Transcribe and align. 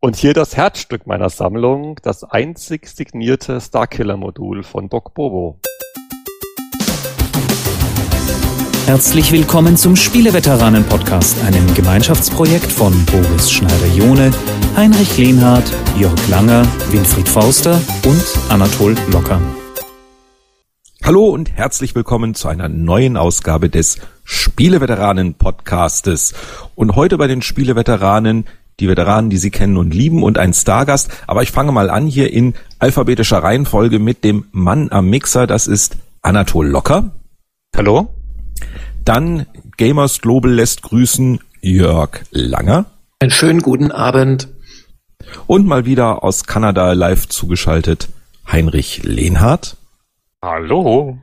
Und 0.00 0.14
hier 0.14 0.32
das 0.32 0.56
Herzstück 0.56 1.08
meiner 1.08 1.28
Sammlung, 1.28 1.98
das 2.04 2.22
einzig 2.22 2.86
signierte 2.86 3.60
Starkiller-Modul 3.60 4.62
von 4.62 4.88
Doc 4.88 5.12
Bobo. 5.12 5.58
Herzlich 8.86 9.32
willkommen 9.32 9.76
zum 9.76 9.96
Spieleveteranen-Podcast, 9.96 11.44
einem 11.44 11.74
Gemeinschaftsprojekt 11.74 12.70
von 12.70 12.92
Boris 13.06 13.50
Schneider-Jone, 13.50 14.30
Heinrich 14.76 15.18
Lehnhardt, 15.18 15.68
Jörg 15.98 16.28
Langer, 16.28 16.62
Winfried 16.92 17.28
Fauster 17.28 17.80
und 18.04 18.24
Anatol 18.50 18.94
Locker. 19.10 19.42
Hallo 21.02 21.30
und 21.30 21.50
herzlich 21.50 21.96
willkommen 21.96 22.36
zu 22.36 22.46
einer 22.46 22.68
neuen 22.68 23.16
Ausgabe 23.16 23.68
des 23.68 23.98
Spieleveteranen-Podcastes. 24.22 26.34
Und 26.74 26.94
heute 26.94 27.18
bei 27.18 27.26
den 27.26 27.42
Spieleveteranen 27.42 28.46
die 28.80 28.88
Veteranen, 28.88 29.30
die 29.30 29.38
Sie 29.38 29.50
kennen 29.50 29.76
und 29.76 29.94
lieben 29.94 30.22
und 30.22 30.38
ein 30.38 30.54
Stargast. 30.54 31.10
Aber 31.26 31.42
ich 31.42 31.50
fange 31.50 31.72
mal 31.72 31.90
an 31.90 32.06
hier 32.06 32.32
in 32.32 32.54
alphabetischer 32.78 33.42
Reihenfolge 33.42 33.98
mit 33.98 34.24
dem 34.24 34.46
Mann 34.52 34.90
am 34.90 35.10
Mixer. 35.10 35.46
Das 35.46 35.66
ist 35.66 35.96
Anatol 36.22 36.68
Locker. 36.68 37.10
Hallo. 37.76 38.14
Dann 39.04 39.46
Gamers 39.76 40.20
Global 40.20 40.52
lässt 40.52 40.82
grüßen 40.82 41.40
Jörg 41.60 42.22
Langer. 42.30 42.86
Einen 43.20 43.30
schönen 43.30 43.62
guten 43.62 43.90
Abend. 43.90 44.48
Und 45.46 45.66
mal 45.66 45.84
wieder 45.84 46.22
aus 46.22 46.44
Kanada 46.44 46.92
live 46.92 47.28
zugeschaltet 47.28 48.08
Heinrich 48.50 49.02
Lehnhardt. 49.02 49.76
Hallo. 50.42 51.18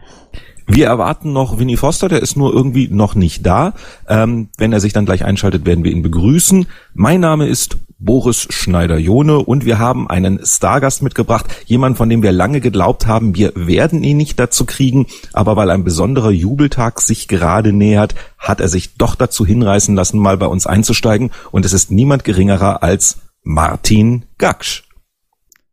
Wir 0.68 0.88
erwarten 0.88 1.32
noch 1.32 1.60
Winnie 1.60 1.78
Foster, 1.78 2.10
der 2.10 2.22
ist 2.22 2.36
nur 2.36 2.52
irgendwie 2.52 2.88
noch 2.88 3.14
nicht 3.14 3.46
da. 3.46 3.74
Ähm, 4.08 4.50
wenn 4.58 4.74
er 4.74 4.80
sich 4.80 4.94
dann 4.94 5.06
gleich 5.06 5.24
einschaltet, 5.24 5.66
werden 5.66 5.84
wir 5.84 5.92
ihn 5.92 6.02
begrüßen. 6.02 6.66
Mein 6.96 7.20
Name 7.20 7.48
ist 7.48 7.78
Boris 8.00 8.48
Schneider-Jone 8.50 9.40
und 9.40 9.66
wir 9.66 9.80
haben 9.80 10.10
einen 10.10 10.44
Stargast 10.44 11.02
mitgebracht, 11.02 11.46
jemand, 11.66 11.98
von 11.98 12.10
dem 12.10 12.24
wir 12.24 12.32
lange 12.32 12.62
geglaubt 12.62 13.08
haben, 13.08 13.36
wir 13.36 13.54
werden 13.56 14.04
ihn 14.04 14.18
nicht 14.18 14.40
dazu 14.40 14.66
kriegen, 14.66 15.08
aber 15.34 15.56
weil 15.56 15.70
ein 15.70 15.84
besonderer 15.84 16.32
Jubeltag 16.32 17.00
sich 17.00 17.28
gerade 17.28 17.72
nähert, 17.72 18.16
hat 18.38 18.60
er 18.60 18.68
sich 18.68 18.96
doch 18.96 19.16
dazu 19.16 19.46
hinreißen 19.46 19.96
lassen, 19.96 20.20
mal 20.20 20.38
bei 20.38 20.48
uns 20.48 20.68
einzusteigen 20.68 21.32
und 21.52 21.66
es 21.66 21.74
ist 21.74 21.90
niemand 21.90 22.24
geringerer 22.24 22.84
als 22.84 23.20
Martin 23.44 24.26
Gaksch. 24.38 24.84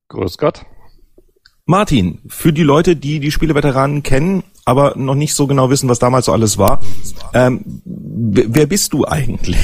Grüß 0.09 0.39
Gott. 0.39 0.65
Martin, 1.65 2.19
für 2.27 2.53
die 2.53 2.65
Leute, 2.65 2.97
die 2.97 3.21
die 3.21 3.31
Spieleveteranen 3.31 4.03
kennen, 4.03 4.43
aber 4.65 4.95
noch 4.97 5.15
nicht 5.15 5.35
so 5.35 5.47
genau 5.47 5.71
wissen, 5.71 5.89
was 5.89 5.99
damals 5.99 6.27
so 6.27 6.33
alles 6.33 6.59
war. 6.59 6.81
Ähm, 7.35 7.83
wer 7.85 8.67
bist 8.67 8.93
du 8.93 9.05
eigentlich? 9.07 9.57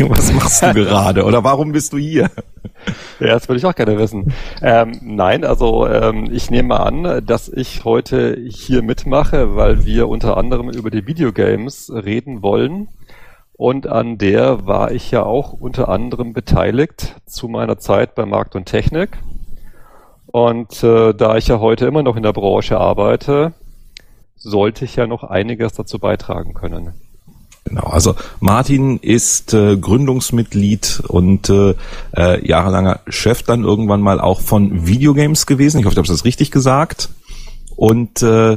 Was 0.08 0.32
machst 0.32 0.62
du 0.62 0.74
gerade? 0.74 1.24
Oder 1.24 1.42
warum 1.42 1.72
bist 1.72 1.94
du 1.94 1.96
hier? 1.96 2.30
Ja, 3.18 3.28
das 3.28 3.48
würde 3.48 3.58
ich 3.58 3.64
auch 3.64 3.74
gerne 3.74 3.98
wissen. 3.98 4.34
Ähm, 4.60 4.98
nein, 5.02 5.42
also 5.42 5.86
ähm, 5.86 6.28
ich 6.30 6.50
nehme 6.50 6.78
an, 6.78 7.24
dass 7.24 7.48
ich 7.48 7.84
heute 7.84 8.38
hier 8.46 8.82
mitmache, 8.82 9.56
weil 9.56 9.86
wir 9.86 10.08
unter 10.08 10.36
anderem 10.36 10.68
über 10.68 10.90
die 10.90 11.06
Videogames 11.06 11.90
reden 11.90 12.42
wollen. 12.42 12.88
Und 13.54 13.86
an 13.86 14.18
der 14.18 14.66
war 14.66 14.90
ich 14.90 15.10
ja 15.10 15.22
auch 15.22 15.54
unter 15.54 15.88
anderem 15.88 16.34
beteiligt 16.34 17.16
zu 17.24 17.48
meiner 17.48 17.78
Zeit 17.78 18.14
bei 18.14 18.26
Markt 18.26 18.54
und 18.54 18.66
Technik. 18.66 19.18
Und 20.26 20.82
äh, 20.82 21.14
da 21.14 21.38
ich 21.38 21.48
ja 21.48 21.58
heute 21.60 21.86
immer 21.86 22.02
noch 22.02 22.16
in 22.16 22.22
der 22.22 22.34
Branche 22.34 22.78
arbeite, 22.78 23.54
sollte 24.46 24.84
ich 24.84 24.96
ja 24.96 25.06
noch 25.06 25.24
einiges 25.24 25.72
dazu 25.72 25.98
beitragen 25.98 26.54
können. 26.54 26.92
Genau, 27.64 27.82
also 27.82 28.14
Martin 28.38 28.98
ist 28.98 29.52
äh, 29.52 29.76
Gründungsmitglied 29.76 31.02
und 31.08 31.50
äh, 31.50 31.74
äh, 32.16 32.46
jahrelanger 32.46 33.00
Chef 33.08 33.42
dann 33.42 33.64
irgendwann 33.64 34.00
mal 34.00 34.20
auch 34.20 34.40
von 34.40 34.86
Videogames 34.86 35.46
gewesen. 35.46 35.80
Ich 35.80 35.84
hoffe, 35.84 35.94
ich 35.94 35.98
habe 35.98 36.06
das 36.06 36.24
richtig 36.24 36.52
gesagt. 36.52 37.08
Und 37.74 38.22
äh, 38.22 38.56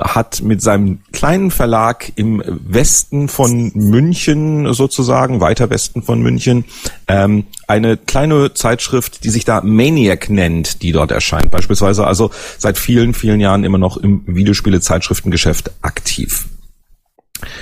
hat 0.00 0.42
mit 0.42 0.62
seinem 0.62 1.00
kleinen 1.12 1.50
Verlag 1.50 2.12
im 2.16 2.42
Westen 2.46 3.28
von 3.28 3.72
München 3.74 4.72
sozusagen, 4.72 5.40
weiter 5.40 5.70
Westen 5.70 6.02
von 6.02 6.20
München, 6.20 6.64
ähm, 7.08 7.46
eine 7.68 7.96
kleine 7.96 8.54
Zeitschrift, 8.54 9.24
die 9.24 9.30
sich 9.30 9.44
da 9.44 9.60
Maniac 9.60 10.30
nennt, 10.30 10.82
die 10.82 10.92
dort 10.92 11.10
erscheint. 11.10 11.50
Beispielsweise 11.50 12.06
also 12.06 12.30
seit 12.58 12.78
vielen, 12.78 13.14
vielen 13.14 13.40
Jahren 13.40 13.64
immer 13.64 13.78
noch 13.78 13.96
im 13.96 14.22
Videospiele-Zeitschriftengeschäft 14.26 15.70
aktiv. 15.82 16.46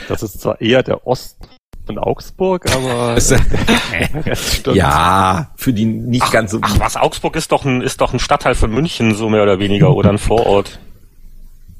Das 0.08 0.22
ist 0.22 0.41
zwar 0.41 0.60
eher 0.60 0.82
der 0.82 1.06
Osten 1.06 1.46
von 1.86 1.98
Augsburg, 1.98 2.70
aber 2.72 3.19
ja, 4.75 5.50
für 5.56 5.72
die 5.72 5.84
nicht 5.84 6.22
ach, 6.22 6.32
ganz 6.32 6.52
so. 6.52 6.58
Ach 6.62 6.78
was, 6.78 6.96
Augsburg 6.96 7.36
ist 7.36 7.52
doch 7.52 7.64
ein 7.64 7.82
ist 7.82 8.00
doch 8.00 8.12
ein 8.12 8.19
Stadtteil 8.19 8.54
von 8.54 8.70
München 8.70 9.14
so 9.14 9.28
mehr 9.28 9.42
oder 9.42 9.58
weniger 9.58 9.94
oder 9.94 10.10
ein 10.10 10.19
Vorort. 10.19 10.78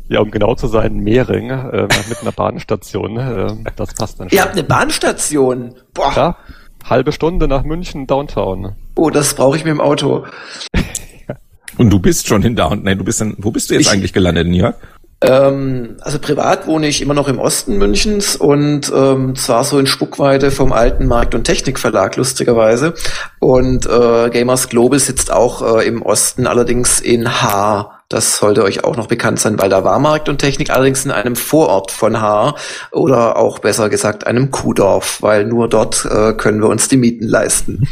Ja, 0.09 0.21
um 0.21 0.31
genau 0.31 0.55
zu 0.55 0.67
sein, 0.67 0.99
Mehring 0.99 1.51
äh, 1.51 1.89
mit 2.09 2.21
einer 2.21 2.33
Bahnstation. 2.33 3.17
Äh, 3.17 3.71
das 3.77 3.95
passt 3.95 4.21
dann 4.21 4.29
schon. 4.29 4.37
Ihr 4.37 4.43
habt 4.43 4.53
eine 4.53 4.65
Bahnstation? 4.65 5.75
Boah. 5.95 6.13
Ja, 6.15 6.37
halbe 6.85 7.13
Stunde 7.13 7.49
nach 7.49 7.65
München 7.65 8.07
Downtown. 8.07 8.75
Oh, 8.97 9.11
das 9.11 9.35
brauche 9.35 9.57
ich 9.57 9.65
mir 9.65 9.71
im 9.71 9.81
Auto. 9.81 10.27
Und 11.79 11.91
du 11.91 11.99
bist 11.99 12.29
schon 12.29 12.43
in 12.43 12.55
Downtown. 12.55 12.83
Nein, 12.85 12.99
du 12.99 13.05
bist 13.05 13.21
dann, 13.21 13.35
wo 13.39 13.51
bist 13.51 13.71
du 13.71 13.75
jetzt 13.75 13.87
ich, 13.87 13.91
eigentlich 13.91 14.13
gelandet, 14.13 14.47
Nia? 14.47 14.75
Ähm, 15.23 15.97
also 16.01 16.19
privat 16.19 16.67
wohne 16.67 16.87
ich 16.87 17.01
immer 17.01 17.15
noch 17.15 17.29
im 17.29 17.39
Osten 17.39 17.79
Münchens 17.79 18.37
und 18.37 18.93
ähm, 18.95 19.35
zwar 19.37 19.65
so 19.65 19.79
in 19.79 19.87
Spuckweite 19.87 20.51
vom 20.51 20.73
alten 20.73 21.07
Markt- 21.07 21.35
und 21.35 21.45
Technikverlag, 21.45 22.17
lustigerweise. 22.17 22.95
Und 23.39 23.87
äh, 23.87 24.29
Gamers 24.31 24.69
Global 24.69 24.99
sitzt 24.99 25.33
auch 25.33 25.79
äh, 25.79 25.87
im 25.87 26.03
Osten, 26.03 26.47
allerdings 26.47 27.01
in 27.01 27.41
Haar. 27.41 27.94
Das 28.09 28.37
sollte 28.37 28.63
euch 28.63 28.85
auch 28.85 28.97
noch 28.97 29.07
bekannt 29.07 29.41
sein, 29.41 29.59
weil 29.59 29.71
da 29.71 29.83
war 29.83 29.99
Markt 29.99 30.29
und 30.29 30.39
Technik 30.39 30.71
allerdings 30.71 31.05
in 31.05 31.11
einem 31.11 31.37
Vorort 31.37 31.91
von 31.91 32.21
Haar 32.21 32.55
oder 32.93 33.37
auch 33.37 33.59
besser 33.59 33.89
gesagt 33.89 34.27
einem 34.27 34.51
Kuhdorf, 34.51 35.23
weil 35.23 35.47
nur 35.47 35.69
dort 35.69 36.05
äh, 36.05 36.35
können 36.35 36.61
wir 36.61 36.69
uns 36.69 36.89
die 36.89 36.99
Mieten 36.99 37.27
leisten. 37.27 37.89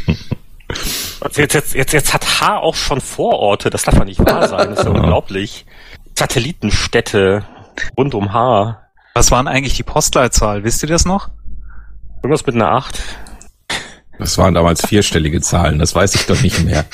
Jetzt, 1.35 1.53
jetzt, 1.53 1.73
jetzt, 1.73 1.93
jetzt 1.93 2.13
hat 2.13 2.41
Haar 2.41 2.61
auch 2.61 2.75
schon 2.75 3.01
Vororte, 3.01 3.69
das 3.69 3.83
darf 3.83 3.95
ja 3.95 4.05
nicht 4.05 4.19
wahr 4.19 4.47
sein, 4.47 4.69
das 4.69 4.79
ist 4.79 4.85
ja 4.85 4.91
unglaublich. 4.91 5.65
Satellitenstädte 6.17 7.43
rund 7.97 8.13
um 8.13 8.33
Haar. 8.33 8.89
Was 9.15 9.31
waren 9.31 9.47
eigentlich 9.47 9.75
die 9.75 9.83
Postleitzahl? 9.83 10.63
Wisst 10.63 10.83
ihr 10.83 10.89
das 10.89 11.05
noch? 11.05 11.29
Irgendwas 12.17 12.45
mit 12.45 12.55
einer 12.55 12.71
Acht. 12.71 13.01
Das 14.19 14.37
waren 14.37 14.53
damals 14.53 14.85
vierstellige 14.85 15.41
Zahlen, 15.41 15.79
das 15.79 15.95
weiß 15.95 16.15
ich 16.15 16.25
doch 16.27 16.41
nicht 16.41 16.63
mehr. 16.63 16.85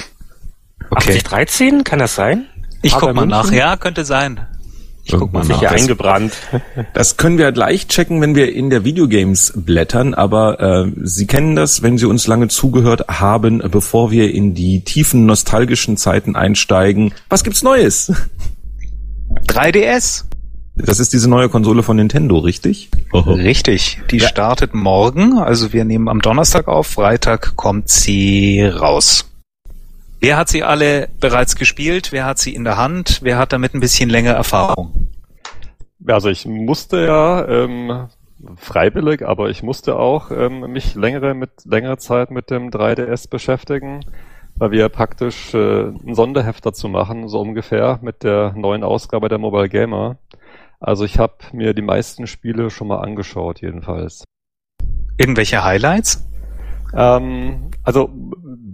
Okay. 0.90 1.12
8013, 1.12 1.84
kann 1.84 2.00
das 2.00 2.16
sein? 2.16 2.48
Ich 2.82 2.94
guck 2.94 3.14
mal 3.14 3.26
nach. 3.26 3.52
Ja, 3.52 3.78
könnte 3.78 4.06
sein. 4.06 4.40
Ich 5.04 5.18
guck 5.18 5.34
mal 5.34 5.44
nach. 5.46 5.62
Eingebrannt. 5.64 6.34
Das 6.94 7.18
können 7.18 7.38
wir 7.38 7.52
gleich 7.52 7.88
checken, 7.88 8.22
wenn 8.22 8.36
wir 8.36 8.54
in 8.54 8.70
der 8.70 8.84
Videogames 8.84 9.54
blättern, 9.56 10.14
aber 10.14 10.60
äh, 10.60 10.92
Sie 11.04 11.26
kennen 11.26 11.56
das, 11.56 11.82
wenn 11.82 11.98
Sie 11.98 12.06
uns 12.06 12.28
lange 12.28 12.48
zugehört 12.48 13.06
haben, 13.08 13.60
bevor 13.72 14.12
wir 14.12 14.34
in 14.34 14.54
die 14.54 14.84
tiefen 14.84 15.26
nostalgischen 15.26 15.98
Zeiten 15.98 16.36
einsteigen. 16.36 17.14
Was 17.30 17.44
gibt's 17.44 17.64
Neues? 17.64 18.12
3DS. 19.48 20.26
Das 20.76 21.00
ist 21.00 21.12
diese 21.12 21.30
neue 21.30 21.50
Konsole 21.50 21.84
von 21.84 21.98
Nintendo, 21.98 22.38
richtig? 22.38 22.90
Oho. 23.12 23.34
Richtig. 23.34 24.00
Die 24.12 24.18
ja. 24.18 24.28
startet 24.28 24.74
morgen. 24.74 25.38
Also 25.38 25.74
wir 25.74 25.84
nehmen 25.84 26.08
am 26.08 26.22
Donnerstag 26.22 26.68
auf. 26.68 26.88
Freitag 26.88 27.56
kommt 27.58 27.90
sie 27.90 28.64
raus. 28.64 29.29
Wer 30.22 30.36
hat 30.36 30.50
sie 30.50 30.64
alle 30.64 31.08
bereits 31.20 31.56
gespielt? 31.56 32.12
Wer 32.12 32.26
hat 32.26 32.40
sie 32.40 32.54
in 32.54 32.66
der 32.66 32.76
Hand? 32.78 33.20
Wer 33.22 33.38
hat 33.38 33.54
damit 33.54 33.74
ein 33.74 33.80
bisschen 33.80 34.10
länger 34.10 34.34
Erfahrung? 34.34 35.08
Also 36.06 36.30
ich 36.30 36.46
musste 36.46 37.06
ja 37.06 37.48
ähm, 37.48 38.08
freiwillig, 38.56 39.26
aber 39.26 39.50
ich 39.50 39.64
musste 39.64 39.98
auch 39.98 40.32
ähm, 40.32 40.72
mich 40.72 40.96
längere 40.96 41.34
mit 41.34 41.52
längere 41.66 41.98
Zeit 41.98 42.32
mit 42.32 42.50
dem 42.50 42.70
3DS 42.70 43.30
beschäftigen, 43.30 44.02
weil 44.56 44.72
wir 44.72 44.90
praktisch 44.90 45.54
äh, 45.54 45.88
ein 45.88 46.16
Sonderheft 46.16 46.66
dazu 46.66 46.90
machen, 46.90 47.30
so 47.30 47.40
ungefähr 47.40 48.00
mit 48.02 48.24
der 48.24 48.54
neuen 48.54 48.84
Ausgabe 48.84 49.30
der 49.30 49.38
Mobile 49.38 49.70
Gamer. 49.70 50.18
Also 50.82 51.06
ich 51.06 51.18
habe 51.18 51.36
mir 51.54 51.74
die 51.74 51.82
meisten 51.82 52.28
Spiele 52.28 52.70
schon 52.72 52.88
mal 52.90 53.00
angeschaut, 53.00 53.62
jedenfalls. 53.62 54.26
Irgendwelche 55.18 55.64
Highlights? 55.64 56.26
Ähm, 56.94 57.72
also 57.84 58.10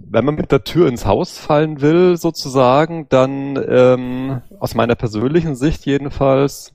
wenn 0.08 0.24
man 0.24 0.34
mit 0.36 0.52
der 0.52 0.64
Tür 0.64 0.88
ins 0.88 1.06
Haus 1.06 1.38
fallen 1.38 1.80
will, 1.80 2.16
sozusagen, 2.16 3.08
dann 3.08 3.62
ähm, 3.68 4.42
aus 4.58 4.74
meiner 4.74 4.94
persönlichen 4.94 5.56
Sicht 5.56 5.86
jedenfalls, 5.86 6.74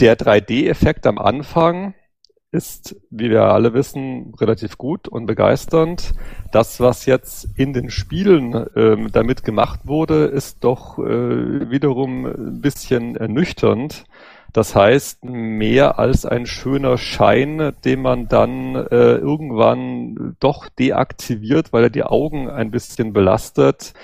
der 0.00 0.18
3D-Effekt 0.18 1.06
am 1.06 1.18
Anfang 1.18 1.94
ist, 2.50 2.96
wie 3.10 3.30
wir 3.30 3.42
alle 3.44 3.74
wissen, 3.74 4.32
relativ 4.40 4.78
gut 4.78 5.08
und 5.08 5.26
begeisternd. 5.26 6.14
Das, 6.52 6.80
was 6.80 7.04
jetzt 7.04 7.48
in 7.56 7.72
den 7.72 7.90
Spielen 7.90 8.66
ähm, 8.76 9.10
damit 9.12 9.44
gemacht 9.44 9.80
wurde, 9.84 10.24
ist 10.26 10.62
doch 10.62 10.98
äh, 10.98 11.70
wiederum 11.70 12.26
ein 12.26 12.60
bisschen 12.60 13.16
ernüchternd. 13.16 14.04
Das 14.54 14.76
heißt, 14.76 15.24
mehr 15.24 15.98
als 15.98 16.24
ein 16.24 16.46
schöner 16.46 16.96
Schein, 16.96 17.72
den 17.84 18.00
man 18.00 18.28
dann 18.28 18.76
äh, 18.76 19.16
irgendwann 19.16 20.36
doch 20.38 20.68
deaktiviert, 20.68 21.72
weil 21.72 21.82
er 21.82 21.90
die 21.90 22.04
Augen 22.04 22.48
ein 22.48 22.70
bisschen 22.70 23.12
belastet, 23.12 23.94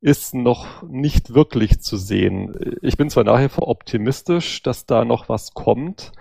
ist 0.00 0.32
noch 0.32 0.84
nicht 0.84 1.34
wirklich 1.34 1.80
zu 1.80 1.96
sehen. 1.96 2.54
Ich 2.82 2.96
bin 2.96 3.10
zwar 3.10 3.24
nachher 3.24 3.48
vor 3.48 3.66
optimistisch, 3.66 4.62
dass 4.62 4.86
da 4.86 5.04
noch 5.04 5.28
was 5.28 5.54
kommt, 5.54 6.12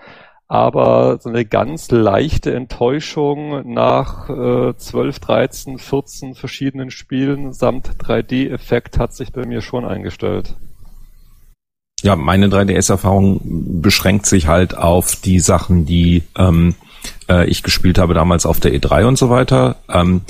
aber 0.47 1.19
so 1.21 1.29
eine 1.29 1.45
ganz 1.45 1.91
leichte 1.91 2.55
Enttäuschung 2.55 3.71
nach 3.71 4.29
äh, 4.31 4.75
12, 4.75 5.19
13, 5.19 5.77
14 5.77 6.33
verschiedenen 6.33 6.89
Spielen 6.89 7.53
samt 7.53 7.87
3D-Effekt 8.03 8.97
hat 8.97 9.13
sich 9.13 9.31
bei 9.31 9.45
mir 9.45 9.61
schon 9.61 9.85
eingestellt. 9.85 10.55
Ja, 12.05 12.15
meine 12.15 12.49
3DS-Erfahrung 12.49 13.41
beschränkt 13.81 14.27
sich 14.27 14.45
halt 14.45 14.77
auf 14.77 15.15
die 15.15 15.39
Sachen, 15.39 15.87
die 15.87 16.21
ähm, 16.37 16.75
äh, 17.27 17.49
ich 17.49 17.63
gespielt 17.63 17.97
habe 17.97 18.13
damals 18.13 18.45
auf 18.45 18.59
der 18.59 18.75
E3 18.75 19.05
und 19.07 19.17
so 19.17 19.31
weiter. 19.31 19.77
Ähm, 19.89 20.21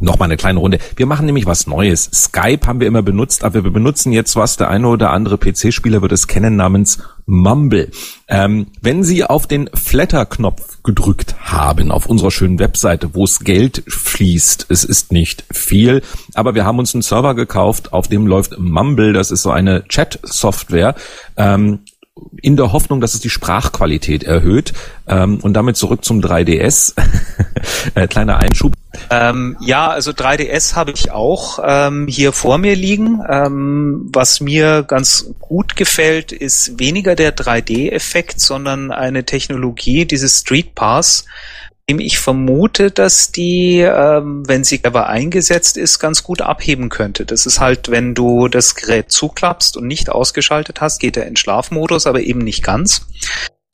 Nochmal 0.00 0.26
eine 0.26 0.36
kleine 0.36 0.58
Runde. 0.58 0.80
Wir 0.96 1.06
machen 1.06 1.26
nämlich 1.26 1.46
was 1.46 1.68
Neues. 1.68 2.10
Skype 2.12 2.66
haben 2.66 2.80
wir 2.80 2.88
immer 2.88 3.02
benutzt, 3.02 3.44
aber 3.44 3.62
wir 3.62 3.70
benutzen 3.70 4.10
jetzt 4.12 4.34
was. 4.34 4.56
Der 4.56 4.70
eine 4.70 4.88
oder 4.88 5.12
andere 5.12 5.38
PC-Spieler 5.38 6.02
wird 6.02 6.10
es 6.10 6.26
kennen 6.26 6.56
namens 6.56 6.98
Mumble. 7.30 7.90
Ähm, 8.28 8.66
wenn 8.82 9.04
Sie 9.04 9.24
auf 9.24 9.46
den 9.46 9.70
Flatter-Knopf 9.72 10.82
gedrückt 10.82 11.36
haben 11.40 11.90
auf 11.90 12.06
unserer 12.06 12.30
schönen 12.30 12.58
Webseite, 12.58 13.14
wo 13.14 13.24
es 13.24 13.40
Geld 13.40 13.84
fließt, 13.86 14.66
es 14.68 14.84
ist 14.84 15.12
nicht 15.12 15.44
viel, 15.52 16.02
aber 16.34 16.54
wir 16.54 16.64
haben 16.64 16.78
uns 16.78 16.94
einen 16.94 17.02
Server 17.02 17.34
gekauft, 17.34 17.92
auf 17.92 18.08
dem 18.08 18.26
läuft 18.26 18.58
Mumble, 18.58 19.12
das 19.12 19.30
ist 19.30 19.42
so 19.42 19.50
eine 19.50 19.84
Chat-Software, 19.88 20.94
ähm, 21.36 21.80
in 22.42 22.56
der 22.56 22.72
Hoffnung, 22.72 23.00
dass 23.00 23.14
es 23.14 23.20
die 23.20 23.30
Sprachqualität 23.30 24.24
erhöht. 24.24 24.72
Ähm, 25.06 25.38
und 25.40 25.54
damit 25.54 25.76
zurück 25.76 26.04
zum 26.04 26.20
3DS. 26.20 26.94
äh, 27.94 28.06
kleiner 28.08 28.38
Einschub. 28.38 28.72
Ähm, 29.10 29.56
ja, 29.60 29.88
also 29.88 30.10
3DS 30.10 30.74
habe 30.74 30.90
ich 30.92 31.12
auch 31.12 31.60
ähm, 31.64 32.06
hier 32.08 32.32
vor 32.32 32.58
mir 32.58 32.74
liegen. 32.74 33.22
Ähm, 33.28 34.10
was 34.12 34.40
mir 34.40 34.82
ganz 34.82 35.32
gut 35.38 35.76
gefällt, 35.76 36.32
ist 36.32 36.78
weniger 36.78 37.14
der 37.14 37.36
3D-Effekt, 37.36 38.40
sondern 38.40 38.90
eine 38.90 39.24
Technologie, 39.24 40.04
dieses 40.04 40.40
Street 40.40 40.74
Pass, 40.74 41.24
ich 41.98 42.18
vermute, 42.18 42.90
dass 42.90 43.32
die, 43.32 43.80
ähm, 43.80 44.46
wenn 44.46 44.64
sie 44.64 44.80
aber 44.84 45.08
eingesetzt 45.08 45.76
ist, 45.76 45.98
ganz 45.98 46.22
gut 46.22 46.42
abheben 46.42 46.90
könnte. 46.90 47.24
Das 47.24 47.46
ist 47.46 47.58
halt, 47.58 47.90
wenn 47.90 48.14
du 48.14 48.48
das 48.48 48.74
Gerät 48.74 49.10
zuklappst 49.10 49.76
und 49.76 49.86
nicht 49.86 50.10
ausgeschaltet 50.10 50.80
hast, 50.80 51.00
geht 51.00 51.16
er 51.16 51.26
in 51.26 51.36
Schlafmodus, 51.36 52.06
aber 52.06 52.20
eben 52.20 52.40
nicht 52.40 52.62
ganz. 52.62 53.06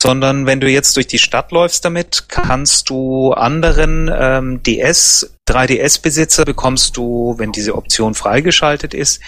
Sondern 0.01 0.45
wenn 0.45 0.61
du 0.61 0.69
jetzt 0.69 0.95
durch 0.95 1.07
die 1.07 1.17
Stadt 1.17 1.51
läufst 1.51 1.83
damit, 1.83 2.29
kannst 2.29 2.89
du 2.89 3.33
anderen 3.33 4.09
ähm, 4.13 4.63
DS, 4.63 5.35
3DS-Besitzer 5.49 6.45
bekommst 6.45 6.97
du, 6.97 7.35
wenn 7.37 7.51
diese 7.51 7.75
Option 7.75 8.13
freigeschaltet 8.13 8.93
ist, 8.93 9.21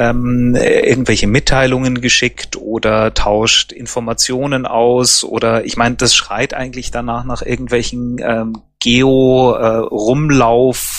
ähm, 0.00 0.56
irgendwelche 0.56 1.26
Mitteilungen 1.26 2.00
geschickt 2.00 2.56
oder 2.56 3.12
tauscht 3.12 3.70
Informationen 3.70 4.64
aus 4.64 5.22
oder 5.22 5.66
ich 5.66 5.76
meine, 5.76 5.96
das 5.96 6.14
schreit 6.14 6.54
eigentlich 6.54 6.90
danach 6.90 7.24
nach 7.24 7.42
irgendwelchen 7.42 8.16
ähm, 8.18 8.62
Geo-Rumlauf- 8.82 9.84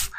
äh, 0.08 0.12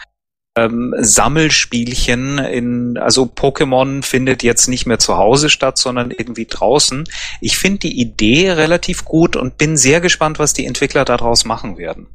ähm, 0.56 0.94
Sammelspielchen 1.00 2.38
in, 2.38 2.98
also 2.98 3.24
Pokémon 3.24 4.04
findet 4.04 4.44
jetzt 4.44 4.68
nicht 4.68 4.86
mehr 4.86 5.00
zu 5.00 5.18
Hause 5.18 5.50
statt, 5.50 5.80
sondern 5.80 6.12
irgendwie 6.12 6.46
draußen. 6.46 7.06
Ich 7.42 7.58
finde 7.58 7.80
die 7.80 8.00
Idee 8.00 8.52
relativ 8.52 9.04
gut 9.06 9.36
und 9.36 9.58
bin 9.58 9.78
sehr 9.78 10.00
gespannt, 10.00 10.38
was 10.38 10.54
die 10.54 10.68
Entwickler 10.68 11.06
daraus 11.06 11.46
machen 11.46 11.78
werden. 11.78 12.06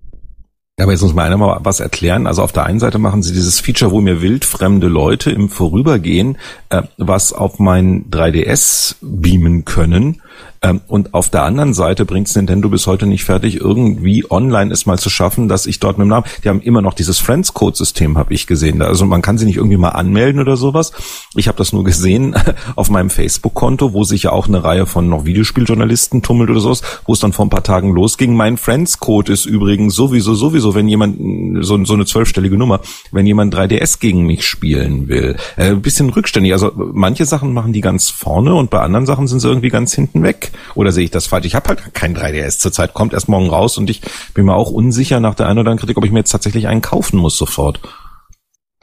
Ja, 0.79 0.85
aber 0.85 0.93
jetzt 0.93 1.03
muss 1.03 1.13
mal 1.13 1.27
einer 1.27 1.37
mal 1.37 1.59
was 1.65 1.81
erklären. 1.81 2.29
Also 2.29 2.43
auf 2.43 2.53
der 2.53 2.65
einen 2.65 2.79
Seite 2.79 2.99
machen 2.99 3.25
sie 3.25 3.33
dieses 3.33 3.59
Feature, 3.59 3.91
wo 3.91 4.01
mir 4.01 4.23
wildfremde 4.23 4.87
Leute 4.87 5.33
im 5.33 5.49
Vorübergehen 5.49 6.39
äh, 6.71 6.83
was 6.97 7.33
auf 7.33 7.59
mein 7.59 8.09
3DS 8.11 8.95
beamen 9.01 9.65
können. 9.65 10.23
Ähm, 10.63 10.81
und 10.89 11.15
auf 11.15 11.29
der 11.29 11.45
anderen 11.45 11.75
Seite 11.75 12.05
bringt 12.05 12.35
Nintendo 12.35 12.69
bis 12.69 12.87
heute 12.87 13.07
nicht 13.07 13.25
fertig, 13.25 13.61
irgendwie 13.61 14.25
online 14.31 14.73
es 14.73 14.87
mal 14.87 14.99
zu 14.99 15.11
schaffen, 15.11 15.49
dass 15.49 15.67
ich 15.67 15.81
dort 15.81 15.99
mit 15.99 16.07
dem 16.07 16.09
Namen, 16.09 16.27
die 16.43 16.49
haben 16.49 16.61
immer 16.61 16.83
noch 16.83 16.95
dieses 16.95 17.19
Friends-Code-System, 17.19 18.19
habe 18.19 18.35
ich 18.35 18.47
gesehen. 18.47 18.83
Also 18.83 19.07
man 19.07 19.23
kann 19.23 19.39
sie 19.39 19.47
nicht 19.47 19.57
irgendwie 19.57 19.77
mal 19.77 19.91
anmelden 19.91 20.41
oder 20.41 20.57
sowas. 20.57 20.93
Ich 21.37 21.49
habe 21.49 21.59
das 21.59 21.73
nur 21.73 21.85
gesehen 21.85 22.35
auf 22.77 22.91
meinem 22.91 23.11
Facebook-Konto, 23.11 23.93
wo 23.93 24.05
sich 24.05 24.25
ja 24.25 24.33
auch 24.33 24.49
eine 24.49 24.65
Reihe 24.65 24.87
von 24.87 25.09
noch 25.09 25.25
Videospieljournalisten 25.25 26.23
tummelt 26.23 26.51
oder 26.51 26.61
sowas, 26.61 26.83
wo 27.07 27.13
es 27.13 27.21
dann 27.21 27.33
vor 27.33 27.47
ein 27.47 27.51
paar 27.51 27.63
Tagen 27.63 27.93
losging. 27.93 28.35
Mein 28.35 28.57
Friends-Code 28.57 29.33
ist 29.33 29.47
übrigens 29.47 29.95
sowieso, 29.95 30.35
sowieso, 30.35 30.75
wenn 30.75 30.89
jemand, 30.89 31.65
so, 31.65 31.83
so 31.85 31.95
eine 31.95 32.07
zwölfstellige 32.07 32.57
Nummer, 32.57 32.81
wenn 33.13 33.27
jemand 33.27 33.55
3DS 33.55 34.01
gegen 34.01 34.27
mich 34.27 34.47
spielen 34.47 35.09
will. 35.09 35.37
Äh, 35.57 35.75
bisschen 35.75 36.11
rückständig. 36.11 36.53
Also 36.53 36.73
manche 36.75 37.25
Sachen 37.25 37.53
machen 37.53 37.73
die 37.73 37.81
ganz 37.81 38.11
vorne 38.11 38.55
und 38.55 38.71
bei 38.71 38.81
anderen 38.81 39.07
Sachen 39.07 39.27
sind 39.29 39.41
sie 39.41 39.49
irgendwie 39.49 39.71
ganz 39.71 39.95
hinten 39.95 40.23
weg. 40.23 40.28
Oder 40.75 40.93
sehe 40.93 41.05
ich 41.05 41.11
das 41.11 41.27
falsch? 41.27 41.47
Ich 41.47 41.55
habe 41.55 41.69
halt 41.69 41.95
kein 41.95 42.17
3DS 42.17 42.59
zurzeit, 42.59 42.95
kommt 42.95 43.13
erst 43.13 43.29
morgen 43.29 43.49
raus 43.49 43.79
und 43.79 43.91
ich 43.91 44.03
bin 44.35 44.45
mir 44.45 44.55
auch 44.55 44.71
unsicher 44.71 45.21
nach 45.21 45.35
der 45.35 45.47
einen 45.47 45.59
oder 45.59 45.71
anderen 45.71 45.79
Kritik, 45.79 45.97
ob 45.97 46.05
ich 46.05 46.13
mir 46.13 46.21
jetzt 46.21 46.31
tatsächlich 46.31 46.69
einen 46.69 46.83
kaufen 46.83 47.19
muss 47.19 47.37
sofort. 47.37 47.81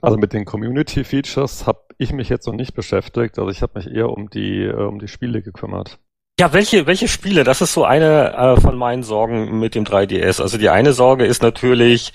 Also 0.01 0.17
mit 0.17 0.33
den 0.33 0.45
Community 0.45 1.03
Features 1.03 1.65
habe 1.65 1.79
ich 1.97 2.13
mich 2.13 2.29
jetzt 2.29 2.45
noch 2.47 2.53
nicht 2.53 2.73
beschäftigt. 2.73 3.39
Also 3.39 3.49
ich 3.49 3.61
habe 3.61 3.79
mich 3.79 3.87
eher 3.87 4.09
um 4.09 4.29
die 4.29 4.63
äh, 4.63 4.73
um 4.73 4.99
die 4.99 5.07
Spiele 5.07 5.41
gekümmert. 5.41 5.99
Ja, 6.37 6.51
welche, 6.51 6.85
welche 6.85 7.07
Spiele? 7.07 7.45
Das 7.45 7.61
ist 7.61 7.71
so 7.71 7.85
eine 7.85 8.33
äh, 8.33 8.59
von 8.59 8.77
meinen 8.77 9.03
Sorgen 9.03 9.57
mit 9.57 9.73
dem 9.73 9.85
3DS. 9.85 10.41
Also 10.41 10.57
die 10.57 10.67
eine 10.67 10.91
Sorge 10.91 11.25
ist 11.25 11.41
natürlich, 11.41 12.11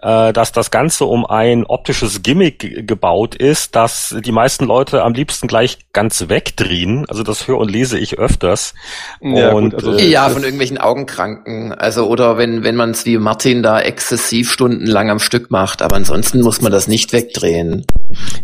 äh, 0.00 0.32
dass 0.32 0.52
das 0.52 0.70
Ganze 0.70 1.06
um 1.06 1.26
ein 1.26 1.64
optisches 1.66 2.22
Gimmick 2.22 2.86
gebaut 2.86 3.34
ist, 3.34 3.74
dass 3.74 4.14
die 4.16 4.30
meisten 4.30 4.66
Leute 4.66 5.02
am 5.02 5.12
liebsten 5.12 5.48
gleich 5.48 5.78
ganz 5.92 6.28
wegdrehen. 6.28 7.04
Also 7.08 7.24
das 7.24 7.48
höre 7.48 7.58
und 7.58 7.68
lese 7.68 7.98
ich 7.98 8.16
öfters. 8.16 8.74
Ja, 9.20 9.50
und, 9.50 9.70
gut, 9.70 9.84
also, 9.84 9.98
äh, 9.98 10.06
ja 10.06 10.28
von 10.28 10.44
irgendwelchen 10.44 10.78
Augenkranken. 10.78 11.72
Also 11.72 12.06
oder 12.06 12.38
wenn, 12.38 12.62
wenn 12.62 12.76
man 12.76 12.90
es 12.90 13.04
wie 13.06 13.18
Martin 13.18 13.64
da 13.64 13.80
exzessiv 13.80 14.52
stundenlang 14.52 15.10
am 15.10 15.18
Stück 15.18 15.50
macht. 15.50 15.82
Aber 15.82 15.96
ansonsten 15.96 16.42
muss 16.42 16.60
man 16.60 16.70
das 16.70 16.86
nicht 16.86 17.12
wegdrehen. 17.12 17.84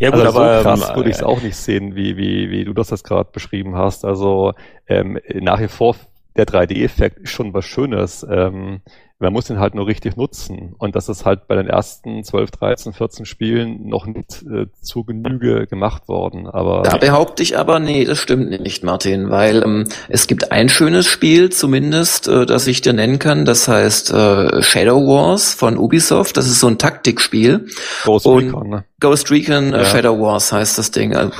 Ja 0.00 0.11
gut, 0.11 0.23
also 0.23 0.41
aber 0.41 0.56
so 0.56 0.62
krass 0.65 0.88
ähm, 0.88 0.97
würde 0.97 1.11
ich 1.11 1.17
es 1.17 1.23
auch 1.23 1.41
nicht 1.41 1.56
sehen, 1.56 1.94
wie, 1.94 2.17
wie, 2.17 2.50
wie 2.50 2.65
du 2.65 2.73
das 2.73 2.91
jetzt 2.91 3.05
gerade 3.05 3.31
beschrieben 3.33 3.76
hast. 3.76 4.05
Also 4.05 4.55
ähm, 4.90 5.19
nach 5.34 5.60
wie 5.60 5.69
vor 5.69 5.96
der 6.37 6.46
3D-Effekt 6.46 7.19
ist 7.19 7.31
schon 7.31 7.54
was 7.54 7.64
Schönes. 7.64 8.26
Ähm, 8.28 8.81
man 9.20 9.34
muss 9.34 9.50
ihn 9.50 9.60
halt 9.60 9.75
nur 9.75 9.87
richtig 9.87 10.16
nutzen. 10.16 10.75
Und 10.78 10.96
das 10.96 11.10
ist 11.10 11.26
halt 11.26 11.46
bei 11.46 11.54
den 11.54 11.66
ersten 11.66 12.25
12, 12.25 12.50
13, 12.52 12.92
14 12.94 13.26
Spielen 13.26 13.87
noch 13.87 14.06
nicht 14.06 14.42
äh, 14.50 14.66
zur 14.81 15.04
Genüge 15.04 15.66
gemacht 15.66 16.08
worden. 16.08 16.46
Aber 16.46 16.82
da 16.82 16.96
behaupte 16.96 17.42
ich 17.42 17.59
aber, 17.59 17.78
nee, 17.80 18.06
das 18.06 18.18
stimmt 18.18 18.49
nicht, 18.49 18.82
Martin, 18.82 19.28
weil 19.28 19.62
ähm, 19.62 19.85
es 20.09 20.26
gibt 20.26 20.52
ein 20.52 20.70
schönes 20.70 21.06
Spiel 21.06 21.50
zumindest, 21.50 22.28
äh, 22.28 22.47
das 22.47 22.66
ich 22.66 22.80
dir 22.80 22.94
nennen 22.94 23.18
kann. 23.18 23.44
Das 23.44 23.68
heißt 23.68 24.11
äh, 24.11 24.62
Shadow 24.62 25.06
Wars 25.06 25.52
von 25.52 25.76
Ubisoft. 25.76 26.38
Das 26.38 26.47
ist 26.47 26.61
so 26.61 26.68
ein 26.68 26.78
Taktikspiel. 26.78 27.66
Ghost 28.04 28.26
Recon, 28.26 28.70
ne? 28.70 28.85
Ghost 29.00 29.30
Recon 29.30 29.73
äh, 29.73 29.78
ja. 29.78 29.85
Shadow 29.85 30.21
Wars 30.21 30.52
heißt 30.52 30.78
das 30.78 30.90
Ding. 30.90 31.16
Also, 31.16 31.33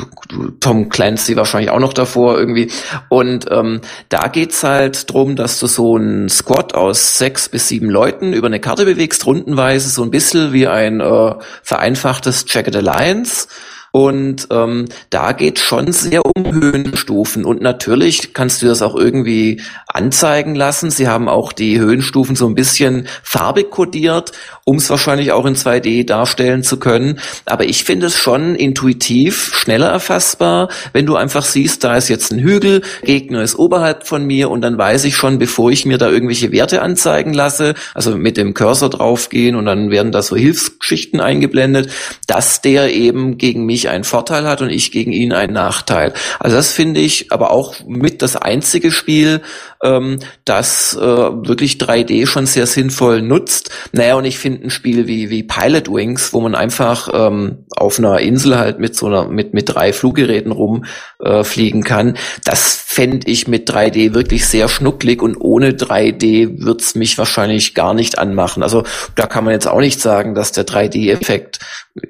Tom 0.61 0.89
Clancy 0.89 1.37
wahrscheinlich 1.37 1.71
auch 1.71 1.79
noch 1.79 1.93
davor 1.93 2.39
irgendwie. 2.39 2.71
Und 3.09 3.47
ähm, 3.51 3.81
da 4.09 4.29
geht's 4.29 4.65
halt 4.65 5.13
drum, 5.13 5.37
dass 5.37 5.61
du 5.61 5.67
so 5.67 5.97
ein 5.97 6.29
Squad 6.29 6.75
aus 6.75 7.19
sechs 7.19 7.49
bis 7.49 7.69
sieben 7.69 7.91
Leuten 7.91 8.33
über 8.33 8.47
eine 8.47 8.61
Karte 8.61 8.87
bewegst, 8.87 9.27
rundenweise, 9.27 9.91
so 9.91 10.03
ein 10.03 10.11
bisschen 10.11 10.53
wie 10.53 10.67
ein 10.67 11.01
äh, 11.01 11.35
vereinfachtes 11.63 12.47
Jagged 12.49 12.75
Alliance. 12.75 13.47
Und 13.93 14.47
ähm, 14.51 14.87
da 15.11 15.33
geht 15.33 15.59
schon 15.59 15.91
sehr 15.93 16.23
um 16.25 16.53
Höhenstufen. 16.53 17.45
Und 17.45 17.61
natürlich 17.61 18.33
kannst 18.35 18.63
du 18.63 18.67
das 18.67 18.83
auch 18.83 18.95
irgendwie 18.95 19.61
anzeigen 19.95 20.55
lassen. 20.55 20.91
Sie 20.91 21.09
haben 21.09 21.29
auch 21.29 21.53
die 21.53 21.81
Höhenstufen 21.81 22.37
so 22.37 22.47
ein 22.47 22.55
bisschen 22.55 23.09
farbig 23.23 23.71
kodiert, 23.71 24.33
um 24.65 24.77
es 24.77 24.89
wahrscheinlich 24.89 25.33
auch 25.33 25.47
in 25.47 25.57
2D 25.57 26.07
darstellen 26.07 26.63
zu 26.63 26.79
können. 26.79 27.19
Aber 27.47 27.65
ich 27.65 27.83
finde 27.83 28.07
es 28.07 28.15
schon 28.15 28.55
intuitiv 28.55 29.53
schneller 29.55 29.89
erfassbar, 29.89 30.69
wenn 30.93 31.07
du 31.07 31.17
einfach 31.17 31.45
siehst, 31.45 31.83
da 31.83 31.97
ist 31.97 32.09
jetzt 32.09 32.33
ein 32.33 32.39
Hügel, 32.39 32.83
Gegner 33.03 33.43
ist 33.43 33.59
oberhalb 33.59 34.07
von 34.07 34.25
mir 34.25 34.51
und 34.51 34.61
dann 34.61 34.79
weiß 34.79 35.05
ich 35.05 35.17
schon, 35.17 35.39
bevor 35.39 35.73
ich 35.73 35.85
mir 35.85 35.99
da 35.99 36.09
irgendwelche 36.09 36.53
Werte 36.53 36.83
anzeigen 36.83 37.33
lasse, 37.33 37.75
also 37.95 38.17
mit 38.17 38.37
dem 38.37 38.55
Cursor 38.55 38.91
draufgehen 38.91 39.57
und 39.57 39.67
dann 39.67 39.91
werden 39.91 40.13
da 40.13 40.23
so 40.23 40.37
Hilfsgeschichten 40.37 41.21
eingeblendet, 41.21 41.91
dass 42.29 42.61
der 42.61 42.95
eben 42.95 43.37
gegen 43.37 43.67
mich 43.67 43.81
mich 43.81 43.89
einen 43.89 44.05
Vorteil 44.05 44.47
hat 44.47 44.61
und 44.61 44.69
ich 44.69 44.93
gegen 44.93 45.13
ihn 45.13 45.33
einen 45.33 45.55
Nachteil. 45.55 46.13
Also 46.39 46.57
das 46.57 46.73
finde 46.73 47.01
ich 47.01 47.33
aber 47.33 47.51
auch 47.51 47.77
mit 47.87 48.21
das 48.21 48.37
einzige 48.37 48.91
Spiel, 48.91 49.41
ähm, 49.83 50.19
das 50.45 50.97
äh, 50.97 51.01
wirklich 51.01 51.75
3D 51.75 52.27
schon 52.27 52.47
sehr 52.47 52.67
sinnvoll 52.67 53.23
nutzt. 53.23 53.71
Naja, 53.93 54.15
und 54.15 54.25
ich 54.25 54.39
finde 54.39 54.65
ein 54.65 54.71
Spiel 54.71 55.07
wie, 55.07 55.31
wie 55.31 55.43
Pilot 55.43 55.89
Wings, 55.89 56.33
wo 56.33 56.41
man 56.41 56.55
einfach 56.55 57.09
ähm, 57.13 57.65
auf 57.77 57.99
einer 57.99 58.21
Insel 58.21 58.59
halt 58.59 58.79
mit 58.79 58.97
so 58.97 59.07
einer, 59.07 59.29
mit, 59.29 59.55
mit 59.55 59.75
drei 59.75 59.93
Fluggeräten 59.93 60.53
rumfliegen 60.53 61.83
äh, 61.83 61.85
kann, 61.85 62.17
das 62.45 62.77
fände 62.77 63.31
ich 63.31 63.49
mit 63.49 63.71
3D 63.71 64.15
wirklich 64.15 64.47
sehr 64.47 64.69
schnucklig 64.69 65.23
und 65.23 65.37
ohne 65.37 65.71
3D 65.73 66.65
wird's 66.65 66.95
mich 66.95 67.17
wahrscheinlich 67.19 67.75
gar 67.75 67.95
nicht 67.95 68.19
anmachen. 68.19 68.63
Also 68.63 68.85
da 69.15 69.27
kann 69.27 69.45
man 69.45 69.55
jetzt 69.55 69.69
auch 69.69 69.81
nicht 69.81 70.01
sagen, 70.01 70.35
dass 70.35 70.53
der 70.53 70.67
3D-Effekt 70.67 71.61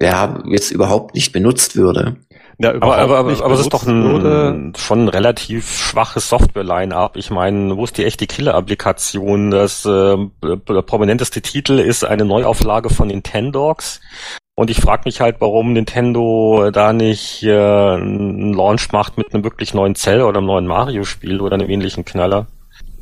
ja 0.01 0.43
jetzt 0.49 0.71
überhaupt 0.71 1.15
nicht 1.15 1.33
benutzt 1.33 1.77
würde. 1.77 2.17
Ja, 2.63 2.75
aber, 2.75 2.99
aber, 2.99 3.19
aber, 3.19 3.45
aber 3.45 3.55
es 3.55 3.61
ist 3.61 3.73
doch 3.73 3.87
ein, 3.87 4.75
schon 4.77 5.05
ein 5.05 5.09
relativ 5.09 5.79
schwaches 5.79 6.29
Software-Line-Up. 6.29 7.17
Ich 7.17 7.31
meine, 7.31 7.75
wo 7.75 7.85
ist 7.85 7.97
die 7.97 8.05
echte 8.05 8.27
Killer-Applikation? 8.27 9.51
Das 9.51 9.87
äh, 9.87 10.17
prominenteste 10.83 11.41
Titel 11.41 11.79
ist 11.79 12.05
eine 12.05 12.27
Neuauflage 12.27 12.91
von 12.91 13.09
Nintendogs. 13.09 14.03
Und 14.57 14.69
ich 14.69 14.79
frage 14.79 15.05
mich 15.07 15.23
halt, 15.23 15.37
warum 15.39 15.73
Nintendo 15.73 16.71
da 16.71 16.93
nicht 16.93 17.43
äh, 17.45 17.55
einen 17.55 18.53
Launch 18.53 18.93
macht 18.93 19.17
mit 19.17 19.33
einem 19.33 19.43
wirklich 19.43 19.73
neuen 19.73 19.95
Cell 19.95 20.21
oder 20.21 20.37
einem 20.37 20.49
neuen 20.49 20.67
Mario-Spiel 20.67 21.41
oder 21.41 21.55
einem 21.55 21.71
ähnlichen 21.71 22.05
Knaller. 22.05 22.47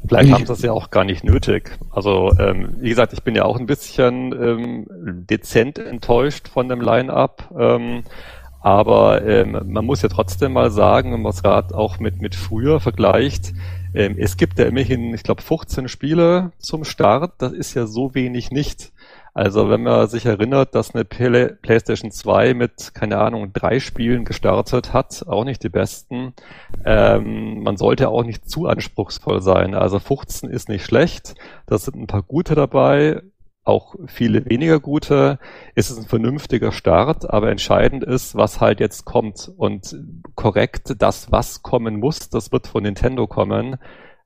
Vielleicht 0.07 0.31
haben 0.31 0.43
sie 0.43 0.47
das 0.47 0.63
ja 0.63 0.71
auch 0.71 0.91
gar 0.91 1.03
nicht 1.03 1.25
nötig. 1.25 1.77
Also 1.91 2.33
ähm, 2.39 2.77
wie 2.79 2.91
gesagt, 2.91 3.13
ich 3.13 3.25
bin 3.25 3.35
ja 3.35 3.45
auch 3.45 3.59
ein 3.59 3.67
bisschen 3.67 4.33
ähm, 4.33 4.87
dezent 5.29 5.81
enttäuscht 5.81 6.47
von 6.47 6.69
dem 6.69 6.81
Line-up. 6.81 7.51
Ähm, 7.59 8.05
aber 8.61 9.25
ähm, 9.27 9.59
man 9.67 9.85
muss 9.85 10.03
ja 10.03 10.09
trotzdem 10.09 10.53
mal 10.53 10.71
sagen, 10.71 11.13
wenn 11.13 11.23
man 11.23 11.31
es 11.31 11.43
gerade 11.43 11.75
auch 11.75 11.99
mit, 11.99 12.21
mit 12.21 12.35
früher 12.35 12.81
vergleicht, 12.81 13.53
ähm, 13.95 14.17
es 14.19 14.37
gibt 14.37 14.59
ja 14.59 14.67
immerhin, 14.67 15.15
ich 15.15 15.23
glaube, 15.23 15.43
15 15.43 15.89
Spiele 15.89 16.53
zum 16.59 16.85
Start. 16.85 17.35
Das 17.39 17.53
ist 17.53 17.75
ja 17.75 17.87
so 17.87 18.15
wenig 18.15 18.51
nicht. 18.51 18.93
Also 19.35 19.71
wenn 19.71 19.85
man 19.85 20.09
sich 20.09 20.27
erinnert, 20.27 20.75
dass 20.75 20.95
eine 20.95 21.05
PlayStation 21.05 22.11
2 22.11 22.55
mit, 22.55 22.93
keine 22.95 23.19
Ahnung, 23.19 23.53
drei 23.53 23.79
Spielen 23.79 24.25
gestartet 24.25 24.93
hat, 24.93 25.25
auch 25.29 25.45
nicht 25.45 25.63
die 25.63 25.69
besten, 25.69 26.35
ähm, 26.85 27.63
man 27.63 27.77
sollte 27.77 28.09
auch 28.09 28.25
nicht 28.25 28.51
zu 28.51 28.67
anspruchsvoll 28.67 29.41
sein. 29.41 29.75
Also 29.75 30.01
15 30.01 30.51
ist 30.51 30.69
nicht 30.69 30.85
schlecht, 30.85 31.35
da 31.67 31.79
sind 31.79 31.97
ein 31.97 32.09
paar 32.09 32.23
gute 32.23 32.57
dabei, 32.57 33.23
auch 33.69 33.95
viele 34.07 34.47
weniger 34.47 34.81
gute. 34.81 35.39
Es 35.75 35.91
ist 35.91 35.99
ein 35.99 36.07
vernünftiger 36.07 36.73
Start, 36.73 37.31
aber 37.31 37.51
entscheidend 37.51 38.03
ist, 38.03 38.35
was 38.35 38.61
halt 38.61 38.81
jetzt 38.81 39.05
kommt. 39.05 39.53
Und 39.57 39.97
korrekt, 40.35 40.95
das, 40.99 41.31
was 41.31 41.63
kommen 41.63 42.01
muss, 42.01 42.31
das 42.31 42.51
wird 42.51 42.67
von 42.67 42.83
Nintendo 42.83 43.27
kommen, 43.27 43.77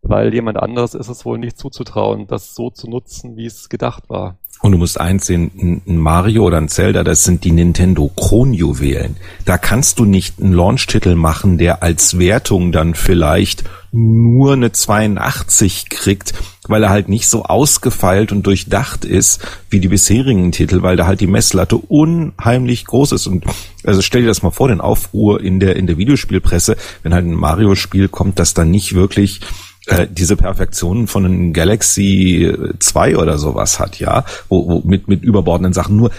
weil 0.03 0.33
jemand 0.33 0.59
anderes 0.59 0.95
ist 0.95 1.09
es 1.09 1.25
wohl 1.25 1.39
nicht 1.39 1.59
zuzutrauen, 1.59 2.27
das 2.27 2.55
so 2.55 2.71
zu 2.71 2.89
nutzen, 2.89 3.37
wie 3.37 3.47
es 3.47 3.69
gedacht 3.69 4.09
war. 4.09 4.39
Und 4.61 4.73
du 4.73 4.79
musst 4.79 5.01
eins 5.01 5.27
sehen, 5.27 5.83
ein 5.87 5.97
Mario 5.97 6.45
oder 6.45 6.59
ein 6.59 6.69
Zelda, 6.69 7.03
das 7.03 7.25
sind 7.25 7.43
die 7.43 7.51
Nintendo 7.51 8.09
Kronjuwelen. 8.15 9.17
Da 9.45 9.59
kannst 9.59 9.99
du 9.99 10.05
nicht 10.05 10.41
einen 10.41 10.53
Launch-Titel 10.53 11.17
machen, 11.17 11.59
der 11.59 11.83
als 11.83 12.19
Wertung 12.19 12.71
dann 12.71 12.95
vielleicht 12.95 13.65
nur 13.91 14.53
eine 14.53 14.71
82 14.71 15.89
kriegt, 15.89 16.35
weil 16.69 16.85
er 16.85 16.91
halt 16.91 17.09
nicht 17.09 17.29
so 17.29 17.45
ausgefeilt 17.45 18.31
und 18.31 18.47
durchdacht 18.47 19.05
ist 19.05 19.41
wie 19.69 19.81
die 19.81 19.89
bisherigen 19.89 20.53
Titel, 20.53 20.83
weil 20.83 20.97
da 20.97 21.07
halt 21.07 21.21
die 21.21 21.27
Messlatte 21.27 21.77
unheimlich 21.77 22.85
groß 22.85 23.13
ist. 23.13 23.27
Und 23.27 23.45
also 23.85 24.01
stell 24.01 24.23
dir 24.23 24.29
das 24.29 24.43
mal 24.43 24.51
vor, 24.51 24.69
den 24.69 24.81
Aufruhr 24.81 25.41
in 25.41 25.59
der, 25.59 25.77
in 25.77 25.87
der 25.87 25.99
Videospielpresse, 25.99 26.77
wenn 27.03 27.15
halt 27.15 27.27
ein 27.27 27.35
Mario-Spiel 27.35 28.09
kommt, 28.09 28.39
das 28.39 28.55
dann 28.55 28.71
nicht 28.71 28.95
wirklich 28.95 29.41
äh, 29.87 30.07
diese 30.09 30.37
Perfektion 30.37 31.09
von 31.09 31.25
einem 31.25 31.53
Galaxy 31.53 32.55
2 32.79 33.17
oder 33.17 33.39
sowas 33.39 33.81
hat, 33.81 33.99
ja, 33.99 34.25
wo, 34.49 34.69
wo 34.69 34.89
mit, 34.89 35.09
mit 35.09 35.25
überbordenden 35.25 35.73
Sachen 35.73 35.97
nur 35.97 36.13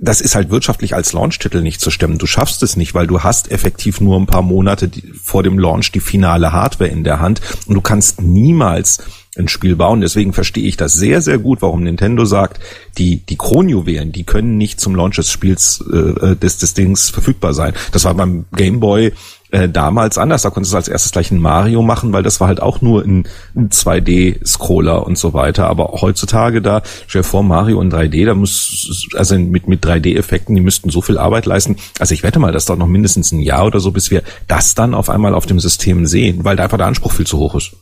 das 0.00 0.20
ist 0.20 0.34
halt 0.34 0.50
wirtschaftlich 0.50 0.94
als 0.94 1.12
Launch-Titel 1.12 1.60
nicht 1.60 1.80
zu 1.80 1.90
stemmen. 1.90 2.18
Du 2.18 2.26
schaffst 2.26 2.62
es 2.62 2.76
nicht, 2.76 2.94
weil 2.94 3.06
du 3.06 3.22
hast 3.22 3.50
effektiv 3.50 4.00
nur 4.00 4.18
ein 4.18 4.26
paar 4.26 4.42
Monate 4.42 4.90
vor 5.22 5.42
dem 5.42 5.58
Launch 5.58 5.92
die 5.92 6.00
finale 6.00 6.52
Hardware 6.52 6.90
in 6.90 7.04
der 7.04 7.20
Hand 7.20 7.40
und 7.66 7.74
du 7.74 7.80
kannst 7.80 8.20
niemals 8.20 8.98
ein 9.36 9.48
Spiel 9.48 9.76
bauen. 9.76 10.00
Deswegen 10.00 10.32
verstehe 10.32 10.66
ich 10.66 10.76
das 10.76 10.94
sehr, 10.94 11.20
sehr 11.20 11.38
gut, 11.38 11.62
warum 11.62 11.82
Nintendo 11.82 12.24
sagt, 12.24 12.60
die, 12.96 13.16
die 13.16 13.36
Kronjuwelen, 13.36 14.12
die 14.12 14.24
können 14.24 14.56
nicht 14.56 14.80
zum 14.80 14.94
Launch 14.94 15.16
des 15.16 15.30
Spiels 15.30 15.84
äh, 15.92 16.36
des, 16.36 16.58
des 16.58 16.74
Dings 16.74 17.10
verfügbar 17.10 17.54
sein. 17.54 17.74
Das 17.92 18.04
war 18.04 18.14
beim 18.14 18.46
Game 18.54 18.80
Boy 18.80 19.12
äh, 19.50 19.68
damals 19.68 20.18
anders. 20.18 20.42
Da 20.42 20.50
konntest 20.50 20.72
du 20.72 20.76
als 20.76 20.88
erstes 20.88 21.12
gleich 21.12 21.30
ein 21.30 21.40
Mario 21.40 21.82
machen, 21.82 22.12
weil 22.12 22.22
das 22.22 22.40
war 22.40 22.48
halt 22.48 22.60
auch 22.60 22.80
nur 22.80 23.02
ein, 23.02 23.26
ein 23.56 23.70
2D-Scroller 23.70 25.06
und 25.06 25.18
so 25.18 25.32
weiter. 25.34 25.68
Aber 25.68 25.98
heutzutage 26.00 26.60
da, 26.62 26.82
stell 27.06 27.22
vor, 27.22 27.42
Mario 27.42 27.80
in 27.80 27.90
3D, 27.90 28.26
da 28.26 28.34
muss, 28.34 29.08
also 29.14 29.38
mit, 29.38 29.68
mit 29.68 29.84
3D-Effekten, 29.84 30.54
die 30.54 30.60
müssten 30.60 30.90
so 30.90 31.00
viel 31.00 31.18
Arbeit 31.18 31.46
leisten. 31.46 31.76
Also 31.98 32.14
ich 32.14 32.22
wette 32.22 32.38
mal, 32.38 32.52
das 32.52 32.66
dauert 32.66 32.80
noch 32.80 32.86
mindestens 32.86 33.32
ein 33.32 33.40
Jahr 33.40 33.66
oder 33.66 33.80
so, 33.80 33.90
bis 33.90 34.10
wir 34.10 34.22
das 34.46 34.74
dann 34.74 34.94
auf 34.94 35.10
einmal 35.10 35.34
auf 35.34 35.46
dem 35.46 35.60
System 35.60 36.06
sehen, 36.06 36.44
weil 36.44 36.56
da 36.56 36.64
einfach 36.64 36.78
der 36.78 36.86
Anspruch 36.86 37.12
viel 37.12 37.26
zu 37.26 37.38
hoch 37.38 37.54
ist. 37.54 37.72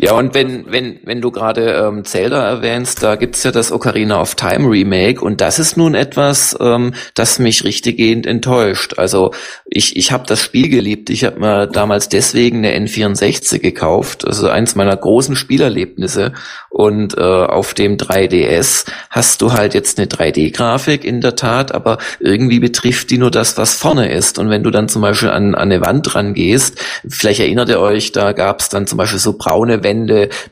Ja, 0.00 0.12
und 0.12 0.32
wenn, 0.32 0.70
wenn, 0.70 1.00
wenn 1.02 1.20
du 1.20 1.32
gerade 1.32 1.72
ähm, 1.72 2.04
Zelda 2.04 2.48
erwähnst, 2.48 3.02
da 3.02 3.16
gibt's 3.16 3.42
ja 3.42 3.50
das 3.50 3.72
Ocarina 3.72 4.20
of 4.20 4.36
Time 4.36 4.70
Remake 4.70 5.20
und 5.20 5.40
das 5.40 5.58
ist 5.58 5.76
nun 5.76 5.96
etwas, 5.96 6.56
ähm, 6.60 6.94
das 7.14 7.40
mich 7.40 7.64
richtiggehend 7.64 8.24
enttäuscht. 8.24 8.94
Also 8.96 9.32
ich, 9.64 9.96
ich 9.96 10.12
habe 10.12 10.22
das 10.28 10.40
Spiel 10.40 10.68
geliebt. 10.68 11.10
Ich 11.10 11.24
habe 11.24 11.40
mir 11.40 11.66
damals 11.66 12.08
deswegen 12.08 12.58
eine 12.58 12.78
N64 12.78 13.58
gekauft. 13.58 14.24
Also 14.24 14.48
eins 14.48 14.76
meiner 14.76 14.96
großen 14.96 15.34
Spielerlebnisse. 15.34 16.32
Und 16.70 17.18
äh, 17.18 17.20
auf 17.20 17.74
dem 17.74 17.96
3DS 17.96 18.86
hast 19.10 19.42
du 19.42 19.52
halt 19.52 19.74
jetzt 19.74 19.98
eine 19.98 20.06
3D-Grafik 20.06 21.04
in 21.04 21.20
der 21.20 21.34
Tat, 21.34 21.74
aber 21.74 21.98
irgendwie 22.20 22.60
betrifft 22.60 23.10
die 23.10 23.18
nur 23.18 23.32
das, 23.32 23.58
was 23.58 23.74
vorne 23.74 24.12
ist. 24.12 24.38
Und 24.38 24.48
wenn 24.48 24.62
du 24.62 24.70
dann 24.70 24.88
zum 24.88 25.02
Beispiel 25.02 25.30
an, 25.30 25.56
an 25.56 25.72
eine 25.72 25.80
Wand 25.80 26.14
rangehst, 26.14 26.78
vielleicht 27.08 27.40
erinnert 27.40 27.68
ihr 27.68 27.80
euch, 27.80 28.12
da 28.12 28.30
gab's 28.30 28.68
dann 28.68 28.86
zum 28.86 28.96
Beispiel 28.96 29.18
so 29.18 29.32
braune 29.32 29.82
Wände 29.82 29.87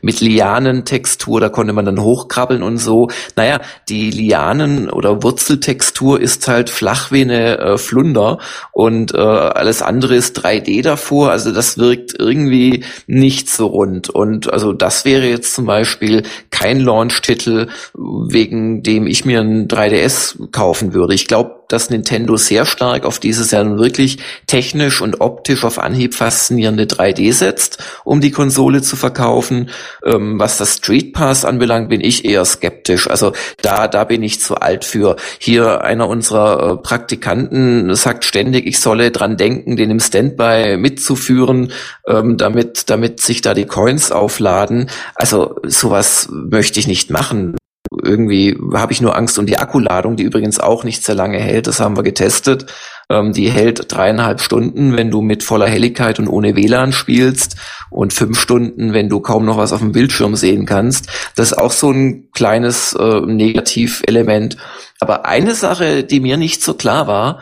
mit 0.01 0.21
Lianentextur, 0.21 1.39
da 1.39 1.49
konnte 1.49 1.73
man 1.73 1.85
dann 1.85 2.01
hochkrabbeln 2.01 2.63
und 2.63 2.77
so. 2.77 3.09
Naja, 3.35 3.59
die 3.89 4.11
Lianen- 4.11 4.89
oder 4.89 5.23
Wurzeltextur 5.23 6.19
ist 6.19 6.47
halt 6.47 6.69
flach 6.69 7.11
wie 7.11 7.21
eine 7.21 7.57
äh, 7.57 7.77
Flunder 7.77 8.39
und 8.71 9.13
äh, 9.13 9.17
alles 9.17 9.81
andere 9.81 10.15
ist 10.15 10.39
3D 10.39 10.81
davor. 10.83 11.31
Also 11.31 11.51
das 11.51 11.77
wirkt 11.77 12.15
irgendwie 12.17 12.83
nicht 13.07 13.49
so 13.49 13.67
rund. 13.67 14.09
Und 14.09 14.51
also 14.51 14.73
das 14.73 15.05
wäre 15.05 15.27
jetzt 15.27 15.53
zum 15.53 15.65
Beispiel 15.65 16.23
kein 16.51 16.79
Launch-Titel, 16.79 17.67
wegen 17.93 18.83
dem 18.83 19.07
ich 19.07 19.25
mir 19.25 19.41
ein 19.41 19.67
3DS 19.67 20.51
kaufen 20.51 20.93
würde. 20.93 21.13
Ich 21.13 21.27
glaube, 21.27 21.56
dass 21.67 21.89
Nintendo 21.89 22.37
sehr 22.37 22.65
stark 22.65 23.05
auf 23.05 23.19
dieses 23.19 23.51
Jahr 23.51 23.77
wirklich 23.77 24.19
technisch 24.47 25.01
und 25.01 25.21
optisch 25.21 25.63
auf 25.63 25.79
Anhieb 25.79 26.15
faszinierende 26.15 26.85
3D 26.85 27.33
setzt, 27.33 27.83
um 28.03 28.21
die 28.21 28.31
Konsole 28.31 28.81
zu 28.81 28.95
verkaufen. 28.95 29.69
Ähm, 30.05 30.39
was 30.39 30.57
das 30.57 30.75
Street 30.75 31.13
Pass 31.13 31.45
anbelangt, 31.45 31.89
bin 31.89 32.01
ich 32.01 32.25
eher 32.25 32.45
skeptisch. 32.45 33.09
Also 33.09 33.33
da, 33.61 33.87
da 33.87 34.03
bin 34.03 34.23
ich 34.23 34.39
zu 34.39 34.55
alt 34.55 34.85
für. 34.85 35.15
Hier 35.39 35.81
einer 35.81 36.07
unserer 36.07 36.73
äh, 36.73 36.77
Praktikanten 36.77 37.93
sagt 37.95 38.25
ständig, 38.25 38.65
ich 38.65 38.79
solle 38.79 39.11
dran 39.11 39.37
denken, 39.37 39.75
den 39.75 39.91
im 39.91 39.99
Standby 39.99 40.77
mitzuführen, 40.77 41.71
ähm, 42.07 42.37
damit, 42.37 42.89
damit 42.89 43.19
sich 43.19 43.41
da 43.41 43.53
die 43.53 43.65
Coins 43.65 44.11
aufladen. 44.11 44.89
Also 45.15 45.55
sowas 45.63 46.29
möchte 46.31 46.79
ich 46.79 46.87
nicht 46.87 47.09
machen 47.09 47.55
irgendwie 48.01 48.57
habe 48.73 48.93
ich 48.93 49.01
nur 49.01 49.15
Angst 49.15 49.37
um 49.39 49.45
die 49.45 49.57
Akkuladung, 49.57 50.15
die 50.15 50.23
übrigens 50.23 50.59
auch 50.59 50.83
nicht 50.83 51.03
sehr 51.03 51.15
lange 51.15 51.39
hält. 51.39 51.67
Das 51.67 51.79
haben 51.79 51.97
wir 51.97 52.03
getestet. 52.03 52.65
Ähm, 53.09 53.33
die 53.33 53.49
hält 53.49 53.91
dreieinhalb 53.91 54.41
Stunden, 54.41 54.97
wenn 54.97 55.11
du 55.11 55.21
mit 55.21 55.43
voller 55.43 55.67
Helligkeit 55.67 56.19
und 56.19 56.27
ohne 56.27 56.55
WLAN 56.55 56.91
spielst 56.91 57.55
und 57.89 58.13
fünf 58.13 58.39
Stunden, 58.39 58.93
wenn 58.93 59.09
du 59.09 59.19
kaum 59.21 59.45
noch 59.45 59.57
was 59.57 59.71
auf 59.73 59.79
dem 59.79 59.93
Bildschirm 59.93 60.35
sehen 60.35 60.65
kannst. 60.65 61.07
Das 61.35 61.51
ist 61.51 61.57
auch 61.57 61.71
so 61.71 61.91
ein 61.91 62.29
kleines 62.33 62.93
äh, 62.93 63.21
Negativelement. 63.21 64.57
Aber 64.99 65.25
eine 65.25 65.55
Sache, 65.55 66.03
die 66.03 66.19
mir 66.19 66.37
nicht 66.37 66.63
so 66.63 66.73
klar 66.73 67.07
war, 67.07 67.39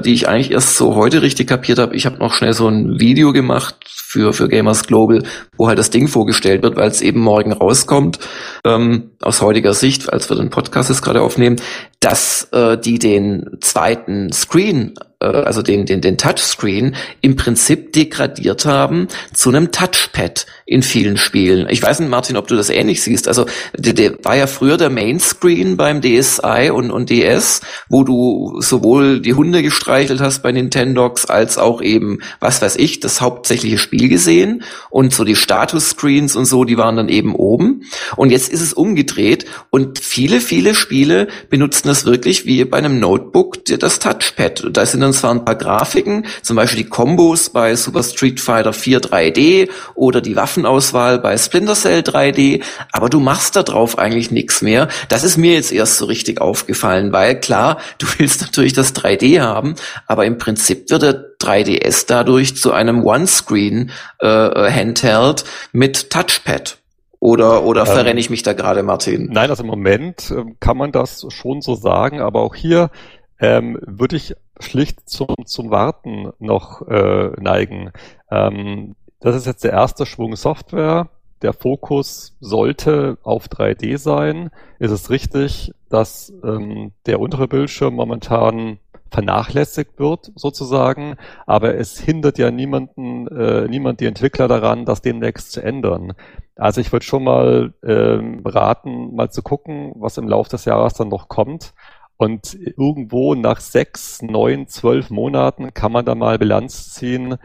die 0.00 0.12
ich 0.12 0.28
eigentlich 0.28 0.52
erst 0.52 0.76
so 0.76 0.94
heute 0.94 1.22
richtig 1.22 1.48
kapiert 1.48 1.78
habe. 1.78 1.96
Ich 1.96 2.06
habe 2.06 2.18
noch 2.18 2.34
schnell 2.34 2.52
so 2.52 2.68
ein 2.68 3.00
Video 3.00 3.32
gemacht 3.32 3.76
für, 3.86 4.32
für 4.32 4.48
Gamers 4.48 4.86
Global, 4.86 5.22
wo 5.56 5.68
halt 5.68 5.78
das 5.78 5.90
Ding 5.90 6.06
vorgestellt 6.06 6.62
wird, 6.62 6.76
weil 6.76 6.88
es 6.88 7.00
eben 7.00 7.20
morgen 7.20 7.52
rauskommt. 7.52 8.18
Ähm, 8.64 9.10
aus 9.20 9.42
heutiger 9.42 9.74
Sicht, 9.74 10.12
als 10.12 10.30
wir 10.30 10.36
den 10.36 10.50
Podcast 10.50 10.88
jetzt 10.88 11.02
gerade 11.02 11.22
aufnehmen, 11.22 11.56
dass 12.02 12.48
äh, 12.52 12.76
die 12.76 12.98
den 12.98 13.58
zweiten 13.60 14.32
Screen 14.32 14.94
äh, 15.22 15.26
also 15.26 15.62
den, 15.62 15.86
den, 15.86 16.00
den 16.00 16.18
Touchscreen, 16.18 16.96
im 17.20 17.36
Prinzip 17.36 17.92
degradiert 17.92 18.66
haben 18.66 19.08
zu 19.32 19.50
einem 19.50 19.70
Touchpad 19.70 20.46
in 20.66 20.82
vielen 20.82 21.16
Spielen. 21.16 21.68
Ich 21.70 21.82
weiß 21.82 22.00
nicht, 22.00 22.08
Martin, 22.08 22.36
ob 22.36 22.48
du 22.48 22.56
das 22.56 22.70
ähnlich 22.70 23.02
siehst. 23.02 23.28
Also 23.28 23.46
der, 23.76 23.92
der 23.92 24.24
war 24.24 24.36
ja 24.36 24.46
früher 24.46 24.76
der 24.76 24.90
Mainscreen 24.90 25.76
beim 25.76 26.00
DSi 26.00 26.70
und, 26.72 26.90
und 26.90 27.10
DS, 27.10 27.60
wo 27.88 28.04
du 28.04 28.60
sowohl 28.60 29.20
die 29.20 29.34
Hunde 29.34 29.62
gestreichelt 29.62 30.20
hast 30.20 30.42
bei 30.42 30.52
Nintendox, 30.52 31.26
als 31.26 31.58
auch 31.58 31.82
eben, 31.82 32.20
was 32.40 32.62
weiß 32.62 32.76
ich, 32.76 33.00
das 33.00 33.20
hauptsächliche 33.20 33.78
Spiel 33.78 34.08
gesehen. 34.08 34.64
Und 34.90 35.12
so 35.12 35.24
die 35.24 35.36
Status-Screens 35.36 36.36
und 36.36 36.46
so, 36.46 36.64
die 36.64 36.78
waren 36.78 36.96
dann 36.96 37.08
eben 37.08 37.34
oben. 37.34 37.82
Und 38.16 38.30
jetzt 38.30 38.50
ist 38.50 38.62
es 38.62 38.72
umgedreht 38.72 39.46
und 39.70 39.98
viele, 39.98 40.40
viele 40.40 40.74
Spiele 40.74 41.28
benutzen 41.50 41.88
das 41.92 42.06
wirklich 42.06 42.46
wie 42.46 42.64
bei 42.64 42.78
einem 42.78 42.98
Notebook 42.98 43.66
das 43.66 43.98
Touchpad. 43.98 44.64
Da 44.72 44.86
sind 44.86 45.02
dann 45.02 45.12
zwar 45.12 45.30
ein 45.30 45.44
paar 45.44 45.56
Grafiken, 45.56 46.24
zum 46.40 46.56
Beispiel 46.56 46.84
die 46.84 46.88
Kombos 46.88 47.50
bei 47.50 47.76
Super 47.76 48.02
Street 48.02 48.40
Fighter 48.40 48.72
4 48.72 49.00
3D 49.00 49.68
oder 49.94 50.22
die 50.22 50.34
Waffenauswahl 50.34 51.18
bei 51.18 51.36
Splinter 51.36 51.74
Cell 51.74 52.00
3D, 52.00 52.62
aber 52.92 53.10
du 53.10 53.20
machst 53.20 53.56
da 53.56 53.62
drauf 53.62 53.98
eigentlich 53.98 54.30
nichts 54.30 54.62
mehr. 54.62 54.88
Das 55.10 55.22
ist 55.22 55.36
mir 55.36 55.52
jetzt 55.52 55.70
erst 55.70 55.98
so 55.98 56.06
richtig 56.06 56.40
aufgefallen, 56.40 57.12
weil 57.12 57.38
klar, 57.38 57.76
du 57.98 58.06
willst 58.16 58.40
natürlich 58.40 58.72
das 58.72 58.94
3D 58.94 59.40
haben, 59.40 59.74
aber 60.06 60.24
im 60.24 60.38
Prinzip 60.38 60.88
wird 60.88 61.02
der 61.02 61.36
3DS 61.40 62.06
dadurch 62.06 62.56
zu 62.56 62.72
einem 62.72 63.04
One-Screen 63.04 63.90
äh, 64.20 64.26
Handheld 64.26 65.44
mit 65.72 66.08
Touchpad. 66.08 66.81
Oder, 67.22 67.62
oder 67.62 67.82
ähm, 67.82 67.86
verrenne 67.86 68.18
ich 68.18 68.30
mich 68.30 68.42
da 68.42 68.52
gerade, 68.52 68.82
Martin? 68.82 69.28
Nein, 69.30 69.48
also 69.48 69.62
im 69.62 69.68
Moment 69.68 70.32
äh, 70.32 70.42
kann 70.58 70.76
man 70.76 70.90
das 70.90 71.24
schon 71.28 71.60
so 71.60 71.76
sagen, 71.76 72.20
aber 72.20 72.40
auch 72.40 72.56
hier 72.56 72.90
ähm, 73.38 73.78
würde 73.80 74.16
ich 74.16 74.34
schlicht 74.58 75.08
zum, 75.08 75.28
zum 75.44 75.70
Warten 75.70 76.32
noch 76.40 76.82
äh, 76.88 77.30
neigen. 77.40 77.92
Ähm, 78.28 78.96
das 79.20 79.36
ist 79.36 79.46
jetzt 79.46 79.62
der 79.62 79.70
erste 79.70 80.04
Schwung 80.04 80.34
Software. 80.34 81.10
Der 81.42 81.52
Fokus 81.52 82.36
sollte 82.40 83.18
auf 83.22 83.46
3D 83.46 83.98
sein. 83.98 84.50
Ist 84.80 84.90
es 84.90 85.08
richtig, 85.08 85.70
dass 85.90 86.32
ähm, 86.42 86.90
der 87.06 87.20
untere 87.20 87.46
Bildschirm 87.46 87.94
momentan 87.94 88.80
vernachlässigt 89.12 89.98
wird 89.98 90.32
sozusagen, 90.34 91.16
aber 91.46 91.74
es 91.76 92.00
hindert 92.00 92.38
ja 92.38 92.50
niemanden, 92.50 93.28
äh, 93.28 93.68
niemand 93.68 94.00
die 94.00 94.06
Entwickler 94.06 94.48
daran, 94.48 94.84
das 94.84 95.02
demnächst 95.02 95.52
zu 95.52 95.62
ändern. 95.62 96.14
Also 96.56 96.80
ich 96.80 96.92
würde 96.92 97.04
schon 97.04 97.24
mal 97.24 97.74
ähm, 97.84 98.42
raten, 98.44 99.14
mal 99.14 99.30
zu 99.30 99.42
gucken, 99.42 99.92
was 99.96 100.18
im 100.18 100.28
Laufe 100.28 100.50
des 100.50 100.64
Jahres 100.64 100.94
dann 100.94 101.08
noch 101.08 101.28
kommt. 101.28 101.74
Und 102.16 102.54
irgendwo 102.54 103.34
nach 103.34 103.60
sechs, 103.60 104.22
neun, 104.22 104.68
zwölf 104.68 105.10
Monaten 105.10 105.74
kann 105.74 105.92
man 105.92 106.04
da 106.04 106.14
mal 106.14 106.38
Bilanz 106.38 106.92
ziehen, 106.92 107.36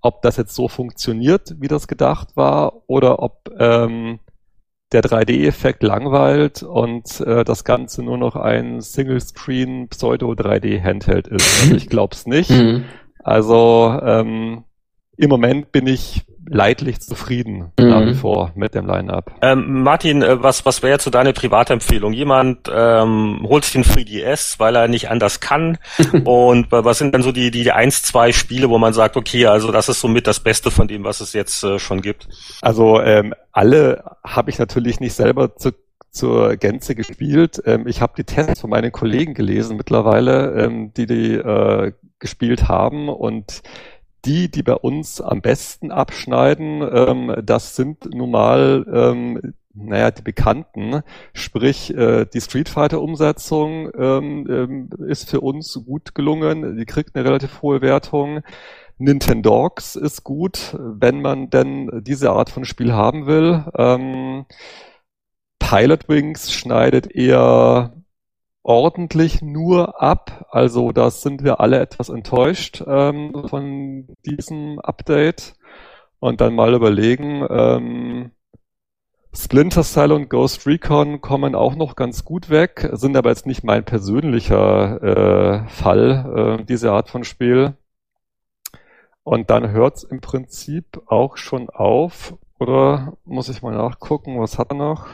ob 0.00 0.22
das 0.22 0.36
jetzt 0.36 0.54
so 0.54 0.68
funktioniert, 0.68 1.54
wie 1.60 1.68
das 1.68 1.86
gedacht 1.86 2.34
war, 2.34 2.82
oder 2.88 3.22
ob 3.22 3.50
ähm, 3.58 4.18
der 4.92 5.02
3D-Effekt 5.02 5.82
langweilt 5.82 6.62
und 6.62 7.20
äh, 7.20 7.44
das 7.44 7.64
Ganze 7.64 8.02
nur 8.02 8.18
noch 8.18 8.36
ein 8.36 8.80
Single-Screen 8.80 9.88
Pseudo-3D-Handheld 9.88 11.28
ist. 11.28 11.62
Also 11.62 11.74
ich 11.74 11.88
glaube 11.88 12.14
es 12.14 12.26
nicht. 12.26 12.50
Mhm. 12.50 12.84
Also 13.22 13.98
ähm, 14.04 14.64
im 15.16 15.28
Moment 15.28 15.72
bin 15.72 15.86
ich 15.86 16.24
leidlich 16.48 17.00
zufrieden 17.00 17.72
mhm. 17.78 17.88
nach 17.88 18.06
wie 18.06 18.14
vor 18.14 18.52
mit 18.54 18.74
dem 18.74 18.86
Line-Up. 18.86 19.32
Ähm, 19.42 19.82
Martin, 19.82 20.22
äh, 20.22 20.42
was, 20.42 20.64
was 20.64 20.82
wäre 20.82 20.92
jetzt 20.92 21.04
so 21.04 21.10
deine 21.10 21.32
Privatempfehlung? 21.32 22.12
Jemand 22.12 22.70
ähm, 22.72 23.40
holt 23.44 23.64
sich 23.64 23.72
den 23.72 23.84
3DS, 23.84 24.58
weil 24.58 24.76
er 24.76 24.88
nicht 24.88 25.10
anders 25.10 25.40
kann. 25.40 25.78
und 26.24 26.70
was 26.70 26.98
sind 26.98 27.14
dann 27.14 27.22
so 27.22 27.32
die, 27.32 27.50
die 27.50 27.70
eins, 27.72 28.02
zwei 28.02 28.32
Spiele, 28.32 28.70
wo 28.70 28.78
man 28.78 28.92
sagt, 28.92 29.16
okay, 29.16 29.46
also 29.46 29.72
das 29.72 29.88
ist 29.88 30.00
somit 30.00 30.26
das 30.26 30.40
Beste 30.40 30.70
von 30.70 30.88
dem, 30.88 31.04
was 31.04 31.20
es 31.20 31.32
jetzt 31.32 31.62
äh, 31.64 31.78
schon 31.78 32.02
gibt? 32.02 32.28
Also 32.60 33.00
ähm, 33.00 33.34
alle 33.52 34.04
habe 34.24 34.50
ich 34.50 34.58
natürlich 34.58 35.00
nicht 35.00 35.14
selber 35.14 35.56
zu 35.56 35.72
zur 36.12 36.56
Gänze 36.56 36.94
gespielt. 36.94 37.62
Ähm, 37.64 37.86
ich 37.86 38.02
habe 38.02 38.12
die 38.18 38.24
Tests 38.24 38.60
von 38.60 38.68
meinen 38.68 38.92
Kollegen 38.92 39.32
gelesen 39.32 39.78
mittlerweile, 39.78 40.52
ähm, 40.62 40.92
die 40.92 41.06
die 41.06 41.34
äh, 41.36 41.92
gespielt 42.18 42.68
haben 42.68 43.08
und 43.08 43.62
die, 44.24 44.50
die 44.50 44.62
bei 44.62 44.74
uns 44.74 45.20
am 45.20 45.40
besten 45.40 45.90
abschneiden, 45.90 46.82
ähm, 46.82 47.34
das 47.42 47.76
sind 47.76 48.14
nun 48.14 48.30
mal, 48.30 48.86
ähm, 48.92 49.54
naja, 49.74 50.10
die 50.10 50.22
Bekannten. 50.22 51.02
Sprich, 51.32 51.94
äh, 51.96 52.26
die 52.26 52.40
Street 52.40 52.68
Fighter-Umsetzung 52.68 53.90
ähm, 53.96 54.46
ähm, 54.48 54.90
ist 55.06 55.30
für 55.30 55.40
uns 55.40 55.74
gut 55.86 56.14
gelungen. 56.14 56.76
Die 56.76 56.84
kriegt 56.84 57.14
eine 57.16 57.24
relativ 57.24 57.62
hohe 57.62 57.80
Wertung. 57.80 58.40
Nintendogs 58.98 59.96
ist 59.96 60.24
gut, 60.24 60.76
wenn 60.78 61.22
man 61.22 61.50
denn 61.50 61.90
diese 62.04 62.30
Art 62.30 62.50
von 62.50 62.64
Spiel 62.64 62.92
haben 62.92 63.26
will. 63.26 63.64
Ähm, 63.76 64.44
Pilot 65.58 66.08
Wings 66.08 66.52
schneidet 66.52 67.10
eher 67.10 67.92
ordentlich 68.62 69.42
nur 69.42 70.00
ab. 70.00 70.46
Also 70.50 70.92
da 70.92 71.10
sind 71.10 71.44
wir 71.44 71.60
alle 71.60 71.80
etwas 71.80 72.08
enttäuscht 72.08 72.82
ähm, 72.86 73.44
von 73.48 74.08
diesem 74.24 74.78
Update. 74.80 75.54
Und 76.20 76.40
dann 76.40 76.54
mal 76.54 76.72
überlegen, 76.74 77.44
ähm, 77.50 78.30
Splinter 79.34 79.82
Cell 79.82 80.12
und 80.12 80.28
Ghost 80.28 80.66
Recon 80.66 81.20
kommen 81.20 81.54
auch 81.54 81.74
noch 81.74 81.96
ganz 81.96 82.24
gut 82.24 82.50
weg, 82.50 82.90
sind 82.92 83.16
aber 83.16 83.30
jetzt 83.30 83.46
nicht 83.46 83.64
mein 83.64 83.82
persönlicher 83.82 85.02
äh, 85.02 85.68
Fall, 85.68 86.58
äh, 86.60 86.64
diese 86.64 86.92
Art 86.92 87.08
von 87.08 87.24
Spiel. 87.24 87.74
Und 89.24 89.50
dann 89.50 89.70
hört's 89.70 90.04
im 90.04 90.20
Prinzip 90.20 91.02
auch 91.06 91.36
schon 91.38 91.70
auf. 91.70 92.34
Oder 92.58 93.16
muss 93.24 93.48
ich 93.48 93.62
mal 93.62 93.74
nachgucken, 93.74 94.38
was 94.38 94.58
hat 94.58 94.70
er 94.70 94.76
noch? 94.76 95.06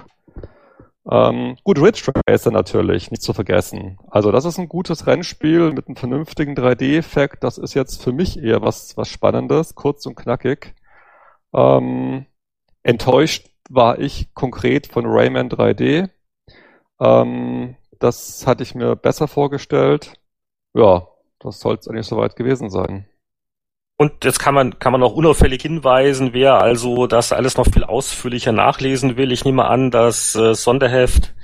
Ähm, 1.10 1.56
gut, 1.64 1.80
Ridge 1.80 2.12
Racer 2.28 2.50
natürlich, 2.50 3.10
nicht 3.10 3.22
zu 3.22 3.32
vergessen. 3.32 3.98
Also 4.10 4.30
das 4.30 4.44
ist 4.44 4.58
ein 4.58 4.68
gutes 4.68 5.06
Rennspiel 5.06 5.72
mit 5.72 5.86
einem 5.86 5.96
vernünftigen 5.96 6.54
3D-Effekt. 6.54 7.42
Das 7.44 7.56
ist 7.56 7.74
jetzt 7.74 8.02
für 8.02 8.12
mich 8.12 8.38
eher 8.38 8.60
was, 8.60 8.96
was 8.96 9.08
Spannendes, 9.08 9.74
kurz 9.74 10.04
und 10.04 10.16
knackig. 10.16 10.74
Ähm, 11.54 12.26
enttäuscht 12.82 13.48
war 13.70 13.98
ich 13.98 14.34
konkret 14.34 14.86
von 14.86 15.06
Rayman 15.06 15.48
3D. 15.48 16.10
Ähm, 17.00 17.76
das 17.98 18.46
hatte 18.46 18.62
ich 18.62 18.74
mir 18.74 18.94
besser 18.96 19.28
vorgestellt. 19.28 20.14
Ja, 20.74 21.08
das 21.38 21.60
soll 21.60 21.76
es 21.76 21.88
eigentlich 21.88 22.06
soweit 22.06 22.36
gewesen 22.36 22.70
sein. 22.70 23.06
Und 24.00 24.24
jetzt 24.24 24.38
kann 24.38 24.54
man, 24.54 24.78
kann 24.78 24.92
man 24.92 25.02
auch 25.02 25.14
unauffällig 25.14 25.62
hinweisen, 25.62 26.32
wer 26.32 26.62
also 26.62 27.08
das 27.08 27.32
alles 27.32 27.56
noch 27.56 27.66
viel 27.66 27.82
ausführlicher 27.82 28.52
nachlesen 28.52 29.16
will. 29.16 29.32
Ich 29.32 29.44
nehme 29.44 29.64
an, 29.64 29.90
das 29.90 30.36
äh, 30.36 30.54
Sonderheft 30.54 31.34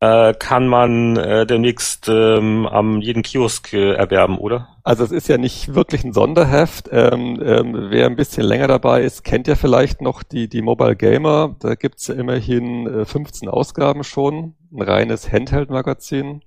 äh, 0.00 0.34
kann 0.34 0.68
man 0.68 1.16
äh, 1.16 1.46
demnächst 1.46 2.06
ähm, 2.10 2.66
am 2.66 3.00
jeden 3.00 3.22
Kiosk 3.22 3.72
äh, 3.72 3.94
erwerben, 3.94 4.36
oder? 4.36 4.76
Also 4.84 5.04
es 5.04 5.10
ist 5.10 5.26
ja 5.28 5.38
nicht 5.38 5.74
wirklich 5.74 6.04
ein 6.04 6.12
Sonderheft. 6.12 6.90
Ähm, 6.92 7.40
ähm, 7.42 7.86
wer 7.88 8.04
ein 8.04 8.16
bisschen 8.16 8.44
länger 8.44 8.68
dabei 8.68 9.00
ist, 9.00 9.24
kennt 9.24 9.48
ja 9.48 9.54
vielleicht 9.54 10.02
noch 10.02 10.22
die, 10.22 10.50
die 10.50 10.60
Mobile 10.60 10.96
Gamer. 10.96 11.56
Da 11.60 11.76
gibt's 11.76 12.08
ja 12.08 12.14
immerhin 12.14 12.86
äh, 12.86 13.04
15 13.06 13.48
Ausgaben 13.48 14.04
schon, 14.04 14.54
ein 14.70 14.82
reines 14.82 15.32
Handheld-Magazin. 15.32 16.42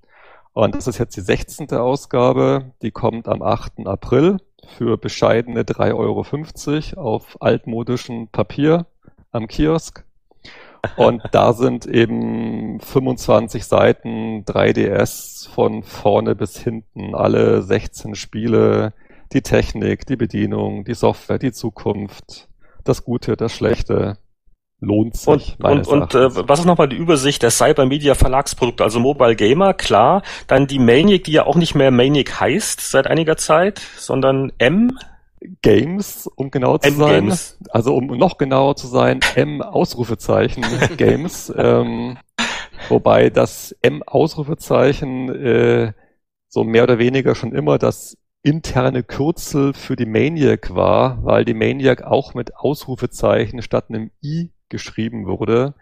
Und 0.52 0.76
das 0.76 0.86
ist 0.86 0.98
jetzt 0.98 1.16
die 1.16 1.22
16. 1.22 1.72
Ausgabe, 1.72 2.72
die 2.82 2.92
kommt 2.92 3.26
am 3.26 3.42
8. 3.42 3.86
April 3.86 4.38
für 4.76 4.96
bescheidene 4.96 5.62
3,50 5.62 6.96
Euro 6.96 7.08
auf 7.08 7.36
altmodischem 7.40 8.28
Papier 8.28 8.86
am 9.32 9.46
Kiosk. 9.46 10.04
Und 10.96 11.22
da 11.32 11.52
sind 11.52 11.86
eben 11.86 12.80
25 12.80 13.66
Seiten 13.66 14.44
3DS 14.44 15.48
von 15.50 15.82
vorne 15.82 16.34
bis 16.34 16.58
hinten, 16.58 17.14
alle 17.14 17.62
16 17.62 18.14
Spiele, 18.14 18.94
die 19.32 19.42
Technik, 19.42 20.06
die 20.06 20.16
Bedienung, 20.16 20.84
die 20.84 20.94
Software, 20.94 21.38
die 21.38 21.52
Zukunft, 21.52 22.48
das 22.84 23.04
Gute, 23.04 23.36
das 23.36 23.52
Schlechte 23.52 24.18
lohnt 24.80 25.16
sich. 25.16 25.56
Und, 25.62 25.86
und, 25.86 25.88
und 25.88 26.14
äh, 26.14 26.48
was 26.48 26.60
ist 26.60 26.66
nochmal 26.66 26.88
die 26.88 26.96
Übersicht 26.96 27.42
der 27.42 27.50
Cybermedia 27.50 28.14
Verlagsprodukte? 28.14 28.82
Also 28.82 28.98
Mobile 28.98 29.36
Gamer, 29.36 29.74
klar. 29.74 30.22
Dann 30.46 30.66
die 30.66 30.78
Maniac, 30.78 31.24
die 31.24 31.32
ja 31.32 31.46
auch 31.46 31.56
nicht 31.56 31.74
mehr 31.74 31.90
Maniac 31.90 32.40
heißt 32.40 32.80
seit 32.80 33.06
einiger 33.06 33.36
Zeit, 33.36 33.80
sondern 33.96 34.52
M. 34.58 34.98
Games, 35.62 36.28
um 36.36 36.50
genau 36.50 36.78
zu 36.78 36.88
M 36.88 36.96
sein. 36.96 37.24
Games. 37.26 37.58
Also 37.70 37.94
um 37.94 38.06
noch 38.06 38.36
genauer 38.36 38.76
zu 38.76 38.86
sein, 38.86 39.20
M 39.36 39.62
Ausrufezeichen 39.62 40.64
Games. 40.96 41.52
Ähm, 41.56 42.18
wobei 42.88 43.30
das 43.30 43.74
M 43.82 44.02
Ausrufezeichen 44.02 45.34
äh, 45.34 45.92
so 46.48 46.64
mehr 46.64 46.82
oder 46.82 46.98
weniger 46.98 47.34
schon 47.34 47.54
immer 47.54 47.78
das 47.78 48.18
interne 48.42 49.02
Kürzel 49.02 49.74
für 49.74 49.96
die 49.96 50.06
Maniac 50.06 50.74
war, 50.74 51.24
weil 51.24 51.44
die 51.44 51.54
Maniac 51.54 52.02
auch 52.02 52.34
mit 52.34 52.56
Ausrufezeichen 52.56 53.62
statt 53.62 53.86
einem 53.88 54.10
I 54.22 54.50
geschrieben 54.70 55.26
wurde. 55.26 55.74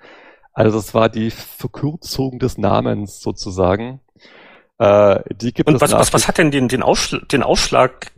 Also 0.52 0.78
es 0.78 0.92
war 0.92 1.08
die 1.08 1.30
Verkürzung 1.30 2.40
des 2.40 2.58
Namens 2.58 3.20
sozusagen. 3.20 4.00
Äh, 4.78 5.20
die 5.34 5.52
gibt 5.52 5.68
Und 5.68 5.76
es 5.76 5.80
was, 5.80 5.92
was, 5.92 6.12
was 6.12 6.26
hat 6.26 6.38
denn 6.38 6.50
den, 6.50 6.66
den, 6.66 6.82
Ausschlag, 6.82 7.28
den 7.28 7.44
Ausschlag 7.44 8.10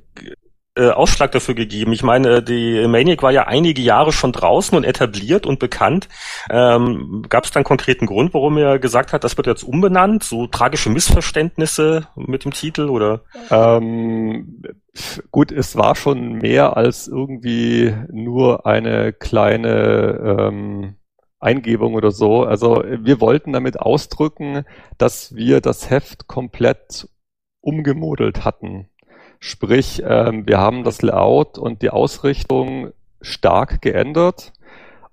äh, 0.77 0.91
Ausschlag 0.91 1.33
dafür 1.33 1.55
gegeben? 1.55 1.93
Ich 1.93 2.03
meine, 2.03 2.43
die 2.43 2.87
Maniac 2.87 3.23
war 3.23 3.33
ja 3.33 3.47
einige 3.47 3.83
Jahre 3.83 4.13
schon 4.13 4.33
draußen 4.33 4.77
und 4.77 4.85
etabliert 4.85 5.47
und 5.47 5.59
bekannt. 5.59 6.09
Ähm, 6.49 7.25
Gab 7.29 7.45
es 7.45 7.51
da 7.51 7.59
einen 7.59 7.65
konkreten 7.65 8.07
Grund, 8.07 8.35
warum 8.35 8.57
er 8.59 8.79
gesagt 8.79 9.13
hat, 9.13 9.25
das 9.25 9.37
wird 9.37 9.47
jetzt 9.47 9.65
umbenannt? 9.65 10.23
So 10.23 10.47
tragische 10.47 10.91
Missverständnisse 10.91 12.09
mit 12.17 12.45
dem 12.45 12.53
Titel 12.53 12.89
oder? 12.89 13.23
Ähm, 13.51 14.63
gut, 15.31 15.53
es 15.53 15.77
war 15.77 15.97
schon 15.97 16.35
mehr 16.35 16.77
als 16.77 17.09
irgendwie 17.09 17.95
nur 18.11 18.67
eine 18.67 19.13
kleine 19.13 20.39
ähm, 20.39 20.97
Eingebung 21.41 21.95
oder 21.95 22.11
so. 22.11 22.45
Also 22.45 22.85
wir 22.87 23.21
wollten 23.21 23.53
damit 23.53 23.81
ausdrücken, 23.81 24.65
dass 24.99 25.35
wir 25.35 25.61
das 25.61 25.91
Heft 25.91 26.27
komplett 26.27 27.09
umgemodelt 27.61 28.45
hatten. 28.45 28.89
Sprich, 29.41 30.03
ähm, 30.07 30.47
wir 30.47 30.59
haben 30.59 30.85
das 30.85 31.01
Layout 31.01 31.59
und 31.59 31.81
die 31.81 31.91
Ausrichtung 31.91 32.93
stark 33.23 33.81
geändert. 33.81 34.53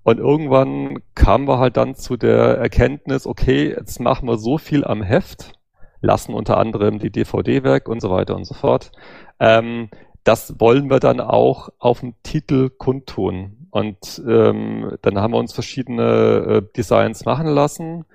Und 0.04 0.20
irgendwann 0.20 1.00
kamen 1.16 1.48
wir 1.48 1.60
halt 1.60 1.78
dann 1.78 1.96
zu 1.96 2.18
der 2.18 2.58
Erkenntnis, 2.58 3.26
okay, 3.26 3.70
jetzt 3.70 4.00
machen 4.00 4.28
wir 4.28 4.38
so 4.38 4.58
viel 4.58 4.86
am 4.86 5.02
Heft, 5.02 5.54
lassen 6.02 6.34
unter 6.34 6.58
anderem 6.58 7.00
die 7.00 7.10
DVD 7.10 7.64
weg 7.64 7.90
und 7.90 8.02
so 8.02 8.10
weiter 8.10 8.36
und 8.36 8.46
so 8.46 8.54
fort. 8.54 8.92
Ähm, 9.40 9.90
das 10.24 10.60
wollen 10.60 10.90
wir 10.90 11.00
dann 11.00 11.22
auch 11.22 11.70
auf 11.80 12.02
dem 12.02 12.14
Titel 12.24 12.70
kundtun. 12.70 13.68
Und 13.72 14.22
ähm, 14.28 14.98
dann 15.02 15.20
haben 15.20 15.34
wir 15.34 15.40
uns 15.40 15.54
verschiedene 15.54 16.04
äh, 16.04 16.62
Designs 16.76 17.24
machen 17.26 17.48
lassen 17.48 18.06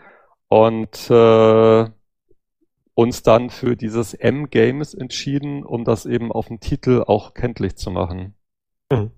und 0.48 1.11
äh, 1.11 1.87
uns 2.94 3.22
dann 3.22 3.50
für 3.50 3.76
dieses 3.76 4.14
M-Games 4.14 4.94
entschieden, 4.94 5.64
um 5.64 5.85
das 5.85 6.07
eben 6.07 6.31
auf 6.31 6.48
dem 6.48 6.61
Titel 6.61 7.05
auch 7.07 7.35
kenntlich 7.35 7.76
zu 7.76 7.90
machen. 7.90 8.35
Mhm. 8.90 9.11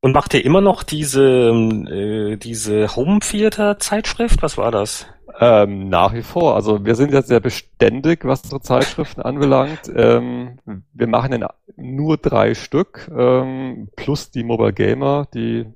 Und 0.00 0.12
macht 0.12 0.34
ihr 0.34 0.44
immer 0.44 0.60
noch 0.60 0.82
diese, 0.82 1.50
äh, 1.50 2.36
diese 2.36 2.94
Home 2.94 3.20
Theater 3.20 3.78
Zeitschrift? 3.78 4.42
Was 4.42 4.56
war 4.56 4.70
das? 4.70 5.06
Ähm, 5.40 5.88
nach 5.88 6.14
wie 6.14 6.22
vor. 6.22 6.54
Also 6.54 6.84
wir 6.84 6.94
sind 6.94 7.12
jetzt 7.12 7.28
sehr 7.28 7.40
beständig, 7.40 8.24
was 8.24 8.42
unsere 8.42 8.60
Zeitschriften 8.60 9.20
anbelangt. 9.22 9.90
Ähm, 9.94 10.58
wir 10.92 11.06
machen 11.08 11.32
in 11.32 11.44
nur 11.76 12.16
drei 12.18 12.54
Stück, 12.54 13.10
ähm, 13.16 13.88
plus 13.96 14.30
die 14.30 14.44
Mobile 14.44 14.72
Gamer, 14.72 15.26
die 15.34 15.66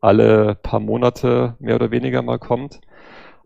alle 0.00 0.54
paar 0.54 0.80
Monate 0.80 1.56
mehr 1.60 1.74
oder 1.74 1.90
weniger 1.90 2.22
mal 2.22 2.38
kommt. 2.38 2.80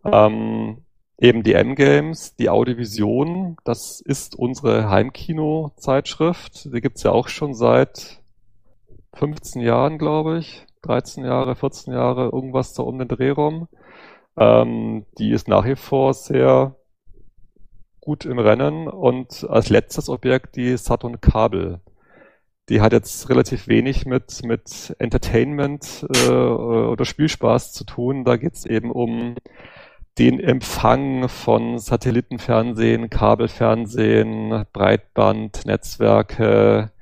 Ähm, 0.04 0.83
eben 1.18 1.42
die 1.42 1.55
M-Games, 1.55 2.37
die 2.37 2.50
Audiovision, 2.50 3.57
das 3.64 4.00
ist 4.00 4.35
unsere 4.37 4.90
Heimkino-Zeitschrift. 4.90 6.72
Die 6.72 6.81
gibt's 6.81 7.03
ja 7.03 7.12
auch 7.12 7.29
schon 7.29 7.55
seit 7.55 8.20
15 9.14 9.62
Jahren, 9.62 9.98
glaube 9.98 10.38
ich. 10.38 10.66
13 10.83 11.24
Jahre, 11.24 11.55
14 11.55 11.94
Jahre, 11.94 12.24
irgendwas 12.24 12.74
da 12.74 12.83
um 12.83 12.98
den 12.98 13.09
Dreh 13.09 13.31
rum. 13.31 13.68
Ähm, 14.37 15.07
die 15.18 15.31
ist 15.31 15.48
nach 15.48 15.64
wie 15.64 15.77
vor 15.77 16.12
sehr 16.14 16.77
gut 18.00 18.27
im 18.27 18.38
Rennen 18.38 18.88
und 18.88 19.46
als 19.48 19.70
letztes 19.70 20.09
Objekt 20.09 20.57
die 20.57 20.77
Saturn 20.77 21.20
Kabel. 21.20 21.81
Die 22.68 22.81
hat 22.81 22.92
jetzt 22.92 23.29
relativ 23.31 23.68
wenig 23.68 24.05
mit, 24.05 24.42
mit 24.44 24.94
Entertainment 24.98 26.07
äh, 26.27 26.31
oder 26.31 27.05
Spielspaß 27.05 27.72
zu 27.72 27.85
tun. 27.85 28.24
Da 28.24 28.37
geht's 28.37 28.66
eben 28.66 28.90
um 28.90 29.37
den 30.18 30.38
Empfang 30.38 31.29
von 31.29 31.79
Satellitenfernsehen, 31.79 33.11
Kabelfernsehen, 33.11 34.64
Breitband, 34.72 35.66
Netzwerke, 35.66 36.92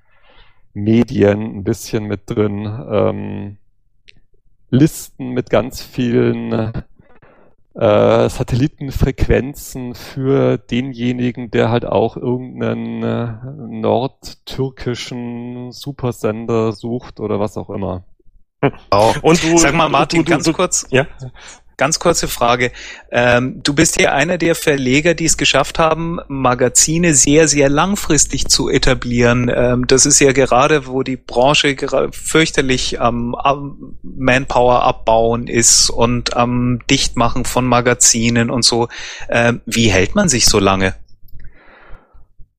Medien 0.72 1.58
ein 1.58 1.64
bisschen 1.64 2.04
mit 2.04 2.22
drin, 2.26 2.64
ähm, 2.90 3.56
Listen 4.70 5.32
mit 5.32 5.50
ganz 5.50 5.82
vielen 5.82 6.72
äh, 7.74 8.28
Satellitenfrequenzen 8.28 9.94
für 9.94 10.56
denjenigen, 10.56 11.50
der 11.50 11.68
halt 11.70 11.84
auch 11.84 12.16
irgendeinen 12.16 13.02
äh, 13.02 13.34
nordtürkischen 13.80 15.72
Supersender 15.72 16.72
sucht 16.72 17.20
oder 17.20 17.38
was 17.38 17.58
auch 17.58 17.68
immer. 17.68 18.04
Oh. 18.92 19.12
Und 19.22 19.42
du, 19.42 19.58
sag 19.58 19.74
mal, 19.74 19.88
Martin, 19.88 20.20
du, 20.20 20.24
du, 20.24 20.30
ganz 20.30 20.52
kurz. 20.52 20.86
Ja. 20.90 21.06
Ganz 21.76 21.98
kurze 21.98 22.28
Frage. 22.28 22.70
Ähm, 23.10 23.62
du 23.62 23.74
bist 23.74 24.00
ja 24.00 24.12
einer 24.12 24.38
der 24.38 24.54
Verleger, 24.54 25.14
die 25.14 25.24
es 25.24 25.36
geschafft 25.36 25.78
haben, 25.78 26.18
Magazine 26.28 27.14
sehr, 27.14 27.48
sehr 27.48 27.68
langfristig 27.68 28.48
zu 28.48 28.68
etablieren. 28.68 29.50
Ähm, 29.54 29.86
das 29.86 30.06
ist 30.06 30.20
ja 30.20 30.32
gerade, 30.32 30.86
wo 30.86 31.02
die 31.02 31.16
Branche 31.16 31.76
fürchterlich 32.12 33.00
am, 33.00 33.34
am 33.34 33.98
Manpower 34.02 34.82
abbauen 34.82 35.46
ist 35.46 35.90
und 35.90 36.36
am 36.36 36.80
Dichtmachen 36.90 37.44
von 37.44 37.66
Magazinen 37.66 38.50
und 38.50 38.64
so. 38.64 38.88
Ähm, 39.28 39.60
wie 39.66 39.88
hält 39.88 40.14
man 40.14 40.28
sich 40.28 40.46
so 40.46 40.58
lange? 40.58 40.94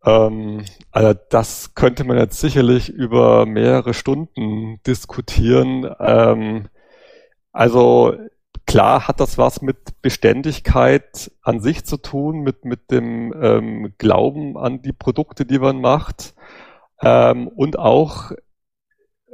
Ähm, 0.06 0.65
also 0.91 1.19
das 1.30 1.76
könnte 1.76 2.04
man 2.04 2.17
jetzt 2.17 2.39
sicherlich 2.39 2.89
über 2.89 3.45
mehrere 3.45 3.93
Stunden 3.93 4.80
diskutieren. 4.86 5.89
Ähm, 5.99 6.67
also 7.52 8.15
Klar 8.65 9.08
hat 9.08 9.19
das 9.19 9.38
was 9.38 9.62
mit 9.62 10.02
Beständigkeit 10.02 11.32
an 11.41 11.60
sich 11.60 11.86
zu 11.86 11.97
tun, 11.97 12.41
mit, 12.41 12.65
mit 12.65 12.91
dem 12.91 13.34
ähm, 13.39 13.93
Glauben 13.97 14.58
an 14.58 14.82
die 14.82 14.93
Produkte, 14.93 15.45
die 15.45 15.60
man 15.60 15.82
macht. 15.82 16.34
Ähm, 17.02 17.47
und 17.47 17.78
auch 17.78 18.32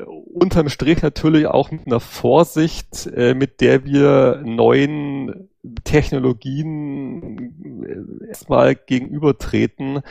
unterm 0.06 0.70
Strich 0.70 1.02
natürlich 1.02 1.48
auch 1.48 1.72
mit 1.72 1.86
einer 1.86 2.00
Vorsicht, 2.00 3.08
äh, 3.08 3.34
mit 3.34 3.62
der 3.62 3.86
wir 3.86 4.42
neuen 4.44 5.49
Technologien 5.84 7.84
äh, 7.84 8.28
erstmal 8.28 8.76
gegenübertreten. 8.76 10.02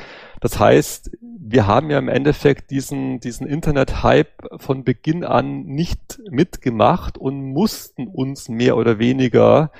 Das 0.40 0.58
heißt, 0.58 1.16
wir 1.20 1.66
haben 1.66 1.90
ja 1.90 1.98
im 1.98 2.08
Endeffekt 2.08 2.70
diesen, 2.70 3.20
diesen 3.20 3.46
Internet-Hype 3.46 4.58
von 4.58 4.84
Beginn 4.84 5.24
an 5.24 5.64
nicht 5.64 6.20
mitgemacht 6.30 7.16
und 7.16 7.52
mussten 7.52 8.08
uns 8.08 8.48
mehr 8.48 8.76
oder 8.76 8.98
weniger 8.98 9.70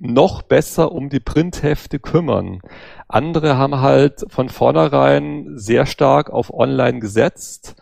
noch 0.00 0.42
besser 0.42 0.92
um 0.92 1.08
die 1.08 1.20
Printhefte 1.20 1.98
kümmern. 1.98 2.60
Andere 3.08 3.56
haben 3.56 3.80
halt 3.80 4.24
von 4.28 4.48
vornherein 4.48 5.56
sehr 5.56 5.86
stark 5.86 6.30
auf 6.30 6.52
Online 6.52 7.00
gesetzt 7.00 7.76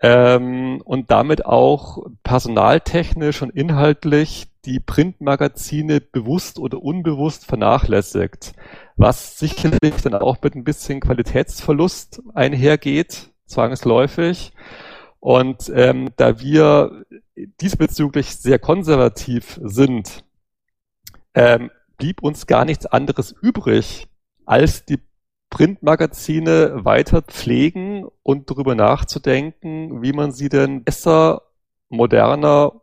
ähm, 0.00 0.80
und 0.84 1.10
damit 1.10 1.44
auch 1.44 2.06
personaltechnisch 2.22 3.42
und 3.42 3.50
inhaltlich 3.50 4.49
die 4.64 4.80
Printmagazine 4.80 6.00
bewusst 6.00 6.58
oder 6.58 6.82
unbewusst 6.82 7.46
vernachlässigt, 7.46 8.52
was 8.96 9.38
sicherlich 9.38 10.02
dann 10.02 10.14
auch 10.14 10.38
mit 10.42 10.54
ein 10.54 10.64
bisschen 10.64 11.00
Qualitätsverlust 11.00 12.22
einhergeht, 12.34 13.30
zwangsläufig. 13.46 14.52
Und 15.18 15.70
ähm, 15.74 16.10
da 16.16 16.40
wir 16.40 17.04
diesbezüglich 17.60 18.36
sehr 18.36 18.58
konservativ 18.58 19.60
sind, 19.62 20.24
ähm, 21.34 21.70
blieb 21.96 22.22
uns 22.22 22.46
gar 22.46 22.64
nichts 22.64 22.86
anderes 22.86 23.32
übrig, 23.42 24.08
als 24.46 24.84
die 24.84 24.98
Printmagazine 25.50 26.84
weiter 26.84 27.22
pflegen 27.22 28.06
und 28.22 28.50
darüber 28.50 28.74
nachzudenken, 28.74 30.00
wie 30.02 30.12
man 30.12 30.32
sie 30.32 30.48
denn 30.48 30.84
besser, 30.84 31.42
moderner 31.88 32.79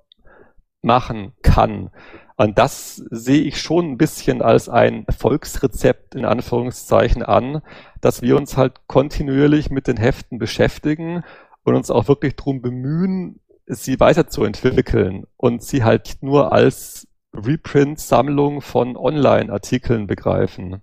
machen 0.88 1.34
kann. 1.44 1.92
Und 2.38 2.58
das 2.58 2.96
sehe 3.12 3.42
ich 3.42 3.62
schon 3.62 3.92
ein 3.92 3.98
bisschen 3.98 4.42
als 4.42 4.70
ein 4.70 5.06
Erfolgsrezept 5.06 6.16
in 6.16 6.26
Anführungszeichen 6.26 7.24
an, 7.24 7.62
dass 8.02 8.22
wir 8.24 8.38
uns 8.38 8.58
halt 8.58 8.88
kontinuierlich 8.88 9.70
mit 9.70 9.88
den 9.88 9.98
Heften 9.98 10.40
beschäftigen 10.40 11.24
und 11.64 11.76
uns 11.76 11.92
auch 11.92 12.08
wirklich 12.08 12.36
darum 12.36 12.62
bemühen, 12.62 13.40
sie 13.66 14.00
weiterzuentwickeln 14.00 15.26
und 15.36 15.62
sie 15.62 15.84
halt 15.84 16.18
nur 16.22 16.54
als 16.54 17.08
Reprint-Sammlung 17.34 18.62
von 18.62 18.96
Online-Artikeln 18.96 20.08
begreifen. 20.08 20.82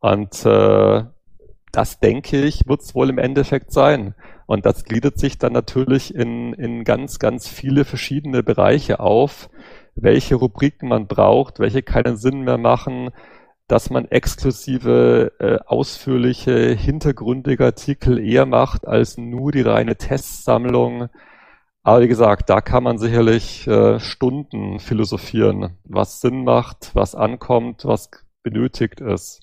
Und 0.00 0.44
äh, 0.44 1.04
das 1.72 1.98
denke 1.98 2.42
ich, 2.42 2.68
wird 2.68 2.82
es 2.82 2.94
wohl 2.94 3.10
im 3.10 3.18
Endeffekt 3.18 3.72
sein. 3.72 4.14
Und 4.46 4.66
das 4.66 4.84
gliedert 4.84 5.18
sich 5.18 5.38
dann 5.38 5.52
natürlich 5.52 6.14
in, 6.14 6.52
in 6.52 6.84
ganz, 6.84 7.18
ganz 7.18 7.48
viele 7.48 7.84
verschiedene 7.84 8.42
Bereiche 8.42 9.00
auf, 9.00 9.48
welche 9.94 10.34
Rubriken 10.34 10.88
man 10.88 11.06
braucht, 11.06 11.58
welche 11.58 11.82
keinen 11.82 12.16
Sinn 12.16 12.42
mehr 12.42 12.58
machen, 12.58 13.10
dass 13.66 13.88
man 13.90 14.06
exklusive, 14.06 15.32
äh, 15.38 15.58
ausführliche, 15.66 16.74
hintergründige 16.74 17.64
Artikel 17.64 18.18
eher 18.18 18.44
macht 18.44 18.86
als 18.86 19.16
nur 19.16 19.52
die 19.52 19.62
reine 19.62 19.96
Testsammlung. 19.96 21.08
Aber 21.82 22.02
wie 22.02 22.08
gesagt, 22.08 22.50
da 22.50 22.60
kann 22.60 22.82
man 22.82 22.98
sicherlich 22.98 23.66
äh, 23.66 24.00
Stunden 24.00 24.80
philosophieren, 24.80 25.78
was 25.84 26.20
Sinn 26.20 26.44
macht, 26.44 26.90
was 26.94 27.14
ankommt, 27.14 27.84
was 27.84 28.10
benötigt 28.42 29.00
ist. 29.00 29.40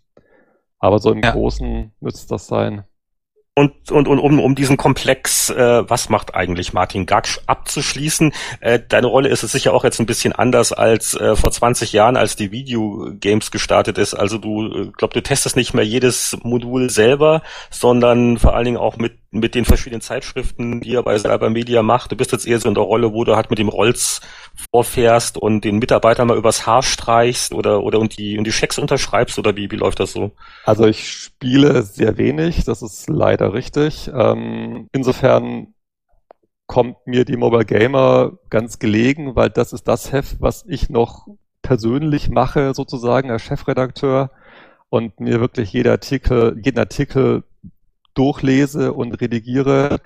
Aber 0.79 0.99
so 0.99 1.11
im 1.11 1.21
ja. 1.23 1.31
Großen 1.31 1.91
müsste 1.99 2.27
das 2.29 2.47
sein. 2.47 2.83
Und, 3.53 3.91
und, 3.91 4.07
und 4.07 4.17
um, 4.17 4.39
um 4.39 4.55
diesen 4.55 4.77
Komplex, 4.77 5.49
äh, 5.49 5.83
was 5.89 6.07
macht 6.07 6.35
eigentlich 6.35 6.71
Martin 6.71 7.05
Gaksch 7.05 7.41
abzuschließen, 7.47 8.31
äh, 8.61 8.79
deine 8.87 9.07
Rolle 9.07 9.27
ist 9.27 9.43
es 9.43 9.51
sicher 9.51 9.73
auch 9.73 9.83
jetzt 9.83 9.99
ein 9.99 10.05
bisschen 10.05 10.31
anders 10.31 10.71
als 10.71 11.15
äh, 11.15 11.35
vor 11.35 11.51
20 11.51 11.91
Jahren, 11.91 12.15
als 12.15 12.37
die 12.37 12.53
Videogames 12.53 13.51
gestartet 13.51 13.97
ist. 13.97 14.13
Also 14.13 14.37
du, 14.37 14.67
äh, 14.67 14.91
glaub, 14.95 15.13
du 15.13 15.21
testest 15.21 15.57
nicht 15.57 15.73
mehr 15.73 15.85
jedes 15.85 16.37
Modul 16.43 16.89
selber, 16.89 17.41
sondern 17.69 18.37
vor 18.37 18.55
allen 18.55 18.65
Dingen 18.65 18.77
auch 18.77 18.95
mit, 18.95 19.20
mit 19.31 19.55
den 19.55 19.63
verschiedenen 19.63 20.01
Zeitschriften, 20.01 20.81
die 20.81 20.93
er 20.93 21.03
bei 21.03 21.17
Cyber 21.17 21.49
Media 21.49 21.81
macht. 21.81 22.11
Du 22.11 22.17
bist 22.17 22.33
jetzt 22.33 22.45
eher 22.45 22.59
so 22.59 22.67
in 22.67 22.75
der 22.75 22.83
Rolle, 22.83 23.13
wo 23.13 23.23
du 23.23 23.37
halt 23.37 23.49
mit 23.49 23.59
dem 23.59 23.69
Rolls 23.69 24.19
vorfährst 24.71 25.37
und 25.37 25.63
den 25.63 25.79
Mitarbeitern 25.79 26.27
mal 26.27 26.37
übers 26.37 26.67
Haar 26.67 26.83
streichst 26.83 27.53
oder, 27.53 27.81
oder 27.81 27.99
und 27.99 28.17
die, 28.17 28.37
und 28.37 28.43
die 28.43 28.51
Schecks 28.51 28.77
unterschreibst 28.77 29.39
oder 29.39 29.55
wie, 29.55 29.71
wie 29.71 29.77
läuft 29.77 30.01
das 30.01 30.11
so? 30.11 30.31
Also 30.65 30.85
ich 30.85 31.09
spiele 31.09 31.81
sehr 31.83 32.17
wenig, 32.17 32.65
das 32.65 32.81
ist 32.81 33.09
leider 33.09 33.53
richtig. 33.53 34.11
Ähm, 34.13 34.89
insofern 34.91 35.73
kommt 36.67 36.97
mir 37.05 37.23
die 37.23 37.37
Mobile 37.37 37.65
Gamer 37.65 38.33
ganz 38.49 38.79
gelegen, 38.79 39.35
weil 39.35 39.49
das 39.49 39.71
ist 39.71 39.87
das 39.87 40.11
Heft, 40.11 40.41
was 40.41 40.65
ich 40.67 40.89
noch 40.89 41.27
persönlich 41.61 42.29
mache, 42.29 42.73
sozusagen 42.73 43.31
als 43.31 43.43
Chefredakteur 43.43 44.31
und 44.89 45.21
mir 45.21 45.39
wirklich 45.39 45.71
jeder 45.71 45.91
Artikel, 45.91 46.59
jeden 46.61 46.79
Artikel 46.79 47.43
durchlese 48.13 48.93
und 48.93 49.19
redigiere 49.21 49.99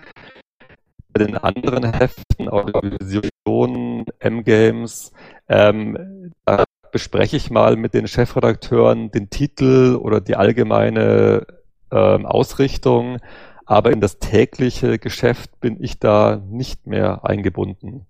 bei 1.14 1.24
den 1.24 1.38
anderen 1.38 1.94
Heften, 1.94 2.50
Audiovision, 2.50 4.06
M-Games, 4.20 5.14
ähm, 5.48 6.32
da 6.46 6.66
bespreche 6.92 7.38
ich 7.38 7.50
mal 7.50 7.76
mit 7.76 7.94
den 7.94 8.08
Chefredakteuren 8.08 9.12
den 9.12 9.30
Titel 9.30 9.98
oder 10.02 10.22
die 10.22 10.36
allgemeine 10.36 11.46
ähm, 11.92 12.26
Ausrichtung, 12.26 13.18
aber 13.66 13.92
in 13.92 14.02
das 14.02 14.20
tägliche 14.20 15.00
Geschäft 15.00 15.60
bin 15.60 15.82
ich 15.82 16.00
da 16.00 16.42
nicht 16.50 16.86
mehr 16.88 17.26
eingebunden. 17.26 18.06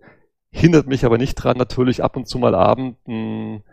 Hindert 0.51 0.87
mich 0.87 1.05
aber 1.05 1.17
nicht 1.17 1.35
dran, 1.35 1.57
natürlich 1.57 2.03
ab 2.03 2.15
und 2.15 2.27
zu 2.27 2.39
mal 2.39 2.55
abend 2.55 2.97
ein 3.07 3.63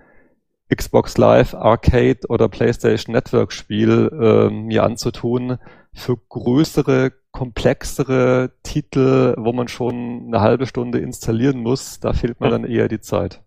Xbox 0.74 1.18
Live 1.18 1.54
Arcade 1.54 2.20
oder 2.28 2.48
PlayStation 2.48 3.12
Network 3.12 3.52
Spiel 3.52 4.10
äh, 4.12 4.50
mir 4.50 4.84
anzutun. 4.84 5.58
Für 5.94 6.16
größere 6.16 7.12
komplexere 7.32 8.52
Titel, 8.62 9.34
wo 9.38 9.52
man 9.52 9.68
schon 9.68 10.24
eine 10.26 10.40
halbe 10.40 10.66
Stunde 10.66 10.98
installieren 10.98 11.60
muss, 11.60 11.98
da 11.98 12.12
fehlt 12.12 12.40
mir 12.40 12.50
dann 12.50 12.64
eher 12.64 12.88
die 12.88 13.00
Zeit. 13.00 13.40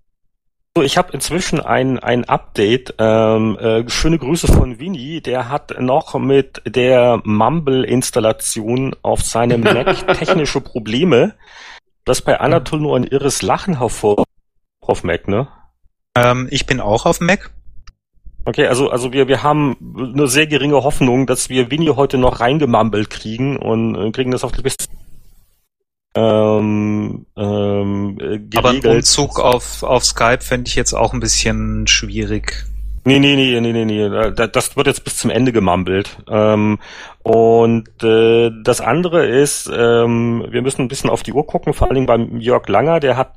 So, 0.78 0.84
ich 0.84 0.98
habe 0.98 1.14
inzwischen 1.14 1.62
ein, 1.62 2.00
ein 2.00 2.26
Update. 2.26 2.96
Ähm, 2.98 3.58
äh, 3.58 3.88
schöne 3.90 4.20
Grüße 4.20 4.48
von 4.48 4.78
Winnie. 4.78 5.22
Der 5.22 5.48
hat 5.48 5.80
noch 5.80 6.20
mit 6.20 6.62
der 6.66 7.22
Mumble-Installation 7.24 8.94
auf 9.02 9.22
seinem 9.22 9.62
Mac 9.62 10.06
technische 10.18 10.60
Probleme. 10.60 11.36
Das 12.04 12.22
bei 12.22 12.42
Anatol 12.42 12.82
nur 12.82 12.98
ein 12.98 13.06
irres 13.06 13.42
Lachen 13.42 13.80
hervor 13.80 14.26
auf 14.82 15.04
Mac, 15.06 15.30
ne? 15.30 15.48
Ähm, 16.14 16.50
ich 16.52 16.66
bin 16.66 16.82
auch 16.82 17.06
auf 17.06 17.22
Mac. 17.22 17.52
Okay, 18.46 18.68
also, 18.68 18.90
also 18.92 19.12
wir, 19.12 19.28
wir 19.28 19.42
haben 19.42 19.76
eine 20.14 20.28
sehr 20.28 20.46
geringe 20.46 20.84
Hoffnung, 20.84 21.26
dass 21.26 21.50
wir 21.50 21.72
Winnie 21.72 21.96
heute 21.96 22.20
noch 22.20 22.40
reingemambelt 22.40 23.10
kriegen 23.10 23.58
und 23.58 23.96
äh, 23.96 24.12
kriegen 24.12 24.32
das 24.32 24.44
auf 24.44 24.52
die 24.52 24.62
beste 24.62 24.86
ähm, 26.16 27.26
ähm, 27.36 28.18
geregelt. 28.18 28.58
Aber 28.58 28.70
ein 28.70 28.86
Umzug 28.86 29.40
auf, 29.40 29.84
auf 29.84 30.06
Skype 30.06 30.42
fände 30.42 30.70
ich 30.70 30.76
jetzt 30.76 30.94
auch 30.94 31.14
ein 31.14 31.20
bisschen 31.20 31.88
schwierig. 31.88 32.66
Nee, 33.04 33.20
nee, 33.20 33.36
nee, 33.36 33.60
nee, 33.60 33.74
nee, 33.74 33.86
nee. 33.86 34.32
Das 34.32 34.76
wird 34.78 34.88
jetzt 34.88 35.04
bis 35.04 35.18
zum 35.18 35.30
Ende 35.30 35.52
gemambelt. 35.52 36.18
Ähm, 36.28 36.80
und 37.26 38.04
äh, 38.04 38.52
das 38.64 38.82
andere 38.82 39.26
ist, 39.26 39.68
ähm, 39.76 40.46
wir 40.48 40.62
müssen 40.62 40.84
ein 40.84 40.88
bisschen 40.88 41.10
auf 41.10 41.24
die 41.24 41.34
Uhr 41.34 41.48
gucken, 41.48 41.74
vor 41.74 41.88
allen 41.88 41.96
Dingen 41.96 42.06
beim 42.06 42.40
Jörg 42.40 42.68
Langer, 42.68 43.00
der 43.00 43.18
hat 43.18 43.34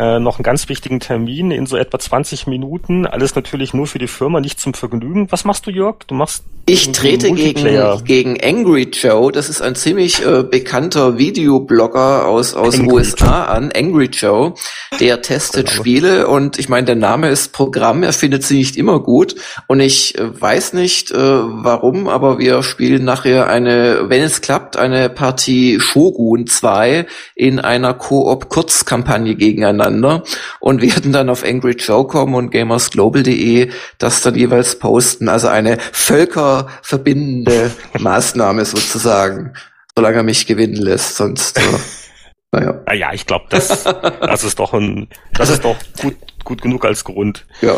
äh, 0.00 0.18
noch 0.18 0.38
einen 0.38 0.42
ganz 0.42 0.68
wichtigen 0.68 0.98
Termin 0.98 1.52
in 1.52 1.66
so 1.66 1.76
etwa 1.76 2.00
20 2.00 2.48
Minuten. 2.48 3.06
Alles 3.06 3.36
natürlich 3.36 3.74
nur 3.74 3.86
für 3.86 4.00
die 4.00 4.08
Firma, 4.08 4.40
nicht 4.40 4.58
zum 4.58 4.74
Vergnügen. 4.74 5.30
Was 5.30 5.44
machst 5.44 5.68
du, 5.68 5.70
Jörg? 5.70 5.98
Du 6.08 6.16
machst 6.16 6.42
ich 6.64 6.92
trete 6.92 7.32
gegen, 7.32 8.04
gegen 8.04 8.40
Angry 8.40 8.88
Joe. 8.92 9.32
Das 9.32 9.48
ist 9.48 9.60
ein 9.60 9.74
ziemlich 9.74 10.24
äh, 10.24 10.44
bekannter 10.44 11.18
Videoblogger 11.18 12.26
aus, 12.26 12.54
aus 12.54 12.78
USA 12.78 13.46
an, 13.46 13.72
Angry 13.74 14.06
Joe. 14.06 14.54
Der 15.00 15.22
testet 15.22 15.66
genau. 15.66 15.80
Spiele 15.80 16.28
und 16.28 16.60
ich 16.60 16.68
meine, 16.68 16.86
der 16.86 16.94
Name 16.94 17.30
ist 17.30 17.52
Programm. 17.52 18.04
Er 18.04 18.12
findet 18.12 18.44
sie 18.44 18.58
nicht 18.58 18.76
immer 18.76 19.00
gut. 19.00 19.34
Und 19.66 19.80
ich 19.80 20.16
äh, 20.16 20.40
weiß 20.40 20.74
nicht, 20.74 21.10
äh, 21.10 21.16
warum, 21.16 22.06
aber 22.06 22.38
wir 22.38 22.62
spielen 22.62 23.04
nachher 23.12 23.46
eine, 23.48 24.08
wenn 24.08 24.22
es 24.22 24.40
klappt, 24.40 24.78
eine 24.78 25.10
Partie 25.10 25.78
Shogun 25.80 26.46
2 26.46 27.06
in 27.34 27.60
einer 27.60 27.92
Koop-Kurzkampagne 27.92 29.34
gegeneinander 29.34 30.22
und 30.60 30.80
werden 30.80 31.12
dann 31.12 31.28
auf 31.28 31.44
Angry 31.44 31.72
Joe 31.72 32.06
kommen 32.06 32.34
und 32.34 32.50
gamersglobal.de 32.50 33.70
das 33.98 34.22
dann 34.22 34.34
jeweils 34.34 34.78
posten. 34.78 35.28
Also 35.28 35.48
eine 35.48 35.76
Völker 35.92 36.68
verbindende 36.80 37.70
Maßnahme 37.98 38.64
sozusagen, 38.64 39.52
solange 39.94 40.16
er 40.18 40.22
mich 40.22 40.46
gewinnen 40.46 40.80
lässt, 40.80 41.16
sonst 41.16 41.58
äh, 41.58 41.62
naja. 42.52 42.80
Naja, 42.86 43.10
ich 43.12 43.26
glaube, 43.26 43.44
das, 43.50 43.84
das 43.84 44.42
ist 44.42 44.58
doch 44.58 44.72
ein, 44.72 45.08
das 45.34 45.50
ist 45.50 45.64
doch 45.64 45.76
gut, 46.00 46.16
gut 46.44 46.62
genug 46.62 46.86
als 46.86 47.04
Grund. 47.04 47.44
Ja. 47.60 47.76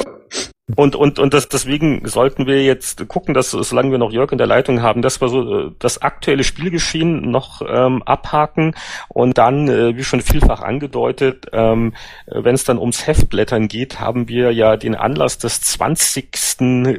Und, 0.76 0.96
und, 0.96 1.18
und 1.18 1.34
das, 1.34 1.50
deswegen 1.50 2.08
sollten 2.08 2.46
wir 2.46 2.64
jetzt 2.64 3.06
gucken, 3.06 3.34
dass, 3.34 3.50
solange 3.50 3.90
wir 3.90 3.98
noch 3.98 4.12
Jörg 4.12 4.32
in 4.32 4.38
der 4.38 4.46
Leitung 4.46 4.80
haben, 4.80 5.02
dass 5.02 5.20
wir 5.20 5.28
so 5.28 5.66
äh, 5.66 5.70
das 5.78 6.00
aktuelle 6.00 6.42
Spielgeschehen 6.42 7.30
noch 7.30 7.60
ähm, 7.68 8.02
abhaken 8.02 8.74
und 9.08 9.36
dann, 9.36 9.68
äh, 9.68 9.94
wie 9.94 10.04
schon 10.04 10.22
vielfach 10.22 10.62
angedeutet, 10.62 11.48
ähm, 11.52 11.92
wenn 12.26 12.54
es 12.54 12.64
dann 12.64 12.78
ums 12.78 13.06
Heftblättern 13.06 13.68
geht, 13.68 14.00
haben 14.00 14.26
wir 14.28 14.52
ja 14.52 14.78
den 14.78 14.94
Anlass 14.94 15.36
des 15.36 15.60
20. 15.60 16.30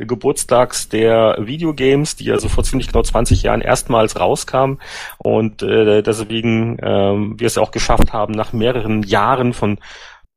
Geburtstags 0.07 0.87
der 0.87 1.37
Videogames, 1.39 2.15
die 2.15 2.31
also 2.31 2.49
vor 2.49 2.63
ziemlich 2.63 2.87
genau 2.87 3.01
20 3.01 3.41
Jahren 3.41 3.61
erstmals 3.61 4.19
rauskam 4.19 4.75
und 5.17 5.63
äh, 5.63 6.03
deswegen 6.03 6.77
ähm, 6.83 7.39
wir 7.39 7.47
es 7.47 7.57
auch 7.57 7.71
geschafft 7.71 8.13
haben, 8.13 8.33
nach 8.33 8.53
mehreren 8.53 9.01
Jahren 9.01 9.53
von 9.53 9.79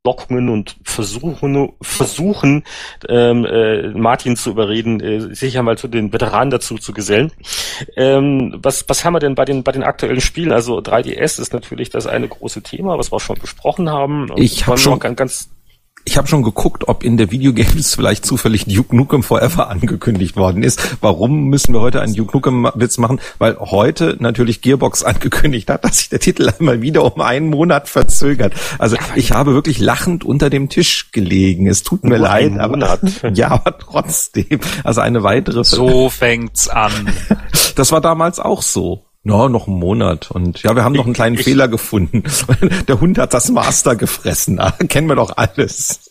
Lockungen 0.05 0.49
und 0.49 0.77
versuchen, 0.85 1.73
versuchen 1.83 2.65
ähm, 3.09 3.45
äh, 3.45 3.89
Martin 3.89 4.37
zu 4.37 4.51
überreden, 4.51 5.01
äh, 5.01 5.35
sich 5.35 5.59
einmal 5.59 5.77
zu 5.77 5.89
den 5.89 6.13
Veteranen 6.13 6.51
dazu 6.51 6.77
zu 6.77 6.93
gesellen. 6.93 7.33
Ähm, 7.97 8.59
was, 8.63 8.89
was 8.89 9.05
haben 9.05 9.15
wir 9.15 9.21
denn 9.21 9.35
bei 9.35 9.45
den, 9.45 9.65
bei 9.65 9.73
den 9.73 9.83
aktuellen 9.83 10.21
Spielen? 10.21 10.53
Also 10.53 10.79
3DS 10.79 11.41
ist 11.41 11.53
natürlich 11.53 11.91
das 11.91 12.07
eine 12.07 12.29
große 12.29 12.63
Thema, 12.63 12.97
was 12.97 13.13
wir 13.13 13.21
schon 13.21 13.39
besprochen 13.39 13.91
haben. 13.91 14.31
Und 14.31 14.41
ich 14.41 14.67
habe 14.67 14.79
schon 14.79 14.99
ganz, 14.99 15.17
ganz 15.17 15.51
ich 16.09 16.17
habe 16.17 16.27
schon 16.27 16.43
geguckt, 16.43 16.89
ob 16.89 17.05
in 17.05 17.19
der 17.19 17.31
Videogames 17.31 17.95
vielleicht 17.97 18.25
zufällig 18.25 18.65
Duke 18.65 18.97
Nukem 18.97 19.23
Forever 19.23 19.69
angekündigt 19.69 20.37
worden 20.37 20.63
ist. 20.63 20.97
Warum 21.03 21.45
müssen 21.45 21.75
wir 21.75 21.83
heute 21.83 22.01
einen 22.01 22.15
Duke 22.15 22.35
Nukem 22.35 22.67
Witz 22.75 22.97
machen? 22.97 23.21
Weil 23.37 23.59
heute 23.59 24.17
natürlich 24.19 24.63
Gearbox 24.63 25.05
angekündigt 25.05 25.69
hat, 25.69 25.85
dass 25.85 25.99
sich 25.99 26.09
der 26.09 26.19
Titel 26.19 26.49
einmal 26.49 26.81
wieder 26.81 27.05
um 27.05 27.21
einen 27.21 27.51
Monat 27.51 27.91
verzögert. 27.91 28.55
Also 28.79 28.97
ich 29.17 29.33
habe 29.33 29.53
wirklich 29.53 29.81
lachend 29.81 30.25
unter 30.25 30.49
dem 30.49 30.71
Tisch 30.71 31.13
gelegen. 31.13 31.67
Es 31.67 31.83
tut 31.83 32.05
mir 32.05 32.17
leid, 32.17 32.59
aber 32.59 32.99
ja, 33.35 33.51
aber 33.51 33.77
trotzdem. 33.77 34.61
Also 34.85 35.03
eine 35.03 35.23
weitere. 35.23 35.63
So 35.63 36.09
fängt's 36.09 36.69
an. 36.69 36.93
Das 37.75 37.93
war 37.93 38.01
damals 38.01 38.41
auch 38.41 38.63
so. 38.63 39.08
No, 39.25 39.49
noch 39.49 39.67
einen 39.67 39.79
Monat. 39.79 40.31
Und 40.31 40.63
ja, 40.63 40.75
wir 40.75 40.85
haben 40.85 40.95
noch 40.95 41.05
einen 41.05 41.15
kleinen 41.15 41.37
ich, 41.37 41.45
Fehler 41.45 41.69
gefunden. 41.69 42.23
Der 42.89 43.01
Hund 43.01 43.19
hat 43.19 43.35
das 43.35 43.51
Master 43.51 43.97
gefressen. 43.97 44.59
Ah, 44.61 44.71
kennen 44.89 45.09
wir 45.09 45.17
doch 45.17 45.37
alles. 45.37 46.11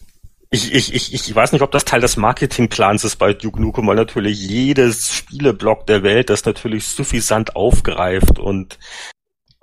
Ich, 0.50 0.74
ich, 0.74 0.94
ich, 0.94 1.14
ich 1.14 1.36
weiß 1.36 1.52
nicht, 1.52 1.62
ob 1.62 1.72
das 1.72 1.84
Teil 1.84 2.00
des 2.00 2.16
Marketingplans 2.16 3.04
ist 3.04 3.18
bei 3.18 3.34
Duke 3.34 3.62
Nukem, 3.62 3.86
weil 3.88 3.98
natürlich 3.98 4.40
jedes 4.40 5.14
Spieleblock 5.14 5.86
der 5.88 6.04
Welt 6.04 6.30
das 6.30 6.46
natürlich 6.46 6.88
suffisant 6.88 7.56
aufgreift 7.58 8.40
und 8.40 8.80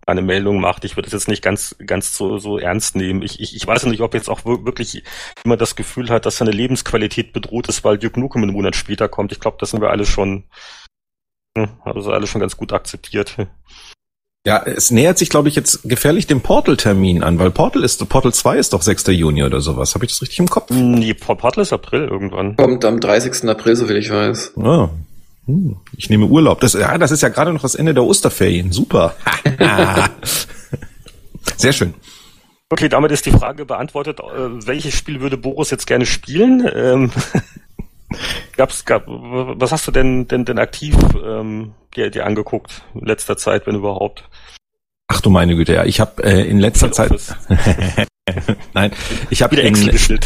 eine 0.07 0.21
Meldung 0.21 0.61
macht. 0.61 0.85
Ich 0.85 0.97
würde 0.97 1.07
es 1.07 1.13
jetzt 1.13 1.29
nicht 1.29 1.43
ganz, 1.43 1.75
ganz 1.87 2.15
so, 2.15 2.39
so 2.39 2.59
ernst 2.59 2.97
nehmen. 2.97 3.23
Ich, 3.23 3.41
ich, 3.41 3.57
ich 3.57 3.67
weiß 3.67 3.87
nicht, 3.87 4.03
ob 4.03 4.13
jetzt 4.13 4.29
auch 4.29 4.45
wirklich 4.45 5.03
jemand 5.43 5.63
das 5.63 5.77
Gefühl 5.77 6.11
hat, 6.11 6.27
dass 6.27 6.37
seine 6.37 6.51
Lebensqualität 6.51 7.33
bedroht 7.33 7.69
ist, 7.69 7.85
weil 7.85 7.97
Duke 7.97 8.21
Nukem 8.21 8.43
einen 8.43 8.53
Monat 8.53 8.77
später 8.77 9.09
kommt. 9.09 9.33
Ich 9.33 9.41
glaube, 9.41 9.57
das 9.61 9.71
sind 9.71 9.81
wir 9.81 9.91
alle 9.91 10.05
schon 10.05 10.45
hm, 11.57 11.69
also 11.85 12.13
alles 12.13 12.29
schon 12.31 12.41
ganz 12.41 12.57
gut 12.57 12.73
akzeptiert. 12.73 13.37
Ja, 14.47 14.63
es 14.63 14.91
nähert 14.91 15.17
sich, 15.17 15.31
glaube 15.31 15.49
ich, 15.49 15.55
jetzt 15.55 15.89
gefährlich 15.89 16.27
dem 16.27 16.43
Portal-Termin 16.43 17.23
an, 17.23 17.39
weil 17.39 17.51
Portal 17.51 17.83
ist, 17.83 18.07
Portal 18.11 18.35
2 18.35 18.59
ist 18.59 18.75
doch 18.75 18.83
6. 18.83 19.07
Juni 19.07 19.43
oder 19.43 19.63
sowas. 19.63 19.95
Habe 19.95 20.05
ich 20.05 20.13
das 20.13 20.21
richtig 20.21 20.39
im 20.39 20.51
Kopf? 20.51 20.69
Nee, 20.71 21.15
Portal 21.15 21.63
ist 21.63 21.73
April 21.73 22.03
irgendwann. 22.03 22.55
Kommt 22.57 22.85
am 22.85 23.01
30. 23.01 23.49
April, 23.49 23.75
soviel 23.75 23.97
ich 23.97 24.11
weiß. 24.11 24.53
Ah. 24.59 24.91
Hm, 25.47 25.77
ich 25.97 26.11
nehme 26.11 26.27
Urlaub. 26.27 26.61
Das, 26.61 26.75
ja, 26.75 26.97
das 26.99 27.11
ist 27.11 27.23
ja 27.23 27.31
gerade 27.31 27.55
noch 27.55 27.63
das 27.63 27.75
Ende 27.75 27.95
der 27.95 28.05
Osterferien. 28.05 28.71
Super. 28.71 29.15
Sehr 31.57 31.73
schön. 31.73 31.95
Okay, 32.69 32.89
damit 32.91 33.13
ist 33.13 33.25
die 33.25 33.31
Frage 33.31 33.65
beantwortet. 33.65 34.21
Äh, 34.21 34.67
welches 34.67 34.95
Spiel 34.95 35.21
würde 35.21 35.39
Boris 35.39 35.71
jetzt 35.71 35.87
gerne 35.87 36.05
spielen? 36.05 36.69
Ähm 36.75 37.13
Gab's, 38.57 38.85
gab, 38.85 39.05
was 39.07 39.73
hast 39.73 39.87
du 39.87 39.91
denn, 39.91 40.29
denn, 40.29 40.45
denn 40.45 40.59
aktiv 40.59 40.97
ähm, 41.25 41.75
dir, 41.97 42.11
dir 42.11 42.27
angeguckt 42.27 42.83
in 42.95 43.07
letzter 43.07 43.37
Zeit, 43.37 43.67
wenn 43.67 43.77
überhaupt? 43.77 44.29
Ach 45.09 45.21
du 45.21 45.31
meine 45.31 45.55
Güte, 45.55 45.75
ja, 45.75 45.85
ich 45.85 46.01
habe 46.01 46.23
äh, 46.25 46.49
in 46.49 46.59
letzter 46.59 46.91
Zeit 46.93 47.13
Nein, 48.73 48.91
ich 49.29 49.43
habe 49.43 49.63
Excel 49.63 50.19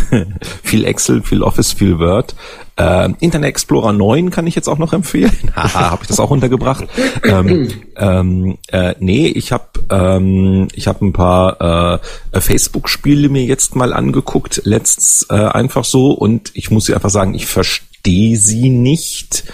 viel 0.64 0.84
Excel, 0.84 1.22
viel 1.22 1.42
Office, 1.42 1.72
viel 1.72 1.98
Word. 2.00 2.34
Äh, 2.76 3.12
Internet 3.20 3.50
Explorer 3.50 3.92
9 3.92 4.30
kann 4.30 4.48
ich 4.48 4.56
jetzt 4.56 4.68
auch 4.68 4.78
noch 4.78 4.92
empfehlen. 4.92 5.30
Haha, 5.56 5.90
habe 5.90 6.02
ich 6.02 6.08
das 6.08 6.18
auch 6.18 6.30
untergebracht. 6.30 6.86
ähm, 7.22 7.68
ähm, 7.96 8.58
äh, 8.68 8.96
nee, 8.98 9.28
ich 9.28 9.52
habe 9.52 9.64
ähm, 9.90 10.66
ich 10.74 10.88
habe 10.88 11.06
ein 11.06 11.12
paar 11.12 12.00
äh, 12.32 12.40
Facebook-Spiele 12.40 13.28
mir 13.28 13.44
jetzt 13.44 13.76
mal 13.76 13.92
angeguckt, 13.92 14.62
letztens 14.64 15.26
äh, 15.30 15.34
einfach 15.34 15.84
so 15.84 16.10
und 16.10 16.50
ich 16.54 16.72
muss 16.72 16.86
dir 16.86 16.96
einfach 16.96 17.10
sagen, 17.10 17.34
ich 17.34 17.46
verstehe 17.46 18.36
sie 18.36 18.70
nicht 18.70 19.44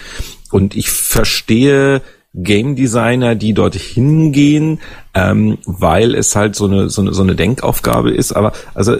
und 0.49 0.75
ich 0.75 0.89
verstehe 0.89 2.01
Game 2.33 2.75
Designer, 2.75 3.35
die 3.35 3.53
dorthin 3.53 4.31
gehen, 4.31 4.79
ähm, 5.13 5.59
weil 5.65 6.15
es 6.15 6.35
halt 6.35 6.55
so 6.55 6.65
eine, 6.65 6.89
so 6.89 7.01
eine 7.01 7.13
so 7.13 7.21
eine 7.21 7.35
Denkaufgabe 7.35 8.11
ist. 8.11 8.31
Aber 8.31 8.53
also 8.73 8.97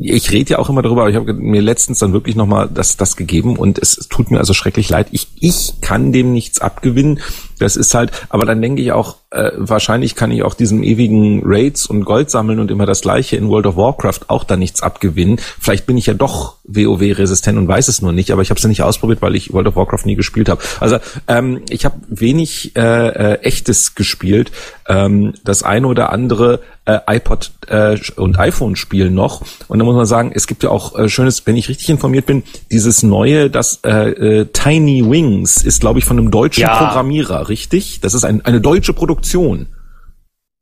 ich 0.00 0.30
rede 0.30 0.52
ja 0.52 0.58
auch 0.58 0.70
immer 0.70 0.80
darüber, 0.80 1.02
aber 1.02 1.10
ich 1.10 1.16
habe 1.16 1.34
mir 1.34 1.60
letztens 1.60 1.98
dann 1.98 2.12
wirklich 2.12 2.34
nochmal 2.34 2.68
das, 2.72 2.96
das 2.96 3.16
gegeben 3.16 3.56
und 3.56 3.78
es, 3.78 3.98
es 3.98 4.08
tut 4.08 4.30
mir 4.30 4.38
also 4.38 4.54
schrecklich 4.54 4.88
leid. 4.88 5.08
Ich, 5.10 5.28
ich 5.40 5.80
kann 5.82 6.12
dem 6.12 6.32
nichts 6.32 6.60
abgewinnen. 6.60 7.20
Das 7.58 7.76
ist 7.76 7.94
halt, 7.94 8.10
aber 8.28 8.44
dann 8.44 8.60
denke 8.60 8.82
ich 8.82 8.92
auch, 8.92 9.16
äh, 9.30 9.50
wahrscheinlich 9.56 10.14
kann 10.14 10.30
ich 10.30 10.42
auch 10.42 10.54
diesem 10.54 10.82
ewigen 10.82 11.42
Raids 11.44 11.86
und 11.86 12.04
Gold 12.04 12.30
sammeln 12.30 12.60
und 12.60 12.70
immer 12.70 12.86
das 12.86 13.00
gleiche 13.00 13.36
in 13.36 13.48
World 13.48 13.66
of 13.66 13.76
Warcraft 13.76 14.20
auch 14.28 14.44
da 14.44 14.56
nichts 14.56 14.82
abgewinnen. 14.82 15.38
Vielleicht 15.60 15.86
bin 15.86 15.96
ich 15.96 16.06
ja 16.06 16.14
doch 16.14 16.56
WoW-resistent 16.64 17.58
und 17.58 17.68
weiß 17.68 17.88
es 17.88 18.02
nur 18.02 18.12
nicht, 18.12 18.30
aber 18.30 18.42
ich 18.42 18.50
habe 18.50 18.58
es 18.58 18.62
ja 18.62 18.68
nicht 18.68 18.82
ausprobiert, 18.82 19.22
weil 19.22 19.34
ich 19.34 19.52
World 19.52 19.68
of 19.68 19.76
Warcraft 19.76 20.04
nie 20.04 20.16
gespielt 20.16 20.48
habe. 20.48 20.62
Also 20.80 20.98
ähm, 21.28 21.62
ich 21.68 21.84
habe 21.84 21.96
wenig 22.08 22.76
äh, 22.76 23.08
äh, 23.08 23.40
echtes 23.42 23.94
gespielt. 23.94 24.52
Ähm, 24.88 25.34
das 25.44 25.62
eine 25.62 25.86
oder 25.86 26.12
andere 26.12 26.60
äh, 26.86 26.98
iPod 27.08 27.50
äh, 27.66 27.98
und 28.16 28.38
iPhone 28.38 28.76
spielen 28.76 29.14
noch. 29.14 29.42
Und 29.68 29.78
da 29.78 29.84
muss 29.84 29.96
man 29.96 30.06
sagen, 30.06 30.30
es 30.34 30.46
gibt 30.46 30.62
ja 30.62 30.70
auch 30.70 30.96
äh, 30.96 31.08
schönes, 31.08 31.46
wenn 31.46 31.56
ich 31.56 31.68
richtig 31.68 31.90
informiert 31.90 32.26
bin, 32.26 32.44
dieses 32.70 33.02
neue, 33.02 33.50
das 33.50 33.80
äh, 33.84 34.10
äh, 34.10 34.44
Tiny 34.46 35.08
Wings 35.08 35.64
ist, 35.64 35.80
glaube 35.80 35.98
ich, 35.98 36.04
von 36.04 36.18
einem 36.18 36.30
deutschen 36.30 36.62
ja. 36.62 36.76
Programmierer, 36.76 37.45
richtig? 37.48 38.00
Das 38.00 38.14
ist 38.14 38.24
ein, 38.24 38.44
eine 38.44 38.60
deutsche 38.60 38.92
Produktion. 38.92 39.68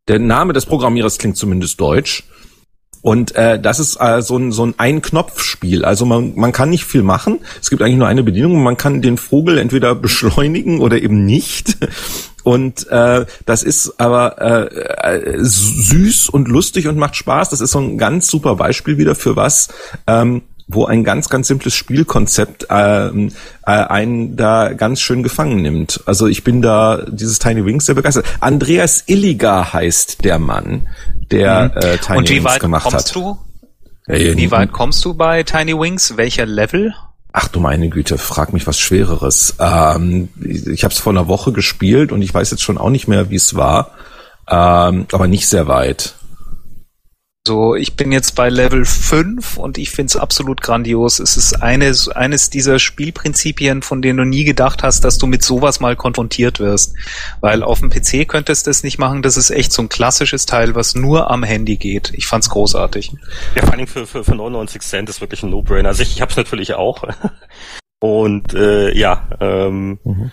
Der 0.09 0.19
Name 0.19 0.53
des 0.53 0.67
Programmierers 0.67 1.19
klingt 1.19 1.37
zumindest 1.37 1.81
deutsch. 1.81 2.25
Und 3.05 3.37
äh, 3.37 3.61
das 3.61 3.81
ist 3.81 3.97
äh, 4.01 4.23
so 4.23 4.39
ein, 4.39 4.51
so 4.51 4.65
ein 4.65 4.75
Ein-Knopf-Spiel. 4.79 5.85
Also 5.85 6.07
man, 6.07 6.35
man 6.37 6.53
kann 6.53 6.71
nicht 6.71 6.87
viel 6.87 7.03
machen. 7.03 7.41
Es 7.61 7.69
gibt 7.69 7.83
eigentlich 7.83 7.99
nur 7.99 8.09
eine 8.09 8.23
Bedienung. 8.23 8.63
Man 8.63 8.79
kann 8.79 9.03
den 9.03 9.19
Vogel 9.19 9.59
entweder 9.59 9.95
beschleunigen 9.95 10.81
oder 10.81 11.01
eben 11.03 11.27
nicht. 11.27 11.77
Und 12.45 12.89
äh, 12.89 13.27
das 13.45 13.63
ist 13.63 14.01
aber 14.01 14.41
äh, 14.41 15.17
äh, 15.17 15.39
süß 15.39 16.31
und 16.31 16.49
lustig 16.49 16.89
und 16.89 16.97
macht 16.97 17.17
Spaß. 17.17 17.51
Das 17.51 17.61
ist 17.61 17.73
so 17.73 17.79
ein 17.79 17.99
ganz 17.99 18.29
super 18.29 18.57
Beispiel 18.57 18.97
wieder 18.97 19.15
für 19.15 19.37
was, 19.37 19.69
ähm, 20.07 20.43
wo 20.67 20.87
ein 20.87 21.05
ganz, 21.05 21.29
ganz 21.29 21.49
simples 21.49 21.75
Spielkonzept 21.75 22.67
ähm, 22.71 23.33
äh, 23.67 23.71
einen 23.71 24.37
da 24.37 24.73
ganz 24.73 25.01
schön 25.01 25.23
gefangen 25.23 25.61
nimmt. 25.63 26.01
Also 26.07 26.27
ich 26.27 26.43
bin 26.43 26.63
da 26.63 27.05
dieses 27.09 27.39
Tiny 27.39 27.65
Wings 27.65 27.87
sehr 27.87 27.95
begeistert. 27.95 28.27
Andreas 28.41 29.05
Illiger 29.07 29.73
heißt 29.73 30.25
der 30.25 30.39
Mann, 30.39 30.89
der 31.31 31.73
mhm. 31.75 31.81
äh, 31.83 31.99
Tiny 31.99 32.45
Wings 32.45 32.59
gemacht 32.59 32.93
hat. 32.93 33.15
Du? 33.15 33.37
Wie 34.07 34.51
weit 34.51 34.73
kommst 34.73 35.05
du 35.05 35.15
bei 35.15 35.43
Tiny 35.43 35.79
Wings? 35.79 36.17
Welcher 36.17 36.47
Level? 36.47 36.95
Ach 37.33 37.49
du 37.49 37.59
meine 37.59 37.89
Güte, 37.89 38.17
frag 38.17 38.53
mich 38.53 38.67
was 38.67 38.79
Schwereres. 38.79 39.57
Ähm, 39.59 40.29
ich 40.41 40.85
habe 40.85 40.95
es 40.95 41.01
vor 41.01 41.13
einer 41.13 41.27
Woche 41.27 41.53
gespielt 41.53 42.13
und 42.13 42.23
ich 42.23 42.33
weiß 42.33 42.51
jetzt 42.53 42.63
schon 42.63 42.79
auch 42.79 42.91
nicht 42.91 43.09
mehr, 43.09 43.29
wie 43.31 43.37
es 43.37 43.57
war, 43.57 43.91
ähm, 44.49 45.07
aber 45.11 45.27
nicht 45.27 45.49
sehr 45.49 45.67
weit. 45.67 46.15
So, 47.47 47.75
ich 47.75 47.95
bin 47.95 48.11
jetzt 48.11 48.37
bei 48.37 48.49
Level 48.49 48.87
5 48.87 49.59
und 49.59 49.77
ich 49.77 49.91
finde 49.91 50.07
es 50.07 50.17
absolut 50.17 50.63
grandios. 50.63 51.19
Es 51.19 51.37
ist 51.37 51.63
eines, 51.63 52.09
eines 52.09 52.49
dieser 52.49 52.79
Spielprinzipien, 52.79 53.83
von 53.83 54.01
denen 54.01 54.17
du 54.17 54.25
nie 54.25 54.45
gedacht 54.45 54.83
hast, 54.83 55.05
dass 55.05 55.19
du 55.19 55.27
mit 55.27 55.43
sowas 55.43 55.79
mal 55.79 55.95
konfrontiert 55.95 56.59
wirst. 56.59 56.95
Weil 57.43 57.63
auf 57.63 57.81
dem 57.81 57.91
PC 57.91 58.27
könntest 58.27 58.67
du 58.67 58.71
das 58.71 58.83
nicht 58.83 58.97
machen. 58.97 59.21
Das 59.21 59.37
ist 59.37 59.51
echt 59.51 59.73
so 59.73 59.83
ein 59.83 59.91
klassisches 59.91 60.47
Teil, 60.47 60.75
was 60.75 60.95
nur 60.95 61.31
am 61.31 61.43
Handy 61.43 61.77
geht. 61.77 62.15
Ich 62.15 62.27
fand's 62.27 62.49
großartig. 62.49 63.13
Ja, 63.55 63.67
vor 63.67 63.75
allem 63.75 63.87
für, 63.87 64.07
für, 64.07 64.25
für 64.25 64.35
99 64.35 64.81
Cent 64.81 65.11
ist 65.11 65.21
wirklich 65.21 65.43
ein 65.43 65.51
No-Brainer. 65.51 65.91
Also 65.91 66.03
ich, 66.03 66.17
ich 66.17 66.23
hab's 66.23 66.37
natürlich 66.37 66.73
auch. 66.73 67.05
Und 68.01 68.55
äh, 68.55 68.97
ja, 68.97 69.29
ähm, 69.41 69.99
mhm. 70.03 70.33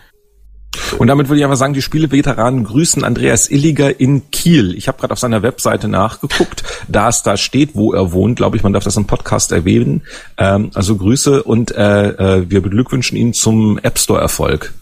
Und 0.98 1.08
damit 1.08 1.28
würde 1.28 1.40
ich 1.40 1.44
einfach 1.44 1.58
sagen, 1.58 1.74
die 1.74 1.82
Spieleveteranen 1.82 2.64
grüßen 2.64 3.04
Andreas 3.04 3.50
Illiger 3.50 4.00
in 4.00 4.30
Kiel. 4.32 4.76
Ich 4.76 4.88
habe 4.88 4.98
gerade 4.98 5.14
auf 5.14 5.20
seiner 5.20 5.42
Webseite 5.42 5.88
nachgeguckt, 5.88 6.64
da 6.88 7.10
es 7.10 7.24
da 7.24 7.38
steht, 7.38 7.76
wo 7.76 7.94
er 7.94 8.12
wohnt. 8.12 8.38
Glaube 8.38 8.58
ich, 8.58 8.64
man 8.64 8.74
darf 8.74 8.84
das 8.84 8.98
im 8.98 9.06
Podcast 9.06 9.52
erwähnen. 9.52 10.04
Ähm, 10.38 10.72
also 10.74 10.96
Grüße 10.96 11.44
und 11.44 11.72
äh, 11.72 12.10
äh, 12.10 12.50
wir 12.50 12.62
beglückwünschen 12.62 13.18
ihn 13.18 13.34
zum 13.34 13.80
App 13.80 14.00
Store 14.00 14.22
Erfolg. 14.22 14.74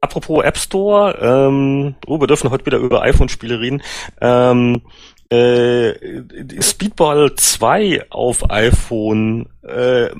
Apropos 0.00 0.44
App 0.44 0.58
Store, 0.58 1.16
ähm, 1.18 1.94
oh, 2.06 2.20
wir 2.20 2.26
dürfen 2.26 2.50
heute 2.50 2.66
wieder 2.66 2.76
über 2.76 3.00
iPhone-Spiele 3.02 3.58
reden. 3.58 3.82
Ähm, 4.20 4.82
äh, 5.30 5.94
Speedball 6.60 7.34
2 7.34 8.06
auf 8.10 8.50
iPhone 8.50 9.48
äh, 9.62 10.10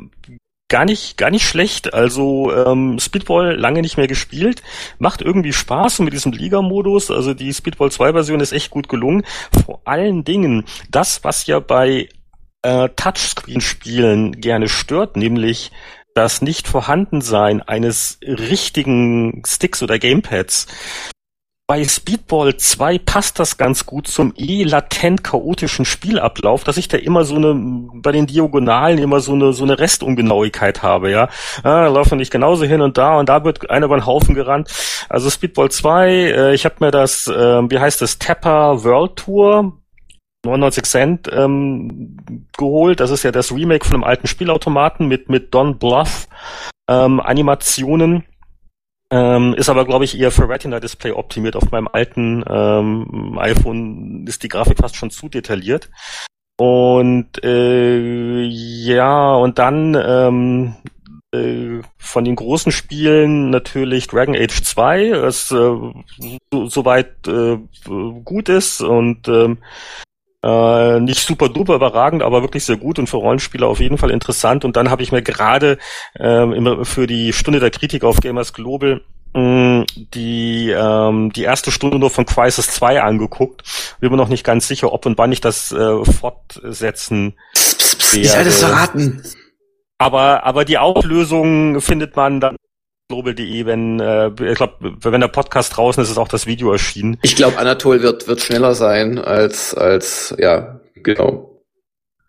gar 0.75 0.85
nicht, 0.85 1.17
gar 1.17 1.31
nicht 1.31 1.47
schlecht. 1.47 1.95
Also 1.95 2.53
ähm, 2.53 2.99
Speedball 2.99 3.55
lange 3.55 3.81
nicht 3.81 3.97
mehr 3.97 4.09
gespielt, 4.09 4.61
macht 4.99 5.23
irgendwie 5.23 5.53
Spaß 5.53 6.01
mit 6.01 6.13
diesem 6.13 6.33
Liga-Modus. 6.33 7.13
Also 7.13 7.33
die 7.33 7.55
Speedball 7.55 7.91
2-Version 7.91 8.41
ist 8.41 8.51
echt 8.51 8.71
gut 8.71 8.89
gelungen. 8.89 9.23
Vor 9.65 9.83
allen 9.85 10.25
Dingen 10.25 10.65
das, 10.91 11.23
was 11.23 11.47
ja 11.47 11.61
bei 11.61 12.09
äh, 12.63 12.89
Touchscreen-Spielen 12.89 14.41
gerne 14.41 14.69
stört, 14.69 15.17
nämlich 15.17 15.71
das 16.13 16.43
Nicht-Vorhandensein 16.43 17.63
eines 17.63 18.19
richtigen 18.25 19.45
Sticks 19.47 19.81
oder 19.81 20.01
Gamepads 20.01 20.67
bei 21.66 21.83
Speedball 21.83 22.57
2 22.57 22.98
passt 22.98 23.38
das 23.38 23.57
ganz 23.57 23.87
gut 23.87 24.07
zum 24.07 24.35
eh 24.37 24.64
latent 24.64 25.24
chaotischen 25.24 25.87
Spielablauf, 25.87 26.62
dass 26.62 26.77
ich 26.77 26.88
da 26.88 26.98
immer 26.98 27.24
so 27.24 27.37
eine, 27.37 27.55
bei 27.94 28.12
den 28.12 28.27
Diagonalen 28.27 28.98
immer 28.98 29.20
so 29.20 29.33
eine, 29.33 29.55
so 29.55 29.64
eine 29.64 29.79
Restungenauigkeit 29.79 30.83
habe, 30.83 31.11
ja. 31.11 31.31
Ah, 31.62 31.87
laufen 31.87 32.18
nicht 32.18 32.31
genauso 32.31 32.66
hin 32.66 32.83
und 32.83 32.98
da 32.98 33.18
und 33.18 33.31
da 33.31 33.44
wird 33.44 33.70
einer 33.70 33.87
über 33.87 33.96
den 33.96 34.05
Haufen 34.05 34.35
gerannt. 34.35 34.68
Also 35.09 35.31
Speedball 35.31 35.70
2, 35.70 36.09
äh, 36.11 36.55
ich 36.55 36.66
habe 36.66 36.77
mir 36.81 36.90
das, 36.90 37.29
äh, 37.29 37.33
wie 37.70 37.79
heißt 37.79 38.03
das, 38.03 38.18
Tapper 38.18 38.85
World 38.85 39.16
Tour 39.16 39.79
99 40.44 40.85
Cent 40.85 41.31
ähm, 41.33 42.18
geholt. 42.59 43.00
Das 43.00 43.11
ist 43.11 43.22
ja 43.22 43.33
das 43.33 43.50
Remake 43.50 43.87
von 43.87 43.94
einem 43.94 44.05
alten 44.05 44.27
Spielautomaten 44.27 45.09
mit, 45.09 45.31
mit 45.31 45.55
Don 45.55 45.79
Bluff 45.79 46.29
ähm, 46.90 47.20
Animationen 47.20 48.24
ähm, 49.11 49.55
ist 49.55 49.69
aber, 49.69 49.85
glaube 49.85 50.05
ich, 50.05 50.19
eher 50.19 50.31
für 50.31 50.49
Retina-Display 50.49 51.12
optimiert. 51.12 51.57
Auf 51.57 51.71
meinem 51.71 51.88
alten 51.88 52.45
ähm, 52.49 53.38
iPhone 53.38 54.27
ist 54.27 54.43
die 54.43 54.49
Grafik 54.49 54.79
fast 54.79 54.97
schon 54.97 55.11
zu 55.11 55.29
detailliert. 55.29 55.90
Und 56.57 57.43
äh, 57.43 58.43
ja, 58.43 59.35
und 59.35 59.59
dann 59.59 59.95
ähm, 59.95 60.77
äh, 61.35 61.83
von 61.99 62.25
den 62.25 62.37
großen 62.37 62.71
Spielen 62.71 63.51
natürlich 63.51 64.07
Dragon 64.07 64.37
Age 64.37 64.62
2, 64.62 65.23
was 65.23 65.51
äh, 65.51 65.55
so, 65.55 66.67
soweit 66.67 67.27
äh, 67.27 67.59
gut 68.25 68.49
ist 68.49 68.81
und 68.81 69.27
ähm, 69.27 69.59
äh, 70.45 71.01
nicht 71.01 71.27
super 71.27 71.49
duper 71.49 71.75
überragend, 71.75 72.23
aber 72.23 72.43
wirklich 72.43 72.65
sehr 72.65 72.77
gut 72.77 72.99
und 72.99 73.09
für 73.09 73.17
Rollenspieler 73.17 73.67
auf 73.67 73.81
jeden 73.81 73.97
Fall 73.97 74.11
interessant. 74.11 74.65
Und 74.65 74.77
dann 74.77 74.91
habe 74.91 75.03
ich 75.03 75.11
mir 75.11 75.23
gerade 75.23 75.79
ähm, 76.19 76.53
immer 76.53 76.85
für 76.85 77.07
die 77.07 77.33
Stunde 77.33 77.61
der 77.61 77.71
Kritik 77.71 78.05
auf 78.05 78.21
Gamers 78.21 78.53
Global 78.53 79.01
mm, 79.33 79.83
die 80.13 80.71
ähm, 80.71 81.33
die 81.33 81.45
erste 81.45 81.71
Stunde 81.71 81.99
nur 81.99 82.11
von 82.11 82.27
Crisis 82.27 82.69
2 82.69 83.01
angeguckt. 83.03 83.63
Bin 84.01 84.11
mir 84.11 84.19
noch 84.19 84.29
nicht 84.29 84.45
ganz 84.45 84.69
sicher, 84.69 84.93
ob 84.93 85.07
und 85.07 85.17
wann 85.17 85.33
ich 85.33 85.41
das 85.41 85.73
äh, 85.73 86.05
fortsetzen 86.05 87.35
psst, 87.55 87.79
psst, 87.79 88.15
werde. 88.15 88.27
Ich 88.27 88.37
alles 88.37 88.61
verraten. 88.61 89.23
Aber 89.97 90.45
aber 90.45 90.67
die 90.67 90.77
Auflösung 90.77 91.81
findet 91.81 92.17
man 92.17 92.41
dann 92.41 92.57
global.de, 93.09 93.67
wenn 93.67 94.01
äh, 94.01 94.31
ich 94.51 94.57
glaube, 94.57 94.97
wenn 95.03 95.21
der 95.21 95.29
Podcast 95.29 95.77
draußen 95.77 96.03
ist, 96.03 96.11
ist 96.11 96.19
auch 96.19 96.29
das 96.29 96.47
Video 96.47 96.73
erschienen. 96.73 97.19
Ich 97.23 97.37
glaube, 97.37 97.59
Anatol 97.59 98.03
wird 98.03 98.29
wird 98.29 98.40
schneller 98.40 98.75
sein 98.75 99.19
als 99.19 99.75
als 99.75 100.35
ja 100.38 100.81
genau. 100.95 101.51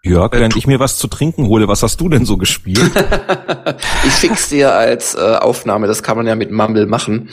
Jörg, 0.04 0.34
äh, 0.34 0.40
während 0.40 0.56
ich 0.56 0.68
mir 0.68 0.80
was 0.80 0.98
zu 0.98 1.08
trinken 1.08 1.48
hole, 1.48 1.68
was 1.70 1.82
hast 1.82 2.00
du 2.02 2.10
denn 2.10 2.26
so 2.26 2.38
gespielt? 2.38 2.80
ich 4.06 4.12
fix 4.12 4.50
dir 4.50 4.74
als 4.74 5.16
äh, 5.16 5.20
Aufnahme, 5.20 5.88
das 5.88 6.04
kann 6.04 6.18
man 6.18 6.28
ja 6.28 6.36
mit 6.36 6.52
Mumble 6.52 6.86
machen. 6.86 7.30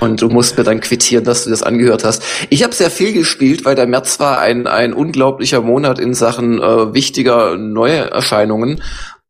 Und 0.00 0.20
du 0.20 0.28
musst 0.28 0.58
mir 0.58 0.64
dann 0.64 0.80
quittieren, 0.80 1.24
dass 1.24 1.44
du 1.44 1.50
das 1.50 1.62
angehört 1.62 2.04
hast. 2.04 2.22
Ich 2.50 2.62
habe 2.62 2.74
sehr 2.74 2.90
viel 2.90 3.14
gespielt, 3.14 3.64
weil 3.64 3.74
der 3.74 3.86
März 3.86 4.20
war 4.20 4.38
ein, 4.38 4.66
ein 4.66 4.92
unglaublicher 4.92 5.62
Monat 5.62 5.98
in 5.98 6.12
Sachen 6.12 6.60
äh, 6.60 6.92
wichtiger 6.92 7.56
Neuerscheinungen. 7.56 8.82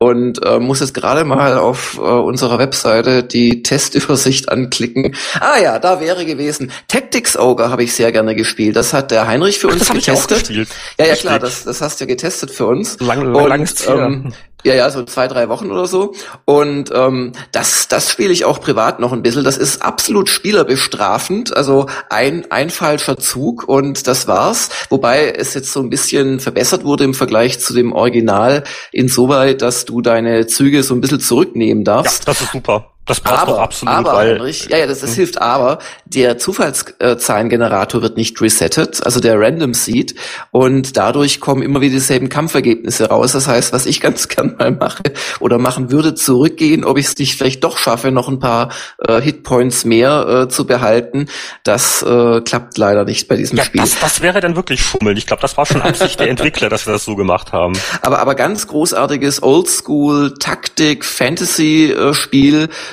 Und 0.02 0.42
äh, 0.46 0.58
muss 0.58 0.80
jetzt 0.80 0.94
gerade 0.94 1.24
mal 1.24 1.58
auf 1.58 1.98
äh, 1.98 2.00
unserer 2.00 2.58
Webseite 2.58 3.22
die 3.22 3.62
Testübersicht 3.62 4.48
anklicken. 4.48 5.14
Ah 5.38 5.58
ja, 5.62 5.78
da 5.78 6.00
wäre 6.00 6.24
gewesen. 6.24 6.72
Tactics 6.88 7.36
Ogre 7.36 7.70
habe 7.70 7.84
ich 7.84 7.92
sehr 7.92 8.10
gerne 8.10 8.34
gespielt. 8.34 8.76
Das 8.76 8.94
hat 8.94 9.10
der 9.10 9.26
Heinrich 9.26 9.58
für 9.58 9.68
uns 9.68 9.88
das 9.88 9.92
getestet. 9.92 10.48
Ich 10.48 10.68
ja, 10.98 11.06
ja 11.06 11.14
klar, 11.16 11.38
das, 11.38 11.64
das 11.64 11.82
hast 11.82 12.00
du 12.00 12.04
ja 12.04 12.08
getestet 12.08 12.50
für 12.50 12.64
uns. 12.64 12.98
Lang, 12.98 13.34
und, 13.34 13.46
langes 13.46 13.74
Ziel. 13.74 13.94
Ähm, 13.94 14.32
ja, 14.64 14.74
ja, 14.74 14.90
so 14.90 15.02
zwei, 15.04 15.28
drei 15.28 15.48
Wochen 15.48 15.70
oder 15.70 15.86
so. 15.86 16.12
Und 16.44 16.90
ähm, 16.94 17.32
das, 17.52 17.88
das 17.88 18.10
spiele 18.10 18.32
ich 18.32 18.44
auch 18.44 18.60
privat 18.60 19.00
noch 19.00 19.12
ein 19.12 19.22
bisschen. 19.22 19.44
Das 19.44 19.56
ist 19.56 19.82
absolut 19.82 20.28
spielerbestrafend. 20.28 21.56
Also 21.56 21.86
ein, 22.08 22.46
ein 22.50 22.70
falscher 22.70 23.16
Zug 23.16 23.68
und 23.68 24.06
das 24.06 24.28
war's. 24.28 24.68
Wobei 24.88 25.30
es 25.30 25.54
jetzt 25.54 25.72
so 25.72 25.80
ein 25.80 25.90
bisschen 25.90 26.40
verbessert 26.40 26.84
wurde 26.84 27.04
im 27.04 27.14
Vergleich 27.14 27.60
zu 27.60 27.74
dem 27.74 27.92
Original 27.92 28.64
insoweit, 28.92 29.62
dass 29.62 29.84
du 29.84 30.00
deine 30.02 30.46
Züge 30.46 30.82
so 30.82 30.94
ein 30.94 31.00
bisschen 31.00 31.20
zurücknehmen 31.20 31.84
darfst. 31.84 32.26
Ja, 32.26 32.32
das 32.32 32.40
ist 32.42 32.52
super. 32.52 32.90
Das 33.06 33.20
passt 33.20 33.42
aber, 33.42 33.52
doch 33.52 33.58
absolut, 33.58 33.94
aber, 33.94 34.12
weil 34.12 34.34
Heinrich, 34.34 34.68
ja, 34.70 34.78
ja, 34.78 34.86
das, 34.86 35.00
das 35.00 35.14
hilft 35.14 35.40
aber. 35.40 35.78
Der 36.04 36.38
Zufallszahlengenerator 36.38 38.02
wird 38.02 38.16
nicht 38.16 38.40
resettet, 38.40 39.04
also 39.04 39.18
der 39.18 39.40
Random 39.40 39.74
Seed, 39.74 40.14
und 40.52 40.96
dadurch 40.96 41.40
kommen 41.40 41.62
immer 41.62 41.80
wieder 41.80 41.94
dieselben 41.94 42.28
Kampfergebnisse 42.28 43.08
raus. 43.08 43.32
Das 43.32 43.48
heißt, 43.48 43.72
was 43.72 43.86
ich 43.86 44.00
ganz 44.00 44.28
gern 44.28 44.54
mal 44.58 44.70
mache 44.70 45.02
oder 45.40 45.58
machen 45.58 45.90
würde, 45.90 46.14
zurückgehen, 46.14 46.84
ob 46.84 46.98
ich 46.98 47.06
es 47.06 47.18
nicht 47.18 47.36
vielleicht 47.36 47.64
doch 47.64 47.78
schaffe, 47.78 48.12
noch 48.12 48.28
ein 48.28 48.38
paar 48.38 48.70
äh, 48.98 49.20
Hitpoints 49.20 49.84
mehr 49.84 50.44
äh, 50.44 50.48
zu 50.48 50.66
behalten. 50.66 51.26
Das 51.64 52.02
äh, 52.02 52.40
klappt 52.42 52.78
leider 52.78 53.04
nicht 53.04 53.26
bei 53.26 53.36
diesem 53.36 53.58
ja, 53.58 53.64
Spiel. 53.64 53.80
Das, 53.80 53.98
das 53.98 54.20
wäre 54.20 54.40
dann 54.40 54.54
wirklich 54.54 54.82
Schummeln. 54.82 55.16
Ich 55.16 55.26
glaube, 55.26 55.42
das 55.42 55.56
war 55.56 55.66
schon 55.66 55.82
Absicht 55.82 56.20
der 56.20 56.28
Entwickler, 56.28 56.68
dass 56.68 56.84
sie 56.84 56.92
das 56.92 57.04
so 57.04 57.16
gemacht 57.16 57.52
haben. 57.52 57.72
Aber, 58.02 58.20
aber 58.20 58.34
ganz 58.34 58.66
großartiges 58.66 59.42
Oldschool 59.42 60.34
Taktik 60.38 61.04
Fantasy 61.04 61.92
äh, 61.92 62.14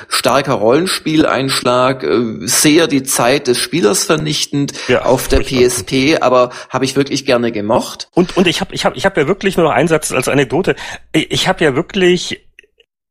starker 0.08 0.54
Rollenspieleinschlag, 0.54 2.02
äh, 2.02 2.46
sehr 2.46 2.86
die 2.86 3.02
Zeit 3.02 3.46
des 3.46 3.58
Spielers 3.58 4.04
vernichtend 4.04 4.72
ja, 4.88 5.02
auf 5.04 5.28
der 5.28 5.40
PSP, 5.40 6.18
aber 6.20 6.50
habe 6.70 6.84
ich 6.84 6.96
wirklich 6.96 7.24
gerne 7.24 7.52
gemocht. 7.52 8.08
Und 8.14 8.36
und 8.36 8.46
ich 8.46 8.60
habe 8.60 8.74
ich 8.74 8.84
habe 8.84 8.96
ich 8.96 9.04
habe 9.04 9.20
ja 9.20 9.26
wirklich 9.26 9.56
nur 9.56 9.66
noch 9.66 9.72
einen 9.72 9.88
Satz 9.88 10.12
als 10.12 10.28
Anekdote. 10.28 10.76
Ich 11.12 11.48
habe 11.48 11.64
ja 11.64 11.74
wirklich 11.74 12.40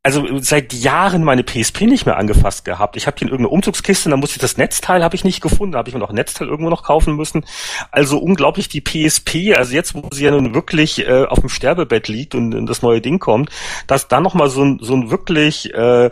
also 0.08 0.26
seit 0.40 0.72
Jahren 0.72 1.26
meine 1.26 1.44
PSP 1.44 1.82
nicht 1.82 2.06
mehr 2.06 2.16
angefasst 2.16 2.64
gehabt. 2.64 2.96
Ich 2.96 3.08
habe 3.08 3.18
hier 3.18 3.28
in 3.28 3.32
irgendeiner 3.32 3.52
Umzugskiste, 3.52 4.10
da 4.10 4.16
musste 4.16 4.38
ich 4.38 4.42
das 4.42 4.56
Netzteil 4.56 5.04
habe 5.04 5.18
ich 5.18 5.26
nicht 5.26 5.42
gefunden, 5.42 5.74
da 5.74 5.80
habe 5.80 5.90
ich 5.90 5.94
mir 5.94 6.00
noch 6.00 6.12
ein 6.12 6.16
Netzteil 6.16 6.48
irgendwo 6.48 6.70
noch 6.70 6.84
kaufen 6.84 7.18
müssen. 7.18 7.46
Also 7.92 8.18
unglaublich 8.18 8.70
die 8.70 8.80
PSP, 8.80 9.54
also 9.58 9.74
jetzt 9.74 9.96
wo 9.96 10.08
sie 10.14 10.24
ja 10.24 10.32
nun 10.32 10.56
wirklich 10.56 11.06
äh, 11.06 11.26
auf 11.26 11.42
dem 11.42 11.50
Sterbebett 11.50 12.08
liegt 12.08 12.36
und, 12.36 12.56
und 12.56 12.68
das 12.68 12.82
neue 12.82 13.02
Ding 13.02 13.20
kommt, 13.20 13.50
dass 13.88 14.08
da 14.08 14.22
noch 14.22 14.34
mal 14.34 14.50
so 14.50 14.64
ein 14.64 14.80
so 14.82 14.94
ein 14.94 15.12
wirklich 15.12 15.74
äh, 15.74 16.10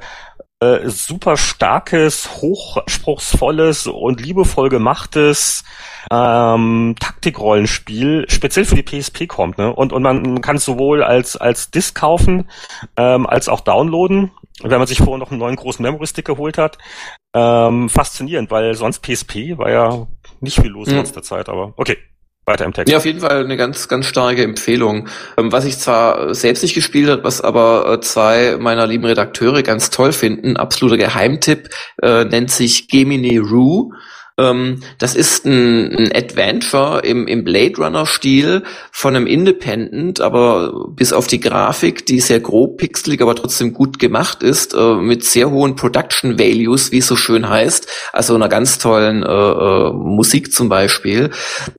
äh, 0.74 0.90
super 0.90 1.38
starkes, 1.38 2.30
hochspruchsvolles 2.42 3.88
und 3.88 4.22
liebevoll 4.22 4.70
gemachtes 4.70 5.64
ähm, 6.12 6.96
Taktikrollenspiel 7.00 8.26
speziell 8.30 8.66
für 8.66 8.76
die 8.76 8.84
PSP 8.84 9.28
kommt. 9.28 9.58
Ne? 9.58 9.74
Und, 9.74 9.94
und 9.94 10.04
man 10.04 10.42
kann 10.42 10.58
es 10.58 10.66
sowohl 10.66 11.04
als, 11.04 11.38
als 11.38 11.72
Disc 11.72 11.96
kaufen, 11.96 12.50
ähm, 12.98 13.26
als 13.28 13.50
auch 13.50 13.62
downloaden, 13.62 14.32
wenn 14.62 14.78
man 14.80 14.88
sich 14.88 15.00
vorher 15.00 15.18
noch 15.18 15.32
einen 15.32 15.40
neuen 15.40 15.56
großen 15.56 15.84
Memory-Stick 15.84 16.26
geholt 16.26 16.58
hat. 16.58 16.78
Ähm, 17.34 17.90
faszinierend, 17.90 18.52
weil 18.52 18.74
sonst 18.76 19.02
PSP 19.02 19.58
war 19.58 19.70
ja 19.70 20.08
nicht 20.40 20.62
viel 20.62 20.72
los 20.72 20.88
mhm. 20.88 20.94
in 20.94 21.00
letzter 21.00 21.24
Zeit, 21.24 21.50
aber 21.50 21.74
okay 21.76 21.98
weiter 22.46 22.66
im 22.66 22.74
Text. 22.74 22.92
Ja, 22.92 22.98
auf 22.98 23.06
jeden 23.06 23.20
Fall 23.20 23.44
eine 23.44 23.58
ganz, 23.58 23.88
ganz 23.88 24.06
starke 24.06 24.44
Empfehlung. 24.44 25.08
Ähm, 25.38 25.52
was 25.52 25.66
ich 25.66 25.80
zwar 25.80 26.34
selbst 26.34 26.62
nicht 26.64 26.76
gespielt 26.76 27.10
habe, 27.10 27.24
was 27.24 27.42
aber 27.42 27.92
äh, 27.92 28.00
zwei 28.02 28.58
meiner 28.60 28.88
lieben 28.88 29.06
Redakteure 29.06 29.64
ganz 29.64 29.90
toll 29.90 30.12
finden, 30.12 30.58
absoluter 30.58 30.98
Geheimtipp, 30.98 31.70
äh, 32.02 32.26
nennt 32.26 32.52
sich 32.52 32.88
Gemini 32.88 33.38
Rue. 33.38 33.92
Ähm, 34.38 34.82
das 34.98 35.16
ist 35.16 35.46
ein, 35.46 35.96
ein 35.96 36.12
Adventure 36.14 37.00
im, 37.06 37.26
im 37.28 37.46
Blade 37.46 37.78
Runner-Stil 37.78 38.64
von 38.92 39.16
einem 39.16 39.28
Independent, 39.28 40.20
aber 40.20 40.88
bis 40.90 41.14
auf 41.14 41.28
die 41.28 41.40
Grafik, 41.40 42.06
die 42.06 42.20
sehr 42.20 42.42
grob 42.42 42.78
pixelig, 42.78 43.22
aber 43.22 43.36
trotzdem 43.36 43.74
gut 43.74 43.98
gemacht 43.98 44.44
ist, 44.44 44.74
äh, 44.74 44.96
mit 44.96 45.24
sehr 45.24 45.52
hohen 45.52 45.78
Production 45.78 46.38
Values, 46.38 46.92
wie 46.92 46.98
es 46.98 47.08
so 47.08 47.16
schön 47.16 47.48
heißt, 47.48 47.88
also 48.12 48.36
einer 48.36 48.50
ganz 48.50 48.78
tollen 48.78 49.24
äh, 49.24 49.28
äh, 49.28 49.94
Musik 49.94 50.52
zum 50.52 50.68
Beispiel. 50.68 51.30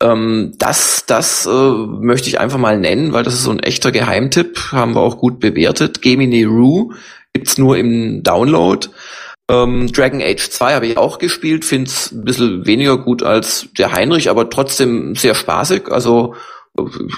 Ähm, 0.01 0.55
das 0.59 1.05
das 1.07 1.45
äh, 1.47 1.51
möchte 1.51 2.29
ich 2.29 2.41
einfach 2.41 2.59
mal 2.59 2.79
nennen, 2.79 3.13
weil 3.13 3.23
das 3.25 3.35
ist 3.35 3.43
so 3.43 3.51
ein 3.51 3.61
echter 3.61 3.93
Geheimtipp, 3.93 4.73
haben 4.73 4.95
wir 4.95 5.03
auch 5.03 5.19
gut 5.19 5.41
bewertet. 5.41 6.01
Gemini 6.01 6.45
Rue 6.45 6.95
gibt's 7.35 7.59
nur 7.59 7.77
im 7.77 8.23
Download. 8.23 8.89
Ähm, 9.49 9.93
Dragon 9.93 10.21
Age 10.23 10.51
2 10.51 10.75
habe 10.75 10.87
ich 10.87 10.99
auch 10.99 11.19
gespielt, 11.19 11.65
finde 11.65 11.89
es 11.91 12.11
ein 12.11 12.25
bisschen 12.25 12.67
weniger 12.67 12.99
gut 12.99 13.23
als 13.23 13.69
der 13.79 13.93
Heinrich, 13.93 14.29
aber 14.29 14.51
trotzdem 14.51 15.15
sehr 15.15 15.35
spaßig. 15.35 15.91
Also 15.91 16.35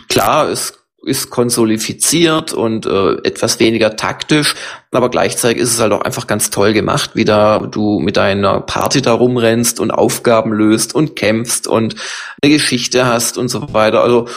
klar, 0.08 0.48
es 0.50 0.74
ist 1.02 1.30
konsolifiziert 1.30 2.52
und 2.52 2.84
äh, 2.84 3.12
etwas 3.22 3.60
weniger 3.60 3.96
taktisch, 3.96 4.56
aber 4.90 5.08
gleichzeitig 5.08 5.62
ist 5.62 5.72
es 5.72 5.80
halt 5.80 5.92
auch 5.92 6.02
einfach 6.02 6.26
ganz 6.26 6.50
toll 6.50 6.72
gemacht, 6.72 7.12
wie 7.14 7.24
da 7.24 7.60
du 7.60 8.00
mit 8.00 8.16
deiner 8.16 8.60
Party 8.60 9.00
da 9.00 9.12
rumrennst 9.12 9.80
und 9.80 9.90
Aufgaben 9.90 10.52
löst 10.52 10.94
und 10.94 11.16
kämpfst 11.16 11.66
und 11.66 11.94
eine 12.42 12.52
Geschichte 12.52 13.06
hast 13.06 13.38
und 13.38 13.48
so 13.48 13.72
weiter. 13.72 14.02
Also 14.02 14.28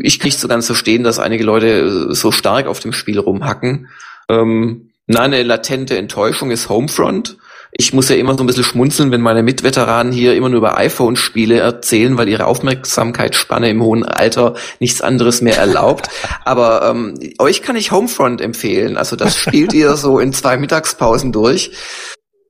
ich 0.00 0.18
kriege 0.18 0.34
so 0.34 0.48
ganz 0.48 0.66
verstehen, 0.66 1.02
dass 1.02 1.18
einige 1.18 1.44
Leute 1.44 2.14
so 2.14 2.30
stark 2.30 2.66
auf 2.66 2.80
dem 2.80 2.92
Spiel 2.92 3.18
rumhacken. 3.18 3.88
Ähm, 4.28 4.91
Nein, 5.06 5.34
eine 5.34 5.42
latente 5.42 5.96
Enttäuschung 5.96 6.50
ist 6.50 6.68
Homefront. 6.68 7.38
Ich 7.74 7.94
muss 7.94 8.10
ja 8.10 8.16
immer 8.16 8.36
so 8.36 8.44
ein 8.44 8.46
bisschen 8.46 8.64
schmunzeln, 8.64 9.10
wenn 9.10 9.22
meine 9.22 9.42
Mitveteranen 9.42 10.12
hier 10.12 10.34
immer 10.34 10.50
nur 10.50 10.58
über 10.58 10.76
iPhone-Spiele 10.76 11.58
erzählen, 11.58 12.18
weil 12.18 12.28
ihre 12.28 12.46
Aufmerksamkeitsspanne 12.46 13.70
im 13.70 13.82
hohen 13.82 14.04
Alter 14.04 14.54
nichts 14.78 15.00
anderes 15.00 15.40
mehr 15.40 15.56
erlaubt. 15.56 16.08
Aber 16.44 16.88
ähm, 16.88 17.14
euch 17.38 17.62
kann 17.62 17.76
ich 17.76 17.90
Homefront 17.90 18.42
empfehlen. 18.42 18.98
Also 18.98 19.16
das 19.16 19.36
spielt 19.36 19.72
ihr 19.72 19.96
so 19.96 20.18
in 20.18 20.34
zwei 20.34 20.58
Mittagspausen 20.58 21.32
durch. 21.32 21.72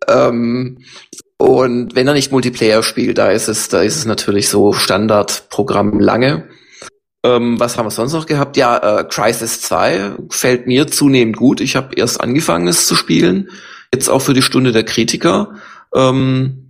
Ähm, 0.08 0.84
und 1.38 1.94
wenn 1.94 2.06
er 2.06 2.14
nicht 2.14 2.32
Multiplayer 2.32 2.82
spielt, 2.82 3.18
da 3.18 3.30
ist 3.30 3.48
es, 3.48 3.68
da 3.68 3.80
ist 3.82 3.96
es 3.96 4.04
natürlich 4.04 4.48
so 4.48 4.72
Standardprogramm 4.72 6.00
lange. 6.00 6.48
Ähm, 7.24 7.60
was 7.60 7.78
haben 7.78 7.86
wir 7.86 7.90
sonst 7.90 8.12
noch 8.12 8.26
gehabt? 8.26 8.56
Ja, 8.56 9.00
äh, 9.00 9.04
Crisis 9.04 9.60
2 9.62 10.16
fällt 10.30 10.66
mir 10.66 10.88
zunehmend 10.88 11.36
gut. 11.36 11.60
Ich 11.60 11.76
habe 11.76 11.94
erst 11.94 12.20
angefangen, 12.20 12.66
es 12.66 12.86
zu 12.86 12.94
spielen. 12.96 13.50
Jetzt 13.94 14.08
auch 14.08 14.20
für 14.20 14.34
die 14.34 14.42
Stunde 14.42 14.72
der 14.72 14.84
Kritiker. 14.84 15.54
Ähm, 15.94 16.62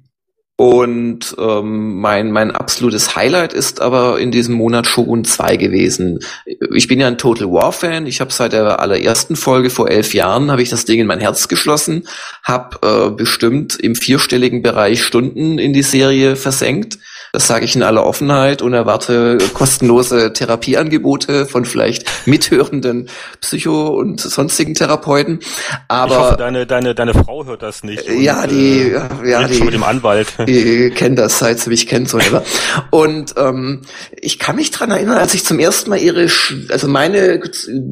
und 0.57 1.35
ähm, 1.39 2.01
mein, 2.01 2.31
mein 2.31 2.51
absolutes 2.51 3.17
Highlight 3.17 3.53
ist 3.55 3.81
aber 3.81 4.21
in 4.21 4.31
diesem 4.31 4.55
Monat 4.55 4.87
Shogun 4.87 5.25
2 5.25 5.57
gewesen. 5.57 6.21
Ich 6.45 6.87
bin 6.87 7.01
ja 7.01 7.09
ein 7.09 7.19
Total 7.19 7.51
War-Fan. 7.51 8.07
Ich 8.07 8.21
habe 8.21 8.33
seit 8.33 8.53
der 8.53 8.79
allerersten 8.79 9.35
Folge 9.35 9.71
vor 9.71 9.91
elf 9.91 10.13
Jahren 10.13 10.53
habe 10.53 10.63
ich 10.63 10.69
das 10.69 10.85
Ding 10.85 11.01
in 11.01 11.07
mein 11.07 11.21
Herz 11.21 11.49
geschlossen, 11.49 12.07
habe 12.45 12.79
äh, 12.87 13.11
bestimmt 13.11 13.77
im 13.81 13.97
vierstelligen 13.97 14.63
Bereich 14.63 15.03
Stunden 15.03 15.59
in 15.59 15.73
die 15.73 15.83
Serie 15.83 16.37
versenkt 16.37 16.99
das 17.33 17.47
sage 17.47 17.65
ich 17.65 17.75
in 17.75 17.83
aller 17.83 18.05
Offenheit 18.05 18.61
und 18.61 18.75
erwarte 18.75 19.39
kostenlose 19.55 20.35
Therapieangebote 20.35 21.47
von 21.47 21.65
vielleicht 21.65 22.05
mithörenden 22.27 23.09
Psycho- 23.41 23.89
und 23.89 24.21
sonstigen 24.21 24.75
Therapeuten. 24.75 25.41
Aber 25.89 26.13
ich 26.13 26.19
hoffe, 26.19 26.37
deine, 26.37 26.67
deine, 26.67 26.95
deine 26.95 27.15
Frau 27.15 27.47
hört 27.47 27.63
das 27.63 27.85
nicht. 27.85 28.07
Und, 28.07 28.21
ja, 28.21 28.47
die, 28.47 28.93
äh, 28.93 29.31
ja, 29.31 29.49
die, 29.49 29.63
mit 29.63 29.73
dem 29.73 29.83
Anwalt. 29.83 30.35
Die 30.47 30.91
kennt 30.91 31.19
das, 31.19 31.39
seit 31.39 31.61
sie 31.61 31.71
mich 31.71 31.87
kennt, 31.87 32.09
so 32.09 32.19
immer. 32.19 32.43
Und 32.91 33.35
ähm, 33.39 33.83
ich 34.11 34.39
kann 34.39 34.57
mich 34.57 34.71
dran 34.71 34.91
erinnern, 34.91 35.17
als 35.17 35.33
ich 35.33 35.45
zum 35.45 35.59
ersten 35.59 35.89
Mal 35.89 36.01
ihre, 36.01 36.27
also 36.69 36.89
meine 36.89 37.41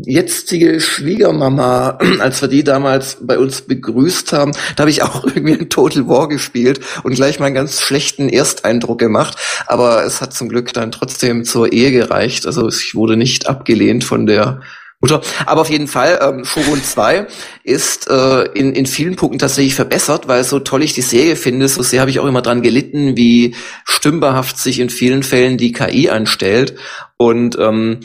jetzige 0.05 0.80
Schwiegermama, 0.80 1.99
als 2.18 2.43
wir 2.43 2.49
die 2.49 2.64
damals 2.64 3.18
bei 3.22 3.38
uns 3.38 3.62
begrüßt 3.62 4.34
haben, 4.34 4.53
da 4.76 4.82
habe 4.82 4.91
ich 4.91 5.03
auch 5.03 5.24
irgendwie 5.34 5.55
ein 5.55 5.68
Total 5.70 6.07
War 6.09 6.28
gespielt 6.28 6.80
und 7.05 7.14
gleich 7.14 7.41
meinen 7.41 7.55
ganz 7.55 7.80
schlechten 7.80 8.28
Ersteindruck 8.28 8.99
gemacht 8.99 9.30
gemacht, 9.31 9.64
aber 9.66 10.05
es 10.05 10.20
hat 10.20 10.33
zum 10.33 10.49
Glück 10.49 10.72
dann 10.72 10.93
trotzdem 10.93 11.45
zur 11.45 11.72
Ehe 11.72 11.91
gereicht. 11.93 12.47
Also 12.47 12.68
ich 12.68 12.95
wurde 12.95 13.16
nicht 13.16 13.49
abgelehnt 13.49 14.05
von 14.05 14.26
der 14.26 14.61
Mutter. 15.01 15.22
Aber 15.47 15.62
auf 15.62 15.70
jeden 15.70 15.89
Fall, 15.89 16.18
ähm, 16.22 16.45
Shogun 16.45 16.83
2 16.83 17.26
ist 17.64 18.11
äh, 18.11 18.43
in, 18.53 18.74
in 18.74 18.85
vielen 18.85 19.16
Punkten 19.16 19.39
tatsächlich 19.39 19.74
verbessert, 19.74 20.28
weil 20.28 20.45
so 20.45 20.59
toll 20.59 20.83
ich 20.83 20.93
die 20.93 21.01
Serie 21.01 21.37
finde, 21.37 21.68
so 21.68 21.83
sehr 21.83 22.01
habe 22.01 22.11
ich 22.11 22.20
auch 22.20 22.26
immer 22.26 22.43
dran 22.43 22.61
gelitten, 22.61 23.16
wie 23.16 23.55
stümperhaft 23.87 24.59
sich 24.59 24.78
in 24.78 24.91
vielen 24.91 25.22
Fällen 25.22 25.57
die 25.57 25.72
KI 25.72 26.11
anstellt. 26.11 26.74
Und 27.16 27.59
ähm, 27.59 28.01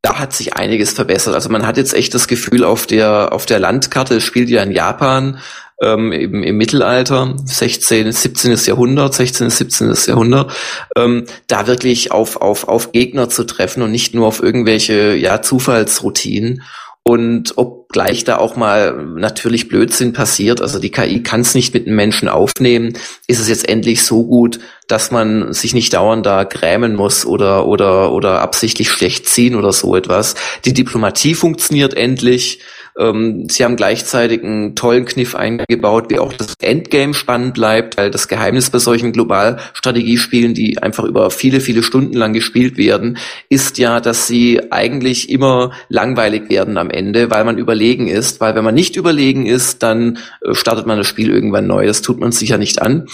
da 0.00 0.20
hat 0.20 0.32
sich 0.32 0.54
einiges 0.54 0.92
verbessert. 0.92 1.34
Also 1.34 1.48
man 1.48 1.66
hat 1.66 1.76
jetzt 1.76 1.92
echt 1.92 2.14
das 2.14 2.28
Gefühl, 2.28 2.62
auf 2.62 2.86
der, 2.86 3.32
auf 3.32 3.44
der 3.44 3.58
Landkarte, 3.58 4.14
es 4.14 4.24
spielt 4.24 4.48
ja 4.48 4.62
in 4.62 4.70
Japan, 4.70 5.40
ähm, 5.82 6.12
eben 6.12 6.42
im 6.42 6.56
Mittelalter, 6.56 7.36
16. 7.44 8.10
17. 8.10 8.56
Jahrhundert, 8.66 9.14
16. 9.14 9.50
17. 9.50 9.94
Jahrhundert, 10.06 10.52
ähm, 10.96 11.24
da 11.46 11.66
wirklich 11.66 12.10
auf, 12.10 12.36
auf, 12.36 12.68
auf 12.68 12.92
Gegner 12.92 13.28
zu 13.28 13.44
treffen 13.44 13.82
und 13.82 13.90
nicht 13.90 14.14
nur 14.14 14.26
auf 14.26 14.42
irgendwelche 14.42 15.14
ja, 15.14 15.42
Zufallsroutinen. 15.42 16.62
Und 17.04 17.56
obgleich 17.56 18.24
da 18.24 18.36
auch 18.36 18.54
mal 18.56 19.06
natürlich 19.16 19.68
Blödsinn 19.68 20.12
passiert, 20.12 20.60
also 20.60 20.78
die 20.78 20.90
KI 20.90 21.22
kann 21.22 21.40
es 21.40 21.54
nicht 21.54 21.72
mit 21.72 21.86
einem 21.86 21.96
Menschen 21.96 22.28
aufnehmen, 22.28 22.98
ist 23.26 23.40
es 23.40 23.48
jetzt 23.48 23.66
endlich 23.66 24.02
so 24.02 24.26
gut, 24.26 24.60
dass 24.88 25.10
man 25.10 25.54
sich 25.54 25.72
nicht 25.72 25.94
dauernd 25.94 26.26
da 26.26 26.44
grämen 26.44 26.96
muss 26.96 27.24
oder, 27.24 27.66
oder, 27.66 28.12
oder 28.12 28.42
absichtlich 28.42 28.90
schlecht 28.90 29.26
ziehen 29.26 29.54
oder 29.54 29.72
so 29.72 29.96
etwas. 29.96 30.34
Die 30.66 30.74
Diplomatie 30.74 31.34
funktioniert 31.34 31.94
endlich. 31.94 32.60
Ähm, 32.98 33.48
sie 33.48 33.64
haben 33.64 33.76
gleichzeitig 33.76 34.42
einen 34.42 34.74
tollen 34.74 35.04
Kniff 35.04 35.34
eingebaut, 35.34 36.06
wie 36.08 36.18
auch 36.18 36.32
das 36.32 36.54
Endgame 36.60 37.14
spannend 37.14 37.54
bleibt, 37.54 37.96
weil 37.96 38.10
das 38.10 38.28
Geheimnis 38.28 38.70
bei 38.70 38.78
solchen 38.78 39.12
Globalstrategiespielen, 39.12 40.54
die 40.54 40.82
einfach 40.82 41.04
über 41.04 41.30
viele, 41.30 41.60
viele 41.60 41.82
Stunden 41.82 42.14
lang 42.14 42.32
gespielt 42.32 42.76
werden, 42.76 43.18
ist 43.48 43.78
ja, 43.78 44.00
dass 44.00 44.26
sie 44.26 44.72
eigentlich 44.72 45.30
immer 45.30 45.72
langweilig 45.88 46.50
werden 46.50 46.76
am 46.76 46.90
Ende, 46.90 47.30
weil 47.30 47.44
man 47.44 47.58
überlegen 47.58 48.08
ist, 48.08 48.40
weil 48.40 48.54
wenn 48.54 48.64
man 48.64 48.74
nicht 48.74 48.96
überlegen 48.96 49.46
ist, 49.46 49.82
dann 49.82 50.18
äh, 50.42 50.54
startet 50.54 50.86
man 50.86 50.98
das 50.98 51.06
Spiel 51.06 51.30
irgendwann 51.30 51.66
neu. 51.66 51.86
Das 51.86 52.02
tut 52.02 52.18
man 52.18 52.32
sich 52.32 52.48
ja 52.48 52.58
nicht 52.58 52.82
an. 52.82 53.06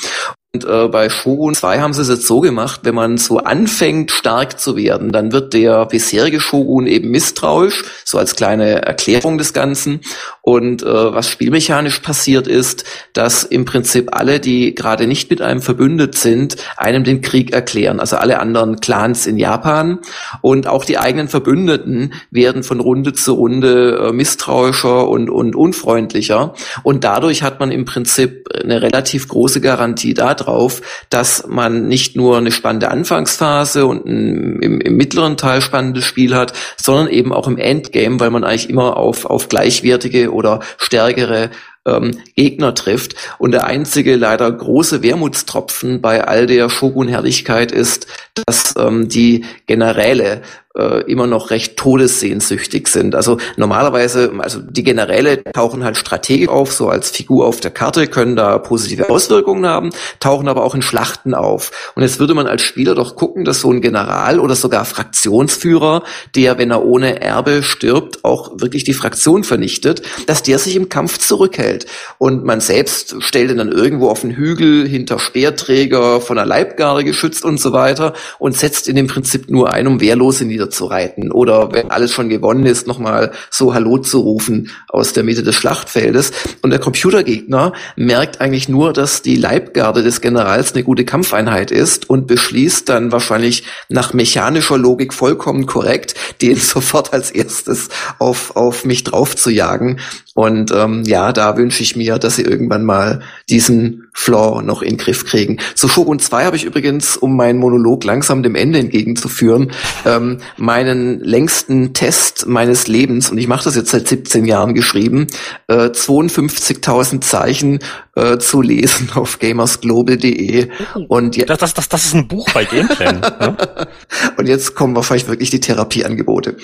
Und 0.55 0.64
äh, 0.64 0.86
bei 0.86 1.11
Shogun 1.11 1.52
2 1.52 1.80
haben 1.80 1.94
sie 1.94 2.02
es 2.02 2.09
jetzt 2.09 2.28
so 2.28 2.40
gemacht, 2.40 2.82
wenn 2.84 2.94
man 2.94 3.18
so 3.18 3.38
anfängt, 3.38 4.12
stark 4.12 4.61
zu 4.61 4.76
werden, 4.76 5.11
dann 5.11 5.32
wird 5.32 5.52
der 5.52 5.84
bisherige 5.86 6.38
Shogun 6.38 6.86
eben 6.86 7.11
misstrauisch, 7.11 7.84
so 8.05 8.18
als 8.18 8.36
kleine 8.36 8.82
Erklärung 8.82 9.36
des 9.36 9.52
Ganzen. 9.52 10.00
Und 10.42 10.84
äh, 10.84 10.86
was 10.86 11.28
spielmechanisch 11.28 11.98
passiert 11.98 12.46
ist, 12.46 12.84
dass 13.14 13.42
im 13.42 13.64
Prinzip 13.64 14.11
alle, 14.12 14.38
die 14.38 14.76
gerade 14.76 15.09
nicht 15.09 15.28
mit 15.28 15.42
einem 15.42 15.61
verbündet 15.61 16.16
sind, 16.16 16.55
einem 16.76 17.02
den 17.02 17.20
Krieg 17.20 17.52
erklären. 17.52 17.98
Also 17.98 18.16
alle 18.16 18.38
anderen 18.38 18.78
Clans 18.78 19.26
in 19.26 19.38
Japan 19.38 19.98
und 20.40 20.68
auch 20.68 20.84
die 20.84 20.98
eigenen 20.98 21.26
Verbündeten 21.26 22.14
werden 22.30 22.62
von 22.62 22.78
Runde 22.78 23.12
zu 23.12 23.32
Runde 23.34 24.09
äh, 24.11 24.12
misstrauischer 24.12 25.09
und, 25.09 25.30
und 25.30 25.57
unfreundlicher. 25.57 26.55
Und 26.84 27.02
dadurch 27.02 27.42
hat 27.42 27.59
man 27.59 27.72
im 27.72 27.86
Prinzip 27.86 28.48
eine 28.62 28.82
relativ 28.82 29.26
große 29.26 29.61
Garantie 29.61 30.14
da 30.14 30.34
darauf, 30.45 30.82
dass 31.11 31.47
man 31.47 31.88
nicht 31.88 32.16
nur 32.16 32.38
eine 32.38 32.53
spannende 32.53 32.90
Anfangsphase 32.90 33.86
und 33.86 34.07
ein 34.07 34.45
im, 34.61 34.80
im 34.80 34.97
mittleren 34.97 35.36
Teil 35.36 35.61
spannendes 35.61 36.05
Spiel 36.05 36.34
hat, 36.34 36.53
sondern 36.76 37.09
eben 37.09 37.32
auch 37.32 37.49
im 37.49 37.59
Endgame, 37.59 38.20
weil 38.20 38.30
man 38.30 38.45
eigentlich 38.45 38.70
immer 38.70 38.97
auf, 38.97 39.24
auf 39.26 39.49
gleichwertige 39.49 40.32
oder 40.32 40.61
stärkere 40.78 41.51
ähm, 41.87 42.18
Gegner 42.35 42.74
trifft. 42.74 43.14
Und 43.39 43.53
der 43.53 43.66
einzige 43.66 44.16
leider 44.16 44.51
große 44.51 45.03
Wermutstropfen 45.03 46.01
bei 46.01 46.24
all 46.26 46.47
der 46.47 46.68
Shogun-Herrlichkeit 46.68 47.72
ist, 47.72 48.07
dass 48.47 48.74
ähm, 48.78 49.09
die 49.09 49.45
Generäle 49.66 50.43
äh, 50.76 51.03
immer 51.11 51.26
noch 51.26 51.51
recht 51.51 51.76
todessehnsüchtig 51.76 52.89
sind. 52.89 53.14
Also 53.14 53.39
normalerweise, 53.57 54.32
also 54.39 54.61
die 54.61 54.82
Generäle 54.82 55.45
tauchen 55.45 55.85
halt 55.85 55.97
strategisch 55.97 56.49
auf, 56.49 56.72
so 56.72 56.89
als 56.89 57.11
Figur 57.11 57.47
auf 57.47 57.61
der 57.61 57.70
Karte, 57.70 58.07
können 58.09 58.37
da 58.37 58.59
positive 58.59 59.09
Auswirkungen 59.11 59.66
haben, 59.66 59.91
tauchen 60.20 60.49
aber 60.49 60.64
auch 60.64 60.74
in 60.74 60.82
Schlachten 60.82 61.35
auf. 61.35 61.93
Und 61.95 62.03
jetzt 62.03 62.18
würde 62.18 62.35
man 62.35 62.47
als 62.47 62.62
Spieler 62.62 62.95
doch 62.95 63.14
gucken, 63.14 63.45
dass 63.45 63.61
so 63.61 63.70
ein 63.70 63.80
General 63.80 64.41
oder 64.41 64.57
sogar 64.57 64.85
Fraktionsführer, 64.85 66.03
der, 66.35 66.59
wenn 66.59 66.70
er 66.70 66.85
ohne 66.85 67.20
Erbe 67.20 67.62
stirbt, 67.62 68.24
auch 68.24 68.53
wirklich 68.61 68.85
die 68.85 68.95
Fraktion 68.95 69.45
vernichtet, 69.45 70.03
dass 70.26 70.43
der 70.43 70.59
sich 70.59 70.76
im 70.76 70.89
Kampf 70.89 71.18
zurückhält. 71.18 71.74
Und 72.18 72.45
man 72.45 72.61
selbst 72.61 73.16
stellt 73.20 73.51
ihn 73.51 73.59
dann 73.59 73.72
irgendwo 73.72 74.09
auf 74.09 74.22
den 74.22 74.33
Hügel 74.33 74.87
hinter 74.89 75.18
Speerträger 75.18 76.20
von 76.20 76.37
der 76.37 76.47
Leibgarde 76.47 77.05
geschützt 77.05 77.45
und 77.45 77.61
so 77.61 77.72
weiter 77.72 78.14
und 78.39 78.57
setzt 78.57 78.89
ihn 78.89 78.97
im 78.97 79.07
Prinzip 79.07 79.51
nur 79.51 79.72
ein, 79.72 79.87
um 79.87 80.01
wehrlos 80.01 80.41
in 80.41 80.49
die 80.49 80.64
zu 80.68 80.87
reiten 80.87 81.31
oder 81.33 81.72
wenn 81.72 81.91
alles 81.91 82.12
schon 82.12 82.29
gewonnen 82.29 82.66
ist, 82.66 82.87
nochmal 82.87 83.33
so 83.51 83.75
Hallo 83.75 83.99
zu 83.99 84.20
rufen 84.20 84.70
aus 84.89 85.12
der 85.12 85.25
Mitte 85.25 85.43
des 85.43 85.55
Schlachtfeldes. 85.55 86.33
Und 86.62 86.70
der 86.70 86.79
Computergegner 86.79 87.72
merkt 87.97 88.41
eigentlich 88.41 88.68
nur, 88.68 88.93
dass 88.93 89.22
die 89.22 89.37
Leibgarde 89.37 90.03
des 90.03 90.20
Generals 90.20 90.75
eine 90.75 90.85
gute 90.85 91.05
Kampfeinheit 91.05 91.70
ist 91.70 92.09
und 92.09 92.27
beschließt 92.27 92.89
dann 92.89 93.12
wahrscheinlich 93.12 93.64
nach 93.89 94.12
mechanischer 94.12 94.79
Logik 94.79 95.12
vollkommen 95.12 95.66
korrekt, 95.66 96.14
den 96.41 96.57
sofort 96.57 97.12
als 97.12 97.31
erstes 97.31 97.89
auf, 98.18 98.57
auf 98.57 98.85
mich 98.85 99.05
drauf 99.05 99.37
zu 99.37 99.51
jagen. 99.51 99.99
Und 100.35 100.72
ähm, 100.72 101.05
ja, 101.07 101.33
da 101.33 101.57
wünsche 101.64 101.82
ich 101.82 101.96
mir, 101.96 102.18
dass 102.18 102.36
sie 102.36 102.42
irgendwann 102.42 102.84
mal 102.84 103.22
diesen 103.48 104.06
Flaw 104.12 104.60
noch 104.60 104.82
in 104.82 104.90
den 104.90 104.98
Griff 104.98 105.24
kriegen. 105.24 105.56
Zu 105.74 105.88
Shogun 105.88 106.18
2 106.18 106.44
habe 106.44 106.56
ich 106.56 106.64
übrigens, 106.64 107.16
um 107.16 107.36
meinen 107.36 107.58
Monolog 107.58 108.04
langsam 108.04 108.42
dem 108.42 108.54
Ende 108.54 108.78
entgegenzuführen, 108.78 109.72
ähm, 110.04 110.40
meinen 110.58 111.20
längsten 111.20 111.94
Test 111.94 112.46
meines 112.46 112.86
Lebens, 112.86 113.30
und 113.30 113.38
ich 113.38 113.48
mache 113.48 113.64
das 113.64 113.76
jetzt 113.76 113.92
seit 113.92 114.06
17 114.06 114.44
Jahren 114.44 114.74
geschrieben, 114.74 115.26
äh, 115.68 115.88
52.000 115.88 117.22
Zeichen 117.22 117.78
äh, 118.14 118.36
zu 118.36 118.60
lesen 118.60 119.10
auf 119.14 119.38
gamersglobal.de. 119.38 120.68
Und 121.08 121.48
das, 121.48 121.58
das, 121.58 121.72
das, 121.72 121.88
das 121.88 122.04
ist 122.04 122.14
ein 122.14 122.28
Buch 122.28 122.46
bei 122.52 122.66
Gameplan. 122.66 123.20
ne? 123.20 123.56
Und 124.36 124.48
jetzt 124.48 124.74
kommen 124.74 124.94
wahrscheinlich 124.94 125.28
wirklich 125.28 125.48
die 125.48 125.60
Therapieangebote. 125.60 126.56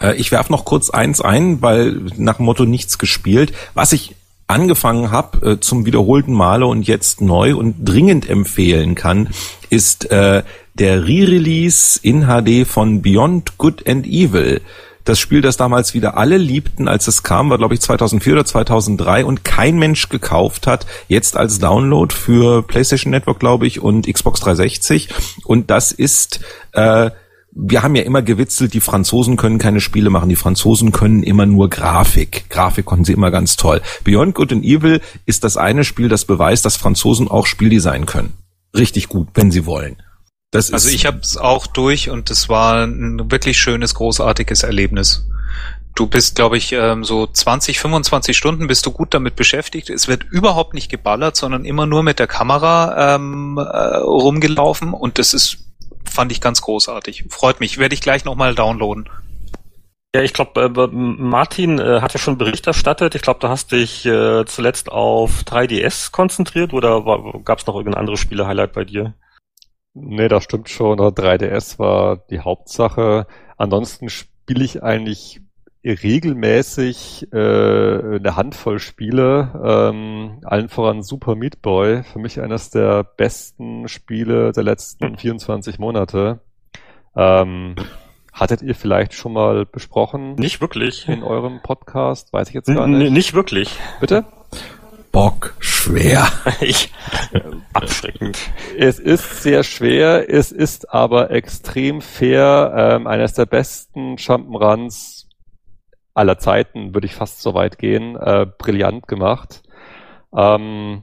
Äh, 0.00 0.16
ich 0.16 0.32
werf 0.32 0.50
noch 0.50 0.64
kurz 0.64 0.90
eins 0.90 1.20
ein, 1.20 1.62
weil 1.62 2.00
nach 2.16 2.36
dem 2.36 2.46
Motto 2.46 2.64
nichts 2.64 2.98
gespielt. 2.98 3.52
Was 3.74 3.92
ich 3.92 4.16
angefangen 4.46 5.10
habe 5.10 5.52
äh, 5.52 5.60
zum 5.60 5.86
wiederholten 5.86 6.32
Male 6.32 6.66
und 6.66 6.86
jetzt 6.86 7.20
neu 7.20 7.54
und 7.54 7.76
dringend 7.88 8.28
empfehlen 8.28 8.94
kann, 8.94 9.28
ist 9.70 10.10
äh, 10.10 10.42
der 10.74 11.02
Re-Release 11.04 12.00
in 12.02 12.26
HD 12.26 12.66
von 12.66 13.02
Beyond 13.02 13.58
Good 13.58 13.86
and 13.88 14.06
Evil. 14.06 14.60
Das 15.04 15.18
Spiel, 15.18 15.40
das 15.40 15.56
damals 15.56 15.94
wieder 15.94 16.16
alle 16.16 16.36
liebten, 16.36 16.86
als 16.86 17.08
es 17.08 17.22
kam, 17.22 17.48
war 17.48 17.58
glaube 17.58 17.74
ich 17.74 17.80
2004 17.80 18.32
oder 18.34 18.44
2003 18.44 19.24
und 19.24 19.44
kein 19.44 19.78
Mensch 19.78 20.08
gekauft 20.08 20.66
hat. 20.66 20.86
Jetzt 21.08 21.36
als 21.36 21.58
Download 21.58 22.14
für 22.14 22.62
PlayStation 22.62 23.10
Network, 23.10 23.40
glaube 23.40 23.66
ich, 23.66 23.80
und 23.80 24.12
Xbox 24.12 24.40
360. 24.40 25.08
Und 25.44 25.70
das 25.70 25.92
ist 25.92 26.40
äh, 26.72 27.10
wir 27.52 27.82
haben 27.82 27.96
ja 27.96 28.02
immer 28.02 28.22
gewitzelt, 28.22 28.74
die 28.74 28.80
Franzosen 28.80 29.36
können 29.36 29.58
keine 29.58 29.80
Spiele 29.80 30.10
machen, 30.10 30.28
die 30.28 30.36
Franzosen 30.36 30.92
können 30.92 31.22
immer 31.22 31.46
nur 31.46 31.68
Grafik. 31.68 32.48
Grafik 32.48 32.84
konnten 32.84 33.04
sie 33.04 33.12
immer 33.12 33.30
ganz 33.30 33.56
toll. 33.56 33.80
Beyond 34.04 34.34
Good 34.34 34.52
and 34.52 34.64
Evil 34.64 35.00
ist 35.26 35.44
das 35.44 35.56
eine 35.56 35.84
Spiel, 35.84 36.08
das 36.08 36.24
beweist, 36.24 36.64
dass 36.64 36.76
Franzosen 36.76 37.28
auch 37.28 37.46
Spieldesign 37.46 38.06
können. 38.06 38.34
Richtig 38.76 39.08
gut, 39.08 39.28
wenn 39.34 39.50
sie 39.50 39.66
wollen. 39.66 39.96
Das 40.52 40.72
also 40.72 40.88
ich 40.88 41.06
habe 41.06 41.18
es 41.18 41.36
auch 41.36 41.66
durch 41.66 42.10
und 42.10 42.30
es 42.30 42.48
war 42.48 42.84
ein 42.84 43.30
wirklich 43.30 43.58
schönes, 43.58 43.94
großartiges 43.94 44.62
Erlebnis. 44.62 45.26
Du 45.94 46.06
bist, 46.06 46.36
glaube 46.36 46.56
ich, 46.56 46.72
ähm, 46.72 47.04
so 47.04 47.26
20, 47.26 47.80
25 47.80 48.36
Stunden 48.36 48.68
bist 48.68 48.86
du 48.86 48.92
gut 48.92 49.12
damit 49.12 49.36
beschäftigt. 49.36 49.90
Es 49.90 50.08
wird 50.08 50.24
überhaupt 50.24 50.74
nicht 50.74 50.88
geballert, 50.88 51.36
sondern 51.36 51.64
immer 51.64 51.86
nur 51.86 52.02
mit 52.02 52.18
der 52.20 52.26
Kamera 52.26 53.14
ähm, 53.16 53.58
äh, 53.58 53.96
rumgelaufen 53.96 54.94
und 54.94 55.18
das 55.18 55.34
ist 55.34 55.69
fand 56.10 56.32
ich 56.32 56.40
ganz 56.40 56.60
großartig. 56.60 57.24
Freut 57.30 57.60
mich. 57.60 57.78
Werde 57.78 57.94
ich 57.94 58.00
gleich 58.00 58.24
nochmal 58.24 58.54
downloaden. 58.54 59.08
Ja, 60.14 60.22
ich 60.22 60.32
glaube, 60.32 60.60
äh, 60.60 60.88
Martin 60.92 61.78
äh, 61.78 62.00
hat 62.00 62.12
ja 62.12 62.18
schon 62.18 62.36
Bericht 62.36 62.66
erstattet. 62.66 63.14
Ich 63.14 63.22
glaube, 63.22 63.38
du 63.38 63.48
hast 63.48 63.70
dich 63.70 64.04
äh, 64.06 64.44
zuletzt 64.44 64.90
auf 64.90 65.42
3DS 65.44 66.10
konzentriert 66.10 66.72
oder 66.72 67.04
gab 67.44 67.60
es 67.60 67.66
noch 67.66 67.76
irgendein 67.76 68.00
anderes 68.00 68.18
Spiele-Highlight 68.18 68.72
bei 68.72 68.84
dir? 68.84 69.14
Nee, 69.94 70.28
das 70.28 70.44
stimmt 70.44 70.68
schon. 70.68 70.98
3DS 70.98 71.78
war 71.78 72.16
die 72.28 72.40
Hauptsache. 72.40 73.26
Ansonsten 73.56 74.08
spiele 74.08 74.64
ich 74.64 74.82
eigentlich 74.82 75.40
regelmäßig 75.84 77.28
äh, 77.32 77.36
eine 77.36 78.36
Handvoll 78.36 78.78
Spiele, 78.78 79.50
ähm, 79.64 80.38
allen 80.44 80.68
voran 80.68 81.02
Super 81.02 81.34
Meat 81.34 81.62
Boy, 81.62 82.02
für 82.02 82.18
mich 82.18 82.40
eines 82.40 82.70
der 82.70 83.04
besten 83.04 83.88
Spiele 83.88 84.52
der 84.52 84.62
letzten 84.62 85.16
24 85.16 85.76
hm. 85.76 85.80
Monate. 85.80 86.40
Ähm, 87.16 87.76
hattet 88.32 88.62
ihr 88.62 88.74
vielleicht 88.74 89.14
schon 89.14 89.32
mal 89.32 89.66
besprochen? 89.66 90.34
Nicht 90.34 90.60
wirklich. 90.60 91.08
In 91.08 91.22
eurem 91.22 91.60
Podcast? 91.62 92.32
Weiß 92.32 92.48
ich 92.48 92.54
jetzt 92.54 92.66
gar 92.66 92.86
nicht. 92.86 93.06
N 93.08 93.12
nicht 93.12 93.34
wirklich. 93.34 93.70
Bitte? 94.00 94.26
Bock 95.12 95.56
schwer. 95.58 96.28
ich, 96.60 96.92
abschreckend. 97.72 98.38
Es 98.78 98.98
ist 98.98 99.42
sehr 99.42 99.64
schwer, 99.64 100.32
es 100.32 100.52
ist 100.52 100.92
aber 100.92 101.30
extrem 101.30 102.00
fair. 102.00 102.72
Ähm, 102.76 103.06
eines 103.06 103.32
der 103.32 103.46
besten 103.46 104.16
Jump'n'Runs 104.16 105.19
aller 106.14 106.38
Zeiten, 106.38 106.94
würde 106.94 107.06
ich 107.06 107.14
fast 107.14 107.40
so 107.42 107.54
weit 107.54 107.78
gehen, 107.78 108.16
äh, 108.16 108.46
brillant 108.58 109.08
gemacht. 109.08 109.62
Ähm, 110.36 111.02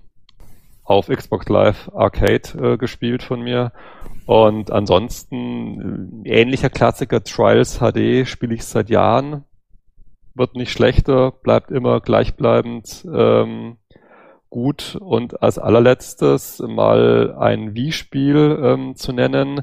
auf 0.84 1.08
Xbox 1.08 1.50
Live 1.50 1.92
Arcade 1.94 2.74
äh, 2.74 2.78
gespielt 2.78 3.24
von 3.24 3.42
mir. 3.42 3.72
Und 4.26 4.72
ansonsten 4.72 6.24
äh, 6.26 6.42
ähnlicher 6.42 6.70
Klassiker 6.70 7.24
Trials 7.24 7.80
HD 7.80 8.28
spiele 8.28 8.56
ich 8.56 8.66
seit 8.66 8.90
Jahren. 8.90 9.44
Wird 10.34 10.56
nicht 10.56 10.72
schlechter, 10.72 11.32
bleibt 11.32 11.72
immer 11.72 12.00
gleichbleibend 12.00 13.06
ähm, 13.14 13.78
gut. 14.50 14.98
Und 15.00 15.42
als 15.42 15.58
allerletztes 15.60 16.60
mal 16.60 17.36
ein 17.38 17.76
Wii-Spiel 17.76 18.60
ähm, 18.64 18.96
zu 18.96 19.12
nennen. 19.12 19.62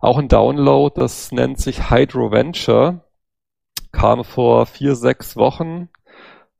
Auch 0.00 0.18
ein 0.18 0.28
Download, 0.28 0.98
das 0.98 1.30
nennt 1.32 1.58
sich 1.58 1.90
Hydro 1.90 2.30
Venture 2.30 3.00
kam 3.92 4.24
vor 4.24 4.66
vier, 4.66 4.94
sechs 4.94 5.36
Wochen. 5.36 5.88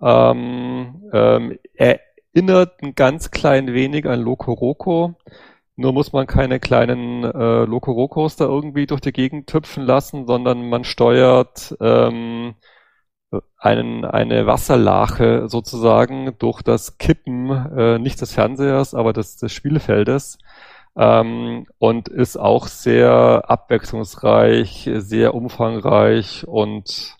Ähm, 0.03 1.11
ähm, 1.13 1.59
erinnert 1.75 2.83
ein 2.83 2.95
ganz 2.95 3.31
klein 3.31 3.73
wenig 3.75 4.07
an 4.07 4.21
Loco 4.21 4.53
Roco. 4.53 5.17
Nur 5.81 5.95
muss 5.95 6.13
man 6.13 6.27
keine 6.27 6.61
kleinen 6.61 7.25
äh, 7.25 7.65
Lokorokos 7.65 8.37
da 8.37 8.45
irgendwie 8.45 8.87
durch 8.87 9.01
die 9.01 9.13
Gegend 9.13 9.47
tüpfen 9.47 9.83
lassen, 9.85 10.27
sondern 10.27 10.69
man 10.69 10.85
steuert 10.85 11.75
ähm, 11.81 12.55
einen, 13.57 14.05
eine 14.05 14.47
Wasserlache 14.47 15.49
sozusagen 15.49 16.37
durch 16.39 16.61
das 16.61 16.99
Kippen, 16.99 17.51
äh, 17.51 17.99
nicht 17.99 18.21
des 18.21 18.35
Fernsehers, 18.35 18.95
aber 18.95 19.15
des, 19.15 19.39
des 19.39 19.53
Spielfeldes. 19.53 20.39
Ähm, 20.97 21.67
und 21.79 22.09
ist 22.09 22.37
auch 22.37 22.67
sehr 22.67 23.45
abwechslungsreich, 23.49 24.91
sehr 24.97 25.35
umfangreich 25.35 26.47
und 26.47 27.17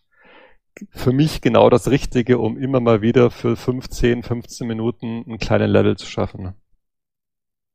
für 0.91 1.13
mich 1.13 1.41
genau 1.41 1.71
das 1.71 1.91
Richtige, 1.91 2.39
um 2.39 2.59
immer 2.59 2.81
mal 2.81 3.03
wieder 3.03 3.31
für 3.31 3.57
15, 3.57 4.23
15 4.23 4.67
Minuten 4.67 5.25
einen 5.27 5.39
kleinen 5.39 5.71
Level 5.71 5.97
zu 5.97 6.07
schaffen. 6.07 6.55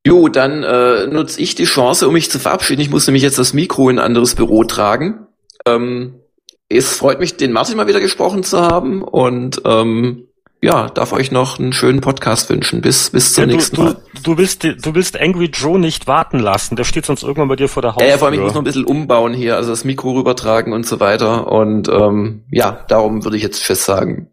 Jo, 0.06 0.28
dann 0.28 0.64
äh, 0.64 1.08
nutze 1.08 1.42
ich 1.42 1.56
die 1.56 1.64
Chance, 1.64 2.08
um 2.08 2.14
mich 2.14 2.30
zu 2.30 2.38
verabschieden. 2.38 2.82
Ich 2.82 2.92
muss 2.92 3.08
nämlich 3.08 3.24
jetzt 3.24 3.40
das 3.40 3.54
Mikro 3.54 3.90
in 3.90 3.98
ein 3.98 4.06
anderes 4.06 4.36
Büro 4.36 4.64
tragen. 4.64 5.28
Ähm, 5.66 6.22
es 6.70 6.96
freut 6.96 7.20
mich, 7.20 7.38
den 7.38 7.52
Martin 7.52 7.78
mal 7.78 7.88
wieder 7.88 8.00
gesprochen 8.00 8.44
zu 8.44 8.62
haben 8.62 9.02
und 9.02 9.62
ähm, 9.66 10.28
ja, 10.62 10.90
darf 10.90 11.14
euch 11.14 11.32
noch 11.32 11.60
einen 11.60 11.74
schönen 11.74 12.02
Podcast 12.02 12.50
wünschen. 12.50 12.82
Bis, 12.82 13.10
bis 13.12 13.34
zum 13.34 13.44
ja, 13.44 13.48
du, 13.48 13.56
nächsten 13.56 13.84
Mal. 13.84 13.98
Du, 14.16 14.22
du, 14.24 14.38
willst, 14.38 14.64
du 14.64 14.96
willst 14.96 15.20
Angry 15.20 15.46
Joe 15.46 15.80
nicht 15.80 16.08
warten 16.08 16.40
lassen. 16.40 16.76
Der 16.76 16.84
steht 16.84 17.06
sonst 17.06 17.24
irgendwann 17.24 17.48
bei 17.48 17.56
dir 17.56 17.70
vor 17.70 17.82
der 17.82 17.94
Haustür. 17.94 18.10
Ja, 18.10 18.18
vor 18.18 18.28
allem, 18.28 18.36
ich 18.36 18.42
muss 18.42 18.54
noch 18.54 18.62
ein 18.62 18.66
bisschen 18.66 18.86
umbauen 18.86 19.34
hier, 19.34 19.58
also 19.58 19.70
das 19.70 19.84
Mikro 19.84 20.14
rübertragen 20.14 20.74
und 20.74 20.86
so 20.88 21.00
weiter. 21.00 21.52
Und 21.52 21.88
ähm, 21.90 22.46
ja, 22.52 22.84
darum 22.88 23.24
würde 23.24 23.38
ich 23.38 23.44
jetzt 23.44 23.64
fest 23.64 23.86
sagen. 23.86 24.30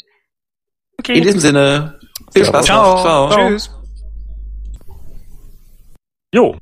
Okay. 0.99 1.19
In 1.19 1.23
diesem 1.23 1.41
Sinne, 1.41 1.99
viel 2.33 2.45
Spaß. 2.45 2.65
Ciao. 2.65 3.03
Ciao. 3.03 3.31
Ciao. 3.31 3.49
Tschüss. 3.49 3.71
Jo. 6.35 6.57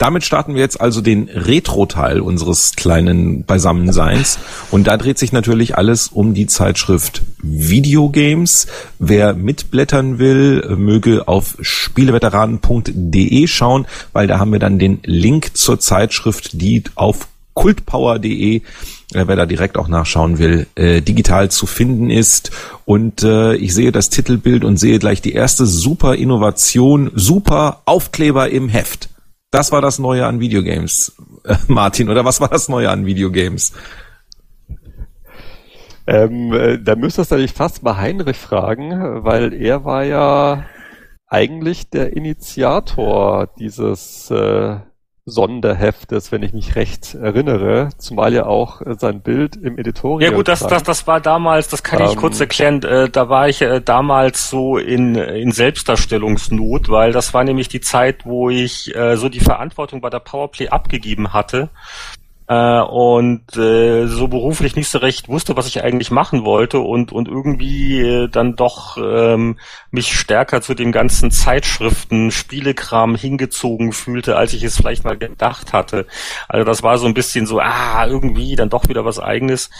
Damit 0.00 0.24
starten 0.24 0.54
wir 0.54 0.62
jetzt 0.62 0.80
also 0.80 1.02
den 1.02 1.28
Retro-Teil 1.28 2.20
unseres 2.20 2.72
kleinen 2.74 3.44
Beisammenseins. 3.44 4.38
Und 4.70 4.86
da 4.86 4.96
dreht 4.96 5.18
sich 5.18 5.30
natürlich 5.30 5.76
alles 5.76 6.08
um 6.08 6.32
die 6.32 6.46
Zeitschrift 6.46 7.20
Videogames. 7.42 8.66
Wer 8.98 9.34
mitblättern 9.34 10.18
will, 10.18 10.74
möge 10.78 11.28
auf 11.28 11.58
spieleveteranen.de 11.60 13.46
schauen, 13.46 13.86
weil 14.14 14.26
da 14.26 14.38
haben 14.38 14.52
wir 14.52 14.58
dann 14.58 14.78
den 14.78 15.00
Link 15.04 15.58
zur 15.58 15.78
Zeitschrift, 15.78 16.62
die 16.62 16.82
auf 16.94 17.28
kultpower.de, 17.52 18.56
äh, 18.56 18.62
wer 19.12 19.36
da 19.36 19.44
direkt 19.44 19.76
auch 19.76 19.88
nachschauen 19.88 20.38
will, 20.38 20.66
äh, 20.76 21.02
digital 21.02 21.50
zu 21.50 21.66
finden 21.66 22.08
ist. 22.08 22.52
Und 22.86 23.22
äh, 23.22 23.54
ich 23.56 23.74
sehe 23.74 23.92
das 23.92 24.08
Titelbild 24.08 24.64
und 24.64 24.78
sehe 24.78 24.98
gleich 24.98 25.20
die 25.20 25.34
erste 25.34 25.66
super 25.66 26.14
Innovation, 26.14 27.10
super 27.14 27.82
Aufkleber 27.84 28.48
im 28.48 28.70
Heft. 28.70 29.10
Das 29.50 29.72
war 29.72 29.80
das 29.80 29.98
Neue 29.98 30.26
an 30.26 30.40
Videogames, 30.40 31.16
äh, 31.44 31.56
Martin, 31.68 32.08
oder 32.08 32.24
was 32.24 32.40
war 32.40 32.48
das 32.48 32.68
Neue 32.68 32.90
an 32.90 33.06
Videogames? 33.06 33.72
Ähm, 36.06 36.52
äh, 36.52 36.78
da 36.78 36.96
müsstest 36.96 37.32
du 37.32 37.36
dich 37.36 37.52
fast 37.52 37.82
mal 37.82 37.96
Heinrich 37.96 38.36
fragen, 38.36 39.24
weil 39.24 39.52
er 39.52 39.84
war 39.84 40.04
ja 40.04 40.64
eigentlich 41.26 41.88
der 41.90 42.16
Initiator 42.16 43.48
dieses 43.58 44.30
äh, 44.30 44.78
Sonderheftes, 45.30 46.32
wenn 46.32 46.42
ich 46.42 46.52
mich 46.52 46.76
recht 46.76 47.14
erinnere, 47.14 47.90
zumal 47.98 48.32
ja 48.32 48.46
auch 48.46 48.80
äh, 48.82 48.94
sein 48.98 49.20
Bild 49.20 49.56
im 49.56 49.78
Editorial. 49.78 50.30
Ja 50.30 50.36
gut, 50.36 50.48
das, 50.48 50.60
das, 50.60 50.82
das 50.82 51.06
war 51.06 51.20
damals, 51.20 51.68
das 51.68 51.82
kann 51.82 52.02
ich 52.02 52.12
ähm, 52.12 52.16
kurz 52.16 52.40
erklären, 52.40 52.82
äh, 52.82 53.08
da 53.08 53.28
war 53.28 53.48
ich 53.48 53.62
äh, 53.62 53.80
damals 53.80 54.50
so 54.50 54.76
in, 54.76 55.14
in 55.14 55.52
Selbstdarstellungsnot, 55.52 56.88
weil 56.88 57.12
das 57.12 57.32
war 57.32 57.44
nämlich 57.44 57.68
die 57.68 57.80
Zeit, 57.80 58.26
wo 58.26 58.50
ich 58.50 58.94
äh, 58.94 59.16
so 59.16 59.28
die 59.28 59.40
Verantwortung 59.40 60.00
bei 60.00 60.10
der 60.10 60.20
Powerplay 60.20 60.68
abgegeben 60.68 61.32
hatte 61.32 61.70
äh, 62.50 62.80
und 62.80 63.56
äh, 63.56 64.08
so 64.08 64.26
beruflich 64.26 64.74
nicht 64.74 64.88
so 64.88 64.98
recht 64.98 65.28
wusste, 65.28 65.56
was 65.56 65.68
ich 65.68 65.84
eigentlich 65.84 66.10
machen 66.10 66.44
wollte 66.44 66.80
und 66.80 67.12
und 67.12 67.28
irgendwie 67.28 68.00
äh, 68.00 68.28
dann 68.28 68.56
doch 68.56 68.96
ähm, 68.96 69.56
mich 69.92 70.18
stärker 70.18 70.60
zu 70.60 70.74
dem 70.74 70.90
ganzen 70.90 71.30
Zeitschriften, 71.30 72.32
Spielekram 72.32 73.14
hingezogen 73.14 73.92
fühlte, 73.92 74.36
als 74.36 74.52
ich 74.52 74.64
es 74.64 74.76
vielleicht 74.76 75.04
mal 75.04 75.16
gedacht 75.16 75.72
hatte. 75.72 76.06
Also 76.48 76.64
das 76.64 76.82
war 76.82 76.98
so 76.98 77.06
ein 77.06 77.14
bisschen 77.14 77.46
so, 77.46 77.60
ah, 77.60 78.04
irgendwie 78.04 78.56
dann 78.56 78.68
doch 78.68 78.88
wieder 78.88 79.04
was 79.04 79.20
eigenes 79.20 79.70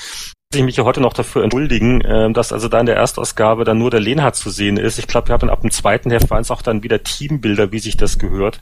ich 0.53 0.65
mich 0.65 0.77
ja 0.77 0.85
heute 0.85 1.01
noch 1.01 1.13
dafür 1.13 1.45
entschuldigen, 1.45 2.01
äh, 2.01 2.33
dass 2.33 2.53
also 2.53 2.67
da 2.67 2.81
in 2.81 2.87
der 2.87 2.97
Erstausgabe 2.97 3.63
dann 3.63 3.79
nur 3.79 3.91
der 3.91 4.01
Lenhardt 4.01 4.35
zu 4.35 4.51
sehen 4.51 4.79
ist. 4.79 4.99
Ich 4.99 5.07
glaube, 5.07 5.29
wir 5.29 5.35
haben 5.35 5.49
ab 5.49 5.61
dem 5.61 5.71
zweiten 5.71 6.11
Heft 6.11 6.29
waren 6.31 6.41
es 6.43 6.51
auch 6.51 6.63
dann 6.63 6.83
wieder 6.83 7.05
Teambilder, 7.05 7.71
wie 7.71 7.79
sich 7.79 7.97
das 7.97 8.19
gehört. 8.19 8.61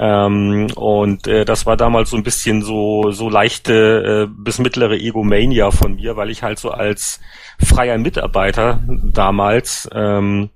Ähm, 0.00 0.68
und 0.76 1.26
äh, 1.26 1.44
das 1.44 1.66
war 1.66 1.76
damals 1.76 2.10
so 2.10 2.16
ein 2.16 2.22
bisschen 2.22 2.62
so 2.62 3.10
so 3.10 3.28
leichte 3.28 4.28
äh, 4.28 4.32
bis 4.32 4.58
mittlere 4.58 4.96
Egomania 4.96 5.70
von 5.70 5.96
mir, 5.96 6.16
weil 6.16 6.30
ich 6.30 6.42
halt 6.42 6.58
so 6.58 6.70
als 6.70 7.20
freier 7.58 7.98
Mitarbeiter 7.98 8.82
damals 8.86 9.88
ähm, 9.92 10.50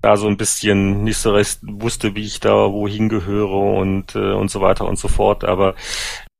da 0.00 0.16
so 0.16 0.26
ein 0.28 0.36
bisschen 0.36 1.04
nicht 1.04 1.18
so 1.18 1.32
recht 1.32 1.58
wusste, 1.62 2.14
wie 2.14 2.24
ich 2.24 2.40
da 2.40 2.72
wohin 2.72 3.08
gehöre 3.08 3.50
und 3.50 4.14
äh, 4.14 4.32
und 4.32 4.50
so 4.50 4.60
weiter 4.60 4.86
und 4.86 4.98
so 4.98 5.08
fort. 5.08 5.44
Aber 5.44 5.74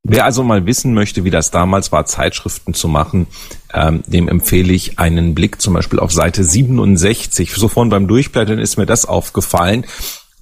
Wer 0.04 0.24
also 0.24 0.42
mal 0.42 0.64
wissen 0.64 0.94
möchte, 0.94 1.24
wie 1.24 1.30
das 1.30 1.50
damals 1.50 1.92
war, 1.92 2.06
Zeitschriften 2.06 2.72
zu 2.72 2.88
machen, 2.88 3.26
ähm, 3.74 4.02
dem 4.06 4.28
empfehle 4.28 4.72
ich 4.72 4.98
einen 4.98 5.34
Blick 5.34 5.60
zum 5.60 5.74
Beispiel 5.74 5.98
auf 5.98 6.12
Seite 6.12 6.44
67. 6.44 7.52
So 7.52 7.68
vorhin 7.68 7.90
beim 7.90 8.08
Durchblättern 8.08 8.58
ist 8.58 8.78
mir 8.78 8.86
das 8.86 9.04
aufgefallen. 9.04 9.84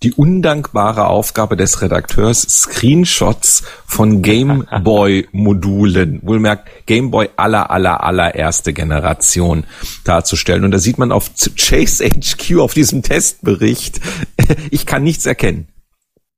Die 0.02 0.12
undankbare 0.12 1.06
Aufgabe 1.06 1.56
des 1.56 1.80
Redakteurs, 1.80 2.42
Screenshots 2.42 3.62
von 3.86 4.20
Gameboy-Modulen, 4.20 6.20
wohlmerkt 6.22 6.68
Gameboy 6.86 7.30
aller, 7.36 7.70
aller, 7.70 8.04
allererste 8.04 8.74
Generation 8.74 9.64
darzustellen. 10.04 10.64
Und 10.64 10.72
da 10.72 10.78
sieht 10.78 10.98
man 10.98 11.12
auf 11.12 11.30
Chase 11.56 12.04
HQ, 12.04 12.58
auf 12.58 12.74
diesem 12.74 13.02
Testbericht, 13.02 14.00
ich 14.70 14.84
kann 14.84 15.02
nichts 15.02 15.24
erkennen 15.24 15.68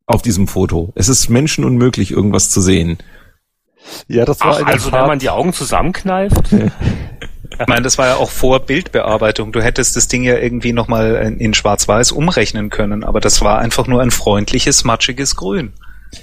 auf 0.07 0.23
diesem 0.23 0.47
Foto. 0.49 0.93
Es 0.95 1.09
ist 1.09 1.29
menschenunmöglich, 1.29 2.11
irgendwas 2.11 2.51
zu 2.51 2.61
sehen. 2.61 2.99
Ja, 4.09 4.25
das 4.25 4.41
war 4.41 4.59
Ach, 4.61 4.67
also 4.67 4.93
wenn 4.93 5.07
man 5.07 5.19
die 5.19 5.31
Augen 5.31 5.53
zusammenkneift. 5.53 6.51
Ich 7.61 7.67
meine, 7.67 7.83
das 7.83 7.99
war 7.99 8.07
ja 8.07 8.17
auch 8.17 8.31
vor 8.31 8.61
Bildbearbeitung. 8.61 9.53
Du 9.53 9.63
hättest 9.63 9.97
das 9.97 10.09
Ding 10.09 10.23
ja 10.23 10.39
irgendwie 10.39 10.73
nochmal 10.73 11.35
in 11.39 11.55
Schwarz-Weiß 11.55 12.13
umrechnen 12.13 12.71
können, 12.71 13.05
aber 13.05 13.21
das 13.21 13.41
war 13.43 13.59
einfach 13.59 13.87
nur 13.87 14.01
ein 14.01 14.11
freundliches, 14.11 14.85
matschiges 14.85 15.37
Grün. 15.37 15.73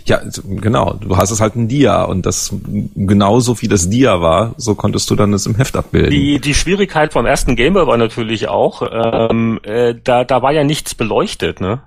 Ja, 0.05 0.21
genau. 0.43 0.93
Du 0.93 1.17
hast 1.17 1.31
es 1.31 1.41
halt 1.41 1.55
ein 1.55 1.67
Dia 1.67 2.03
und 2.03 2.25
das 2.25 2.53
genauso 2.95 3.61
wie 3.61 3.67
das 3.67 3.89
Dia 3.89 4.19
war, 4.21 4.55
so 4.57 4.75
konntest 4.75 5.09
du 5.09 5.15
dann 5.15 5.33
es 5.33 5.45
im 5.45 5.55
Heft 5.55 5.75
abbilden. 5.75 6.11
Die, 6.11 6.39
die 6.39 6.53
Schwierigkeit 6.53 7.13
vom 7.13 7.25
ersten 7.25 7.55
Gameboy 7.55 7.87
war 7.87 7.97
natürlich 7.97 8.47
auch, 8.47 8.81
ähm, 8.91 9.59
äh, 9.63 9.95
da, 10.03 10.23
da 10.23 10.41
war 10.41 10.51
ja 10.51 10.63
nichts 10.63 10.95
beleuchtet, 10.95 11.61
ne? 11.61 11.81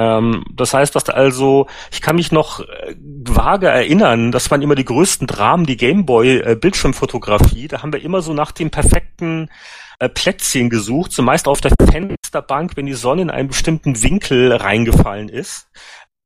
Ähm, 0.00 0.44
das 0.54 0.72
heißt, 0.72 0.96
dass 0.96 1.10
also, 1.10 1.66
ich 1.92 2.00
kann 2.00 2.16
mich 2.16 2.32
noch 2.32 2.60
äh, 2.60 2.94
vage 2.98 3.68
erinnern, 3.68 4.32
das 4.32 4.50
waren 4.50 4.62
immer 4.62 4.74
die 4.74 4.86
größten 4.86 5.26
Dramen, 5.26 5.66
die 5.66 5.76
Gameboy 5.76 6.38
äh. 6.38 6.56
Da 6.56 7.82
haben 7.82 7.92
wir 7.92 8.02
immer 8.02 8.22
so 8.22 8.32
nach 8.32 8.52
dem 8.52 8.70
perfekten 8.70 9.50
äh, 9.98 10.08
Plätzchen 10.08 10.70
gesucht, 10.70 11.12
zumeist 11.12 11.46
auf 11.46 11.60
der 11.60 11.72
Fensterbank, 11.90 12.76
wenn 12.76 12.86
die 12.86 12.94
Sonne 12.94 13.22
in 13.22 13.30
einen 13.30 13.48
bestimmten 13.48 14.02
Winkel 14.02 14.52
reingefallen 14.52 15.28
ist. 15.28 15.68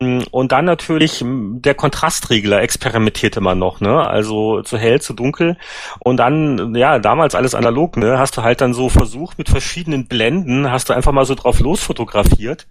Mm, 0.00 0.20
und 0.30 0.52
dann 0.52 0.64
natürlich 0.64 1.22
mm, 1.24 1.60
der 1.62 1.74
Kontrastregler 1.74 2.62
experimentierte 2.62 3.40
man 3.40 3.58
noch, 3.58 3.80
ne? 3.80 4.06
Also 4.06 4.62
zu 4.62 4.78
hell, 4.78 5.00
zu 5.00 5.14
dunkel. 5.14 5.56
Und 6.00 6.18
dann, 6.18 6.76
ja, 6.76 7.00
damals 7.00 7.34
alles 7.34 7.54
analog, 7.56 7.96
ne? 7.96 8.18
Hast 8.18 8.36
du 8.36 8.42
halt 8.42 8.60
dann 8.60 8.74
so 8.74 8.88
versucht 8.88 9.38
mit 9.38 9.48
verschiedenen 9.48 10.06
Blenden, 10.06 10.70
hast 10.70 10.88
du 10.88 10.92
einfach 10.92 11.12
mal 11.12 11.24
so 11.24 11.34
drauf 11.34 11.58
losfotografiert. 11.60 12.68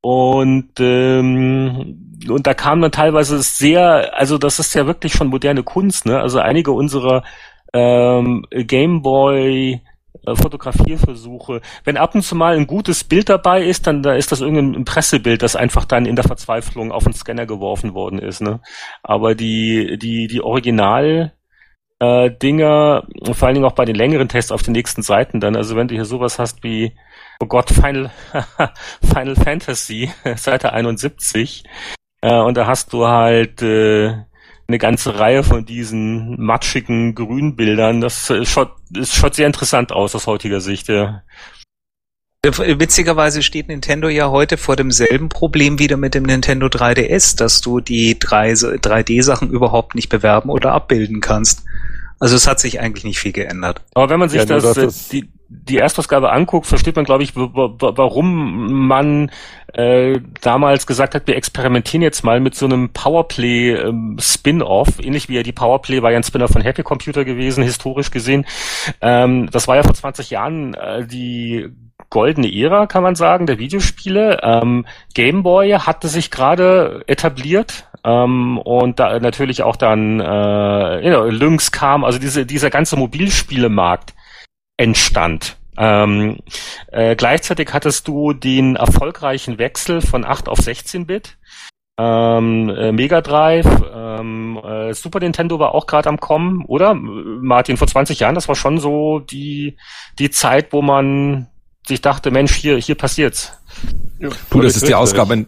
Und, 0.00 0.70
ähm, 0.78 2.16
und 2.28 2.46
da 2.46 2.54
kam 2.54 2.80
dann 2.80 2.92
teilweise 2.92 3.42
sehr, 3.42 4.16
also 4.16 4.38
das 4.38 4.58
ist 4.58 4.74
ja 4.74 4.86
wirklich 4.86 5.12
schon 5.12 5.28
moderne 5.28 5.62
Kunst, 5.62 6.06
ne? 6.06 6.20
Also 6.20 6.38
einige 6.38 6.72
unserer 6.72 7.24
ähm, 7.72 8.44
Gameboy 8.50 9.80
äh, 10.26 10.36
Fotografierversuche. 10.36 11.60
Wenn 11.84 11.96
ab 11.96 12.14
und 12.14 12.22
zu 12.22 12.34
mal 12.36 12.56
ein 12.56 12.66
gutes 12.66 13.04
Bild 13.04 13.28
dabei 13.28 13.62
ist, 13.62 13.86
dann 13.86 14.02
da 14.02 14.14
ist 14.14 14.32
das 14.32 14.40
irgendein 14.40 14.84
Pressebild, 14.84 15.42
das 15.42 15.56
einfach 15.56 15.84
dann 15.84 16.06
in 16.06 16.16
der 16.16 16.24
Verzweiflung 16.24 16.92
auf 16.92 17.04
den 17.04 17.12
Scanner 17.14 17.46
geworfen 17.46 17.94
worden 17.94 18.18
ist. 18.18 18.40
Ne? 18.40 18.60
Aber 19.02 19.34
die 19.34 19.98
die 19.98 20.26
die 20.26 20.42
Original 20.42 21.32
äh, 22.00 22.30
Dinger, 22.30 23.06
vor 23.32 23.46
allen 23.46 23.54
Dingen 23.54 23.66
auch 23.66 23.72
bei 23.72 23.84
den 23.84 23.96
längeren 23.96 24.28
Tests 24.28 24.52
auf 24.52 24.62
den 24.62 24.72
nächsten 24.72 25.02
Seiten 25.02 25.40
dann. 25.40 25.56
Also 25.56 25.76
wenn 25.76 25.88
du 25.88 25.94
hier 25.94 26.04
sowas 26.04 26.38
hast 26.38 26.62
wie 26.62 26.94
oh 27.40 27.46
Gott, 27.46 27.70
Final, 27.70 28.10
Final 29.02 29.36
Fantasy, 29.36 30.10
Seite 30.36 30.72
71. 30.72 31.64
Äh, 32.20 32.34
und 32.34 32.56
da 32.56 32.66
hast 32.66 32.92
du 32.92 33.06
halt 33.06 33.62
äh, 33.62 34.14
eine 34.66 34.78
ganze 34.78 35.18
Reihe 35.18 35.42
von 35.42 35.64
diesen 35.64 36.40
matschigen 36.40 37.14
Grünbildern. 37.14 38.00
Das 38.00 38.32
schaut, 38.44 38.72
das 38.90 39.14
schaut 39.14 39.34
sehr 39.34 39.46
interessant 39.46 39.92
aus 39.92 40.14
aus 40.14 40.26
heutiger 40.26 40.60
Sicht. 40.60 40.88
Ja. 40.88 41.22
Witzigerweise 42.44 43.42
steht 43.42 43.68
Nintendo 43.68 44.08
ja 44.08 44.30
heute 44.30 44.56
vor 44.56 44.76
demselben 44.76 45.28
Problem 45.28 45.78
wieder 45.78 45.96
mit 45.96 46.14
dem 46.14 46.22
Nintendo 46.22 46.66
3DS, 46.66 47.36
dass 47.36 47.60
du 47.60 47.80
die 47.80 48.14
3D-Sachen 48.14 49.50
überhaupt 49.50 49.94
nicht 49.94 50.08
bewerben 50.08 50.48
oder 50.48 50.72
abbilden 50.72 51.20
kannst. 51.20 51.64
Also 52.20 52.36
es 52.36 52.46
hat 52.46 52.60
sich 52.60 52.80
eigentlich 52.80 53.04
nicht 53.04 53.18
viel 53.18 53.32
geändert. 53.32 53.82
Aber 53.94 54.08
wenn 54.10 54.20
man 54.20 54.28
sich 54.28 54.40
ja, 54.40 54.44
das, 54.44 54.74
das, 54.74 55.08
die, 55.08 55.28
die 55.50 55.78
Erstausgabe 55.78 56.30
anguckt, 56.30 56.66
versteht 56.66 56.96
man, 56.96 57.06
glaube 57.06 57.22
ich, 57.22 57.34
warum 57.34 58.86
man 58.86 59.30
äh, 59.72 60.20
damals 60.42 60.86
gesagt 60.86 61.14
hat, 61.14 61.26
wir 61.26 61.36
experimentieren 61.36 62.02
jetzt 62.02 62.22
mal 62.22 62.38
mit 62.38 62.54
so 62.54 62.66
einem 62.66 62.90
Powerplay 62.90 63.72
ähm, 63.72 64.18
ähnlich 65.00 65.28
wie 65.28 65.36
ja 65.36 65.42
die 65.42 65.52
Powerplay 65.52 66.02
war 66.02 66.10
ja 66.10 66.18
ein 66.18 66.22
Spin-off 66.22 66.50
von 66.50 66.62
Happy 66.62 66.82
Computer 66.82 67.24
gewesen, 67.24 67.64
historisch 67.64 68.10
gesehen. 68.10 68.44
Ähm, 69.00 69.48
das 69.50 69.68
war 69.68 69.76
ja 69.76 69.82
vor 69.82 69.94
20 69.94 70.30
Jahren 70.30 70.74
äh, 70.74 71.06
die 71.06 71.68
goldene 72.10 72.52
Ära, 72.52 72.86
kann 72.86 73.02
man 73.02 73.14
sagen, 73.14 73.46
der 73.46 73.58
Videospiele. 73.58 74.40
Ähm, 74.42 74.86
Game 75.14 75.42
Boy 75.42 75.70
hatte 75.72 76.08
sich 76.08 76.30
gerade 76.30 77.04
etabliert 77.06 77.86
ähm, 78.04 78.58
und 78.58 78.98
da 79.00 79.18
natürlich 79.18 79.62
auch 79.62 79.76
dann 79.76 80.20
äh, 80.20 81.10
know, 81.10 81.24
Lynx 81.24 81.72
kam, 81.72 82.04
also 82.04 82.18
diese, 82.18 82.46
dieser 82.46 82.70
ganze 82.70 82.96
Mobilspielemarkt 82.96 84.14
entstand. 84.78 85.58
Ähm, 85.76 86.38
äh, 86.90 87.14
gleichzeitig 87.14 87.72
hattest 87.72 88.08
du 88.08 88.32
den 88.32 88.76
erfolgreichen 88.76 89.58
Wechsel 89.58 90.00
von 90.00 90.24
8 90.24 90.48
auf 90.48 90.58
16-Bit. 90.58 91.36
Ähm, 92.00 92.68
äh, 92.70 92.92
Mega 92.92 93.20
Drive, 93.20 93.66
ähm, 93.92 94.58
äh, 94.64 94.94
Super 94.94 95.20
Nintendo 95.20 95.58
war 95.58 95.74
auch 95.74 95.86
gerade 95.86 96.08
am 96.08 96.20
Kommen, 96.20 96.64
oder? 96.64 96.94
Martin, 96.94 97.76
vor 97.76 97.88
20 97.88 98.20
Jahren, 98.20 98.36
das 98.36 98.48
war 98.48 98.54
schon 98.54 98.78
so 98.78 99.18
die, 99.18 99.76
die 100.18 100.30
Zeit, 100.30 100.72
wo 100.72 100.80
man 100.80 101.48
sich 101.86 102.00
dachte, 102.00 102.30
Mensch, 102.30 102.54
hier, 102.54 102.76
hier 102.76 102.94
passiert's. 102.94 103.52
Ja, 104.20 104.28
du, 104.50 104.60
das 104.60 104.76
ist 104.76 104.88
die 104.88 104.94
Ausgabe, 104.94 105.34
in, 105.34 105.46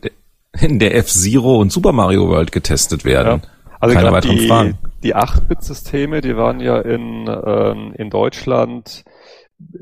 in 0.58 0.78
der 0.80 0.96
F-Zero 0.96 1.60
und 1.60 1.70
Super 1.70 1.92
Mario 1.92 2.28
World 2.28 2.50
getestet 2.50 3.04
werden. 3.04 3.42
Ja. 3.42 3.48
Also 3.78 3.94
Keine 3.94 4.12
weiteren 4.12 4.36
die, 4.36 4.48
Fragen. 4.48 4.78
Die 5.02 5.16
8-Bit-Systeme, 5.16 6.20
die 6.20 6.36
waren 6.36 6.60
ja 6.60 6.78
in, 6.80 7.28
ähm, 7.28 7.94
in 7.96 8.10
Deutschland 8.10 9.04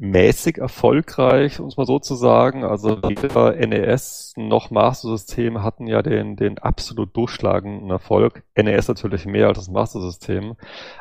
mäßig 0.01 0.59
erfolgreich, 0.59 1.61
um 1.61 1.69
es 1.69 1.77
mal 1.77 1.87
so 1.87 1.99
zu 1.99 2.15
sagen. 2.15 2.65
Also 2.65 3.01
weder 3.03 3.55
NES 3.55 4.35
noch 4.37 4.71
Master 4.71 5.09
System 5.09 5.63
hatten 5.63 5.87
ja 5.87 6.03
den, 6.03 6.37
den 6.37 6.59
absolut 6.59 7.17
durchschlagenden 7.17 7.91
Erfolg. 7.91 8.43
NES 8.57 8.89
natürlich 8.89 9.27
mehr 9.27 9.49
als 9.49 9.59
das 9.59 9.69
Master 9.69 10.01
System. 10.01 10.57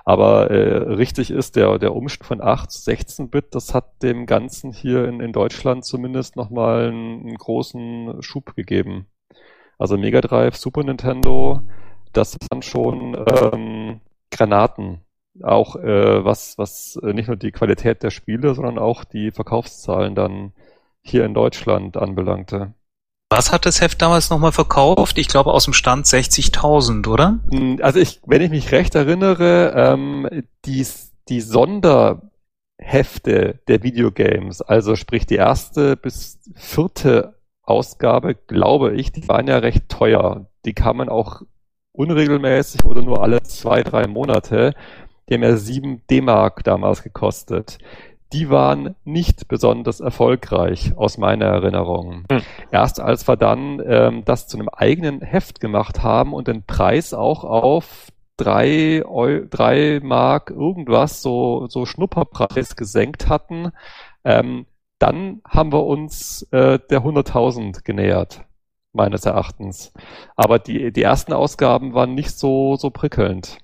Aber 0.06 0.52
äh, 0.52 0.94
richtig 0.94 1.32
ist, 1.32 1.56
der, 1.56 1.80
der 1.80 1.96
Umstieg 1.96 2.26
von 2.26 2.42
8 2.42 2.72
zu 2.72 2.92
16-Bit, 2.92 3.56
das 3.56 3.74
hat 3.74 4.04
dem 4.04 4.26
Ganzen 4.26 4.72
hier 4.72 5.06
in, 5.08 5.20
in 5.22 5.34
Deutschland 5.34 5.84
zumindest 5.84 6.36
nochmal 6.36 6.90
einen, 6.90 7.22
einen 7.22 7.38
großen 7.38 8.22
Schub 8.22 8.56
gegeben. 8.56 9.08
Also 9.80 9.98
Mega 9.98 10.22
Drive, 10.22 10.56
Super 10.56 10.84
Nintendo, 10.84 11.62
das 12.14 12.38
waren 12.50 12.62
schon 12.62 13.16
ähm, 13.28 14.02
Granaten 14.32 15.02
auch 15.44 15.76
äh, 15.76 16.24
was, 16.24 16.58
was 16.58 17.00
äh, 17.04 17.14
nicht 17.14 17.28
nur 17.28 17.38
die 17.38 17.52
Qualität 17.52 18.04
der 18.04 18.10
Spiele, 18.10 18.54
sondern 18.56 18.78
auch 18.78 19.04
die 19.04 19.32
Verkaufszahlen 19.32 20.16
dann 20.16 20.54
hier 21.02 21.26
in 21.26 21.34
Deutschland 21.34 21.98
anbelangte. 21.98 22.74
Was 23.30 23.52
hat 23.52 23.66
das 23.66 23.82
Heft 23.82 24.02
damals 24.02 24.30
nochmal 24.30 24.54
verkauft? 24.54 25.18
Ich 25.18 25.28
glaube 25.28 25.52
aus 25.52 25.66
dem 25.66 25.74
Stand 25.74 26.06
60.000, 26.06 27.10
oder? 27.10 27.40
Hm, 27.50 27.80
also 27.82 28.00
ich, 28.00 28.22
wenn 28.26 28.42
ich 28.42 28.50
mich 28.50 28.72
recht 28.72 28.96
erinnere, 28.96 29.74
ähm, 29.76 30.30
die, 30.66 30.88
die 31.28 31.42
Sonderhefte 31.42 32.30
der 33.68 33.84
Videogames, 33.84 34.62
also 34.62 34.96
sprich 34.96 35.26
die 35.26 35.36
erste 35.36 35.98
bis 35.98 36.40
vierte 36.56 37.36
Ausgabe, 37.64 38.36
glaube 38.36 38.96
ich, 38.96 39.12
die 39.12 39.28
waren 39.28 39.48
ja 39.48 39.58
recht 39.58 39.90
teuer. 39.90 40.46
Die 40.64 40.74
kamen 40.74 41.10
auch 41.10 41.42
unregelmäßig 41.92 42.86
oder 42.86 43.02
nur 43.02 43.22
alle 43.22 43.44
zwei, 43.44 43.84
drei 43.84 44.08
Monate. 44.08 44.74
Die 45.30 45.34
haben 45.34 45.44
ja 45.44 45.58
sieben 45.58 46.02
D-Mark 46.10 46.64
damals 46.64 47.04
gekostet. 47.04 47.80
Die 48.34 48.50
waren 48.50 48.96
nicht 49.06 49.48
besonders 49.48 50.00
erfolgreich 50.00 50.94
aus 50.98 51.18
meiner 51.18 51.46
Erinnerung. 51.46 52.26
Hm. 52.30 52.42
Erst 52.72 53.00
als 53.00 53.28
wir 53.28 53.38
dann 53.38 53.82
ähm, 53.86 54.26
das 54.26 54.48
zu 54.48 54.58
einem 54.58 54.70
eigenen 54.70 55.22
Heft 55.22 55.60
gemacht 55.62 56.04
haben 56.04 56.34
und 56.34 56.48
den 56.48 56.64
Preis 56.64 57.14
auch 57.14 57.44
auf 57.46 58.12
drei, 58.38 59.04
Eu 59.06 59.46
drei 59.50 60.00
Mark 60.04 60.52
irgendwas, 60.52 61.22
so, 61.22 61.68
so 61.68 61.86
Schnupperpreis 61.86 62.76
gesenkt 62.76 63.30
hatten, 63.30 63.72
ähm, 64.24 64.66
dann 65.00 65.42
haben 65.48 65.72
wir 65.72 65.86
uns 65.86 66.44
äh, 66.52 66.80
der 66.90 67.02
100.000 67.02 67.84
genähert, 67.84 68.46
meines 68.94 69.26
Erachtens. 69.26 69.94
Aber 70.36 70.60
die, 70.60 70.92
die 70.92 71.04
ersten 71.04 71.34
Ausgaben 71.34 71.94
waren 71.94 72.16
nicht 72.16 72.32
so, 72.32 72.76
so 72.76 72.90
prickelnd. 72.90 73.60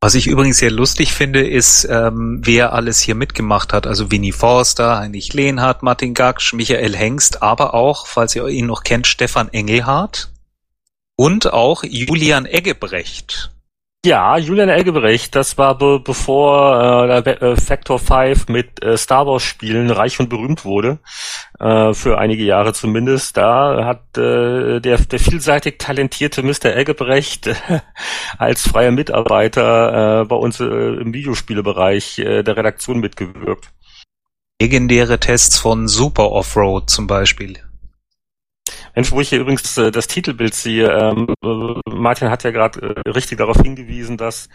Was 0.00 0.14
ich 0.14 0.26
übrigens 0.26 0.58
sehr 0.58 0.70
lustig 0.70 1.12
finde, 1.12 1.46
ist, 1.46 1.84
ähm, 1.90 2.40
wer 2.44 2.72
alles 2.74 3.00
hier 3.00 3.14
mitgemacht 3.14 3.72
hat. 3.72 3.86
Also 3.86 4.10
Winnie 4.10 4.32
Forster, 4.32 4.98
Heinrich 4.98 5.32
Lehnhardt, 5.32 5.82
Martin 5.82 6.12
Gaksch, 6.12 6.52
Michael 6.52 6.94
Hengst, 6.94 7.42
aber 7.42 7.72
auch, 7.74 8.06
falls 8.06 8.36
ihr 8.36 8.46
ihn 8.46 8.66
noch 8.66 8.82
kennt, 8.82 9.06
Stefan 9.06 9.48
Engelhardt 9.48 10.30
und 11.16 11.52
auch 11.52 11.82
Julian 11.82 12.44
Eggebrecht. 12.44 13.55
Ja, 14.04 14.38
Julian 14.38 14.68
Elgebrecht, 14.68 15.34
das 15.34 15.58
war 15.58 15.76
be 15.76 15.98
bevor 15.98 17.02
äh, 17.10 17.28
äh 17.28 17.56
Factor 17.56 17.98
5 17.98 18.46
mit 18.46 18.80
äh, 18.84 18.96
Star 18.96 19.26
Wars 19.26 19.42
Spielen 19.42 19.90
reich 19.90 20.20
und 20.20 20.28
berühmt 20.28 20.64
wurde, 20.64 21.00
äh, 21.58 21.92
für 21.92 22.16
einige 22.16 22.44
Jahre 22.44 22.72
zumindest. 22.72 23.36
Da 23.36 23.84
hat 23.84 24.16
äh, 24.16 24.78
der, 24.80 24.98
der 24.98 25.18
vielseitig 25.18 25.78
talentierte 25.78 26.44
Mr. 26.44 26.66
Elgebrecht 26.66 27.48
äh, 27.48 27.54
als 28.38 28.68
freier 28.68 28.92
Mitarbeiter 28.92 30.20
äh, 30.20 30.24
bei 30.24 30.36
uns 30.36 30.60
äh, 30.60 30.64
im 30.64 31.12
Videospielebereich 31.12 32.20
äh, 32.20 32.44
der 32.44 32.56
Redaktion 32.56 33.00
mitgewirkt. 33.00 33.72
Legendäre 34.62 35.18
Tests 35.18 35.58
von 35.58 35.88
Super 35.88 36.30
Offroad 36.30 36.88
zum 36.88 37.08
Beispiel. 37.08 37.65
Mensch, 38.94 39.12
wo 39.12 39.20
ich 39.20 39.28
hier 39.28 39.40
übrigens 39.40 39.76
äh, 39.76 39.90
das 39.90 40.06
Titelbild 40.06 40.54
sehe, 40.54 40.88
ähm, 40.90 41.34
äh, 41.44 41.80
Martin 41.90 42.30
hat 42.30 42.44
ja 42.44 42.50
gerade 42.50 43.02
äh, 43.04 43.10
richtig 43.10 43.38
darauf 43.38 43.58
hingewiesen, 43.58 44.16
dass 44.16 44.48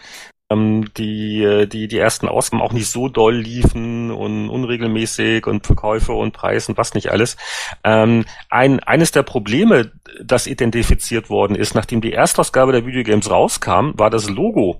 die, 0.97 1.43
äh, 1.43 1.65
die, 1.65 1.87
die 1.87 1.97
ersten 1.97 2.27
Ausgaben 2.27 2.61
auch 2.61 2.73
nicht 2.73 2.89
so 2.89 3.07
doll 3.07 3.35
liefen 3.35 4.11
und 4.11 4.49
unregelmäßig 4.49 5.47
und 5.47 5.65
Verkäufe 5.65 6.13
und 6.13 6.31
Preis 6.33 6.69
und 6.69 6.77
was 6.77 6.93
nicht 6.93 7.11
alles. 7.11 7.37
Ähm, 7.83 8.25
ein, 8.49 8.79
eines 8.81 9.11
der 9.11 9.23
Probleme, 9.23 9.91
das 10.23 10.47
identifiziert 10.47 11.29
worden 11.29 11.55
ist, 11.55 11.75
nachdem 11.75 12.01
die 12.01 12.13
Erstausgabe 12.13 12.71
der 12.71 12.85
Videogames 12.85 13.29
rauskam, 13.29 13.91
war 13.95 14.09
das 14.09 14.29
Logo. 14.29 14.79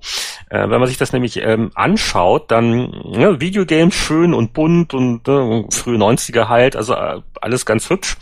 Äh, 0.50 0.68
wenn 0.68 0.80
man 0.80 0.86
sich 0.86 0.98
das 0.98 1.12
nämlich 1.12 1.38
ähm, 1.38 1.70
anschaut, 1.74 2.50
dann 2.50 2.92
ja, 3.12 3.40
Videogames 3.40 3.94
schön 3.94 4.34
und 4.34 4.52
bunt 4.52 4.94
und 4.94 5.26
äh, 5.28 5.64
frühe 5.70 5.98
90er 5.98 6.48
halt, 6.48 6.76
also 6.76 6.94
äh, 6.94 7.20
alles 7.40 7.66
ganz 7.66 7.90
hübsch. 7.90 8.16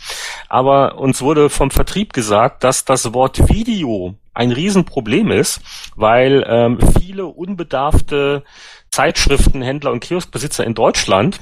Aber 0.49 0.97
uns 0.97 1.21
wurde 1.21 1.49
vom 1.49 1.71
Vertrieb 1.71 2.13
gesagt, 2.13 2.63
dass 2.63 2.85
das 2.85 3.13
Wort 3.13 3.49
Video 3.49 4.15
ein 4.33 4.51
Riesenproblem 4.51 5.31
ist, 5.31 5.61
weil 5.95 6.45
ähm, 6.47 6.79
viele 6.99 7.25
unbedarfte 7.25 8.43
Zeitschriftenhändler 8.89 9.91
und 9.91 10.01
Kioskbesitzer 10.01 10.65
in 10.65 10.73
Deutschland 10.73 11.39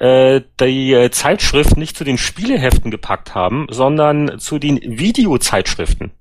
äh, 0.00 0.40
die 0.60 0.92
äh, 0.92 1.10
Zeitschrift 1.10 1.76
nicht 1.76 1.96
zu 1.96 2.04
den 2.04 2.18
Spieleheften 2.18 2.90
gepackt 2.90 3.34
haben, 3.34 3.66
sondern 3.70 4.38
zu 4.38 4.58
den 4.58 4.80
Videozeitschriften. 4.82 6.12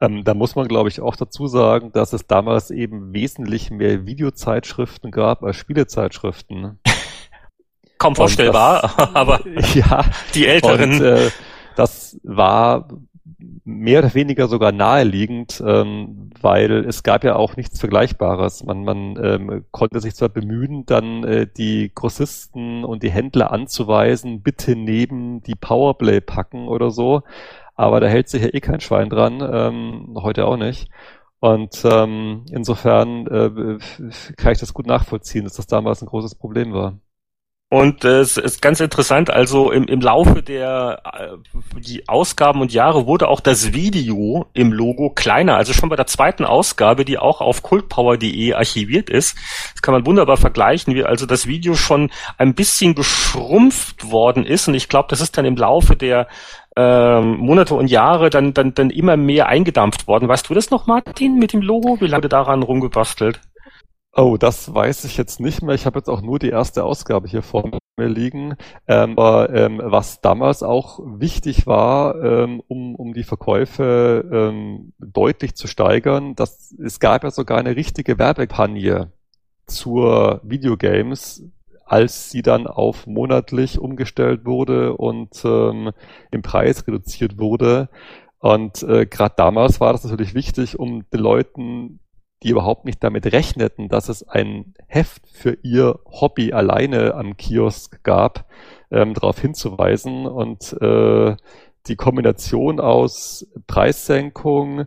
Ähm, 0.00 0.24
da 0.24 0.34
muss 0.34 0.54
man, 0.54 0.68
glaube 0.68 0.88
ich, 0.88 1.00
auch 1.00 1.16
dazu 1.16 1.46
sagen, 1.46 1.92
dass 1.92 2.12
es 2.12 2.26
damals 2.26 2.70
eben 2.70 3.14
wesentlich 3.14 3.70
mehr 3.70 4.04
Videozeitschriften 4.04 5.10
gab 5.10 5.44
als 5.44 5.56
Spielezeitschriften. 5.56 6.78
Kaum 7.98 8.16
vorstellbar, 8.16 8.82
das, 8.82 8.98
aber 9.14 9.40
ja, 9.74 10.04
die 10.34 10.46
Älteren. 10.46 10.94
Und, 10.94 11.02
äh, 11.02 11.30
das 11.76 12.18
war 12.22 12.88
mehr 13.64 14.00
oder 14.00 14.14
weniger 14.14 14.48
sogar 14.48 14.72
naheliegend, 14.72 15.62
ähm, 15.66 16.30
weil 16.40 16.84
es 16.84 17.02
gab 17.02 17.24
ja 17.24 17.36
auch 17.36 17.56
nichts 17.56 17.80
Vergleichbares. 17.80 18.64
Man, 18.64 18.84
man 18.84 19.18
ähm, 19.22 19.64
konnte 19.70 20.00
sich 20.00 20.14
zwar 20.14 20.28
bemühen, 20.28 20.86
dann 20.86 21.24
äh, 21.24 21.46
die 21.46 21.92
Grossisten 21.94 22.84
und 22.84 23.02
die 23.02 23.10
Händler 23.10 23.52
anzuweisen, 23.52 24.42
bitte 24.42 24.76
neben 24.76 25.42
die 25.42 25.54
Powerplay 25.54 26.20
packen 26.20 26.68
oder 26.68 26.90
so, 26.90 27.22
aber 27.74 28.00
da 28.00 28.06
hält 28.08 28.28
sich 28.28 28.42
ja 28.42 28.48
eh 28.52 28.60
kein 28.60 28.80
Schwein 28.80 29.08
dran, 29.10 29.40
ähm, 29.40 30.14
heute 30.22 30.46
auch 30.46 30.56
nicht. 30.56 30.88
Und 31.40 31.84
ähm, 31.84 32.44
insofern 32.52 33.26
äh, 33.26 33.78
kann 34.36 34.52
ich 34.52 34.60
das 34.60 34.74
gut 34.74 34.86
nachvollziehen, 34.86 35.44
dass 35.44 35.54
das 35.54 35.66
damals 35.66 36.00
ein 36.00 36.06
großes 36.06 36.36
Problem 36.36 36.72
war. 36.72 36.98
Und 37.72 38.04
äh, 38.04 38.20
es 38.20 38.36
ist 38.36 38.60
ganz 38.60 38.80
interessant, 38.80 39.30
also 39.30 39.70
im, 39.70 39.86
im 39.86 40.02
Laufe 40.02 40.42
der 40.42 41.00
äh, 41.04 41.80
die 41.80 42.06
Ausgaben 42.06 42.60
und 42.60 42.74
Jahre 42.74 43.06
wurde 43.06 43.28
auch 43.28 43.40
das 43.40 43.72
Video 43.72 44.44
im 44.52 44.74
Logo 44.74 45.08
kleiner. 45.08 45.56
Also 45.56 45.72
schon 45.72 45.88
bei 45.88 45.96
der 45.96 46.06
zweiten 46.06 46.44
Ausgabe, 46.44 47.06
die 47.06 47.16
auch 47.16 47.40
auf 47.40 47.62
cultpower.de 47.62 48.52
archiviert 48.52 49.08
ist. 49.08 49.38
Das 49.72 49.80
kann 49.80 49.94
man 49.94 50.04
wunderbar 50.04 50.36
vergleichen, 50.36 50.94
wie 50.94 51.02
also 51.02 51.24
das 51.24 51.46
Video 51.46 51.74
schon 51.74 52.10
ein 52.36 52.52
bisschen 52.52 52.94
geschrumpft 52.94 54.10
worden 54.10 54.44
ist. 54.44 54.68
Und 54.68 54.74
ich 54.74 54.90
glaube, 54.90 55.06
das 55.08 55.22
ist 55.22 55.38
dann 55.38 55.46
im 55.46 55.56
Laufe 55.56 55.96
der 55.96 56.28
ähm, 56.76 57.38
Monate 57.38 57.74
und 57.74 57.86
Jahre 57.86 58.28
dann, 58.28 58.52
dann, 58.52 58.74
dann 58.74 58.90
immer 58.90 59.16
mehr 59.16 59.48
eingedampft 59.48 60.06
worden. 60.06 60.28
Weißt 60.28 60.46
du 60.50 60.52
das 60.52 60.70
noch, 60.70 60.86
Martin, 60.86 61.38
mit 61.38 61.54
dem 61.54 61.62
Logo? 61.62 61.98
Wie 62.02 62.06
lange 62.06 62.28
daran 62.28 62.62
rumgebastelt? 62.62 63.40
Oh, 64.14 64.36
das 64.36 64.72
weiß 64.74 65.04
ich 65.04 65.16
jetzt 65.16 65.40
nicht 65.40 65.62
mehr. 65.62 65.74
Ich 65.74 65.86
habe 65.86 65.98
jetzt 65.98 66.08
auch 66.08 66.20
nur 66.20 66.38
die 66.38 66.50
erste 66.50 66.84
Ausgabe 66.84 67.28
hier 67.28 67.42
vor 67.42 67.70
mir 67.96 68.08
liegen. 68.08 68.56
Ähm, 68.86 69.18
aber 69.18 69.48
ähm, 69.54 69.80
was 69.82 70.20
damals 70.20 70.62
auch 70.62 71.00
wichtig 71.02 71.66
war, 71.66 72.22
ähm, 72.22 72.62
um, 72.68 72.94
um 72.94 73.14
die 73.14 73.22
Verkäufe 73.22 74.28
ähm, 74.30 74.92
deutlich 74.98 75.54
zu 75.54 75.66
steigern, 75.66 76.34
dass 76.34 76.74
es 76.78 77.00
gab 77.00 77.24
ja 77.24 77.30
sogar 77.30 77.58
eine 77.58 77.74
richtige 77.74 78.18
Werbekampagne 78.18 79.12
zur 79.66 80.40
Videogames, 80.44 81.44
als 81.86 82.30
sie 82.30 82.42
dann 82.42 82.66
auf 82.66 83.06
monatlich 83.06 83.78
umgestellt 83.78 84.44
wurde 84.44 84.94
und 84.94 85.42
ähm, 85.44 85.92
im 86.30 86.42
Preis 86.42 86.86
reduziert 86.86 87.38
wurde. 87.38 87.88
Und 88.40 88.82
äh, 88.82 89.06
gerade 89.06 89.34
damals 89.38 89.80
war 89.80 89.92
das 89.92 90.04
natürlich 90.04 90.34
wichtig, 90.34 90.78
um 90.78 91.08
den 91.10 91.20
Leuten 91.20 92.00
die 92.42 92.50
überhaupt 92.50 92.84
nicht 92.84 93.02
damit 93.02 93.32
rechneten, 93.32 93.88
dass 93.88 94.08
es 94.08 94.26
ein 94.28 94.74
Heft 94.86 95.22
für 95.28 95.56
ihr 95.62 96.00
Hobby 96.06 96.52
alleine 96.52 97.14
am 97.14 97.36
Kiosk 97.36 98.02
gab, 98.02 98.46
ähm, 98.90 99.14
darauf 99.14 99.38
hinzuweisen. 99.38 100.26
Und 100.26 100.76
äh, 100.80 101.36
die 101.86 101.96
Kombination 101.96 102.80
aus 102.80 103.46
Preissenkung, 103.66 104.86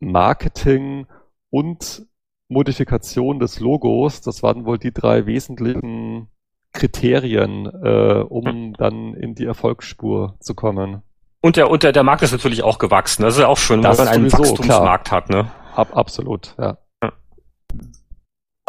Marketing 0.00 1.06
und 1.50 2.06
Modifikation 2.48 3.38
des 3.38 3.60
Logos, 3.60 4.22
das 4.22 4.42
waren 4.42 4.64
wohl 4.64 4.78
die 4.78 4.92
drei 4.92 5.26
wesentlichen 5.26 6.28
Kriterien, 6.72 7.66
äh, 7.66 8.24
um 8.28 8.74
dann 8.74 9.14
in 9.14 9.34
die 9.34 9.44
Erfolgsspur 9.44 10.36
zu 10.40 10.54
kommen. 10.54 11.02
Und 11.42 11.56
der, 11.56 11.70
und 11.70 11.82
der, 11.82 11.92
der 11.92 12.02
Markt 12.02 12.22
ist 12.22 12.32
natürlich 12.32 12.62
auch 12.62 12.78
gewachsen. 12.78 13.22
Das 13.22 13.34
ist 13.34 13.40
ja 13.40 13.48
auch 13.48 13.56
schön, 13.56 13.82
Das 13.82 13.98
wenn 13.98 14.04
man 14.04 14.14
einen 14.14 14.30
sowieso, 14.30 14.50
Wachstumsmarkt 14.50 15.10
hat, 15.10 15.30
ne? 15.30 15.50
Ab, 15.74 15.96
absolut, 15.96 16.54
ja. 16.58 16.78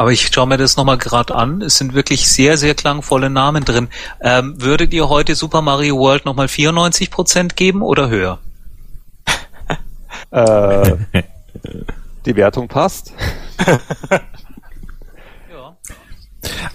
Aber 0.02 0.10
ich 0.10 0.26
schaue 0.32 0.48
mir 0.48 0.56
das 0.56 0.76
nochmal 0.76 0.98
gerade 0.98 1.32
an. 1.34 1.62
Es 1.62 1.78
sind 1.78 1.94
wirklich 1.94 2.28
sehr, 2.28 2.58
sehr 2.58 2.74
klangvolle 2.74 3.30
Namen 3.30 3.64
drin. 3.64 3.88
Ähm, 4.20 4.60
würdet 4.60 4.92
ihr 4.92 5.08
heute 5.08 5.36
Super 5.36 5.62
Mario 5.62 5.96
World 5.96 6.24
nochmal 6.24 6.46
94% 6.46 7.54
geben 7.54 7.82
oder 7.82 8.08
höher? 8.08 8.38
Äh, 10.30 10.96
die 12.24 12.36
Wertung 12.36 12.66
passt. 12.66 13.12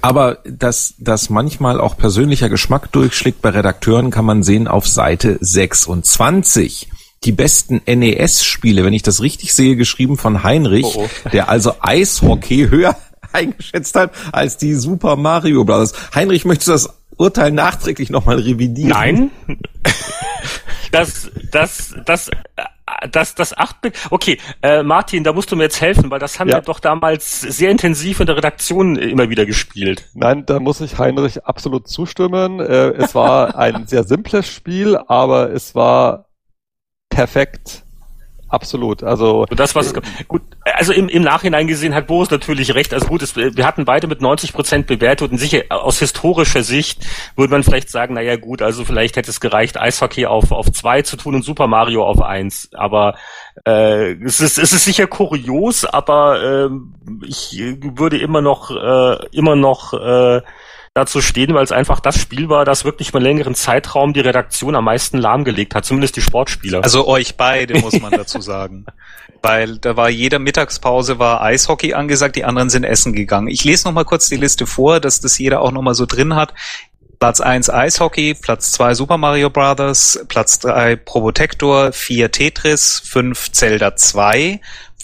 Aber 0.01 0.37
dass, 0.45 0.93
dass 0.99 1.29
manchmal 1.29 1.81
auch 1.81 1.97
persönlicher 1.97 2.49
Geschmack 2.49 2.91
durchschlägt 2.91 3.41
bei 3.41 3.49
Redakteuren, 3.49 4.11
kann 4.11 4.25
man 4.25 4.43
sehen 4.43 4.67
auf 4.67 4.87
Seite 4.87 5.37
26. 5.41 6.89
Die 7.23 7.31
besten 7.31 7.81
NES-Spiele, 7.85 8.83
wenn 8.85 8.93
ich 8.93 9.03
das 9.03 9.21
richtig 9.21 9.53
sehe, 9.53 9.75
geschrieben 9.75 10.17
von 10.17 10.43
Heinrich, 10.43 10.85
Oh, 10.85 11.09
der 11.33 11.49
also 11.49 11.73
Eishockey 11.81 12.67
höher 12.69 12.95
eingeschätzt 13.33 13.95
hat 13.95 14.11
als 14.31 14.57
die 14.57 14.73
Super 14.75 15.15
Mario 15.15 15.65
Brothers. 15.65 15.93
Heinrich, 16.15 16.45
möchtest 16.45 16.67
du 16.67 16.71
das 16.73 16.89
Urteil 17.17 17.51
nachträglich 17.51 18.09
nochmal 18.09 18.37
revidieren? 18.39 18.89
Nein. 18.89 19.31
Das, 20.91 21.29
das, 21.51 21.95
das, 22.05 22.29
äh, 22.29 22.33
das, 23.11 23.35
das 23.35 23.55
8-Bit. 23.57 23.93
Okay, 24.09 24.37
äh, 24.61 24.83
Martin, 24.83 25.25
da 25.25 25.33
musst 25.33 25.51
du 25.51 25.57
mir 25.57 25.63
jetzt 25.63 25.81
helfen, 25.81 26.09
weil 26.09 26.19
das 26.19 26.39
haben 26.39 26.47
Ja. 26.47 26.55
wir 26.55 26.61
doch 26.61 26.79
damals 26.79 27.41
sehr 27.41 27.69
intensiv 27.71 28.21
in 28.21 28.25
der 28.25 28.37
Redaktion 28.37 28.95
immer 28.95 29.29
wieder 29.29 29.45
gespielt. 29.45 30.07
Nein, 30.13 30.45
da 30.45 30.61
muss 30.61 30.79
ich 30.79 30.97
Heinrich 30.97 31.43
absolut 31.45 31.89
zustimmen. 31.89 32.61
Äh, 32.61 32.91
es 32.93 33.13
war 33.15 33.57
ein 33.57 33.85
sehr 33.87 34.05
simples 34.05 34.47
Spiel, 34.47 34.97
aber 35.07 35.51
es 35.51 35.75
war 35.75 36.26
perfekt. 37.17 37.83
Absolut. 38.49 39.03
Also 39.03 39.45
Und 39.49 39.59
das, 39.59 39.75
was 39.75 39.87
es, 39.87 39.93
gut, 40.27 40.41
also 40.63 40.93
im, 40.93 41.09
im 41.09 41.21
Nachhinein 41.21 41.67
gesehen 41.67 41.93
hat 41.93 42.07
Boris 42.07 42.29
natürlich 42.29 42.73
recht. 42.75 42.93
Also 42.93 43.07
gut, 43.07 43.21
es, 43.21 43.35
wir 43.35 43.65
hatten 43.65 43.83
beide 43.83 44.07
mit 44.07 44.21
90 44.21 44.53
Prozent 44.53 44.87
bewertet 44.87 45.31
und 45.31 45.37
sicher 45.37 45.63
aus 45.69 45.99
historischer 45.99 46.63
Sicht 46.63 47.05
würde 47.35 47.51
man 47.51 47.63
vielleicht 47.63 47.89
sagen, 47.89 48.13
naja 48.13 48.37
gut, 48.37 48.61
also 48.61 48.85
vielleicht 48.85 49.17
hätte 49.17 49.31
es 49.31 49.41
gereicht, 49.41 49.77
Eishockey 49.77 50.27
auf, 50.27 50.51
auf 50.53 50.71
zwei 50.71 51.01
zu 51.01 51.17
tun 51.17 51.35
und 51.35 51.43
Super 51.43 51.67
Mario 51.67 52.05
auf 52.05 52.21
eins. 52.21 52.69
Aber 52.73 53.15
äh, 53.65 54.13
es, 54.23 54.39
ist, 54.39 54.57
es 54.59 54.71
ist 54.71 54.85
sicher 54.85 55.07
kurios, 55.07 55.83
aber 55.83 56.41
ähm, 56.41 56.93
ich 57.25 57.59
würde 57.97 58.17
immer 58.17 58.41
noch, 58.41 58.71
äh, 58.71 59.25
immer 59.31 59.57
noch 59.57 59.93
äh, 59.93 60.41
dazu 60.97 61.21
stehen, 61.21 61.53
weil 61.53 61.63
es 61.63 61.71
einfach 61.71 61.99
das 61.99 62.19
Spiel 62.19 62.49
war, 62.49 62.65
das 62.65 62.83
wirklich 62.83 63.09
über 63.09 63.19
einen 63.19 63.25
längeren 63.25 63.55
Zeitraum 63.55 64.13
die 64.13 64.19
Redaktion 64.19 64.75
am 64.75 64.85
meisten 64.85 65.17
lahmgelegt 65.17 65.75
hat, 65.75 65.85
zumindest 65.85 66.15
die 66.15 66.21
Sportspieler. 66.21 66.83
Also 66.83 67.07
euch 67.07 67.37
beide, 67.37 67.79
muss 67.79 67.99
man 68.01 68.11
dazu 68.11 68.41
sagen. 68.41 68.85
Weil 69.43 69.77
da 69.77 69.95
war 69.95 70.09
jeder 70.09 70.39
Mittagspause 70.39 71.19
war 71.19 71.41
Eishockey 71.43 71.93
angesagt, 71.93 72.35
die 72.35 72.43
anderen 72.43 72.71
sind 72.71 72.83
essen 72.83 73.13
gegangen. 73.13 73.47
Ich 73.47 73.63
lese 73.63 73.87
noch 73.87 73.93
mal 73.93 74.03
kurz 74.03 74.27
die 74.27 74.35
Liste 74.35 74.65
vor, 74.65 74.99
dass 74.99 75.21
das 75.21 75.37
jeder 75.37 75.61
auch 75.61 75.71
noch 75.71 75.83
mal 75.83 75.93
so 75.93 76.07
drin 76.07 76.35
hat. 76.35 76.55
Platz 77.19 77.39
eins 77.39 77.69
Eishockey, 77.69 78.33
Platz 78.33 78.71
zwei 78.71 78.95
Super 78.95 79.17
Mario 79.17 79.51
Brothers, 79.51 80.23
Platz 80.27 80.59
drei 80.59 80.95
Probotector, 80.95 81.91
vier 81.91 82.31
Tetris, 82.31 83.01
fünf 83.05 83.51
Zelda 83.51 83.95
2, 83.95 84.59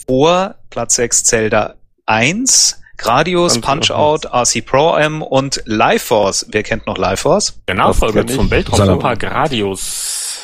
vor 0.06 0.56
Platz 0.70 0.96
sechs 0.96 1.24
Zelda 1.24 1.76
1, 2.06 2.80
Gradius, 2.96 3.60
Punch-Out, 3.60 4.26
RC 4.26 4.64
Pro 4.64 4.96
M 4.96 5.22
und 5.22 5.62
Life 5.66 6.06
Force. 6.06 6.46
Wer 6.50 6.62
kennt 6.62 6.86
noch 6.86 6.96
Life 6.96 7.22
Force? 7.22 7.60
Der 7.66 7.74
Nachfolger 7.74 8.26
zum 8.26 8.50
Weltraum 8.50 8.78
Salam. 8.78 8.94
Super 8.96 9.16
Gradius. 9.16 10.40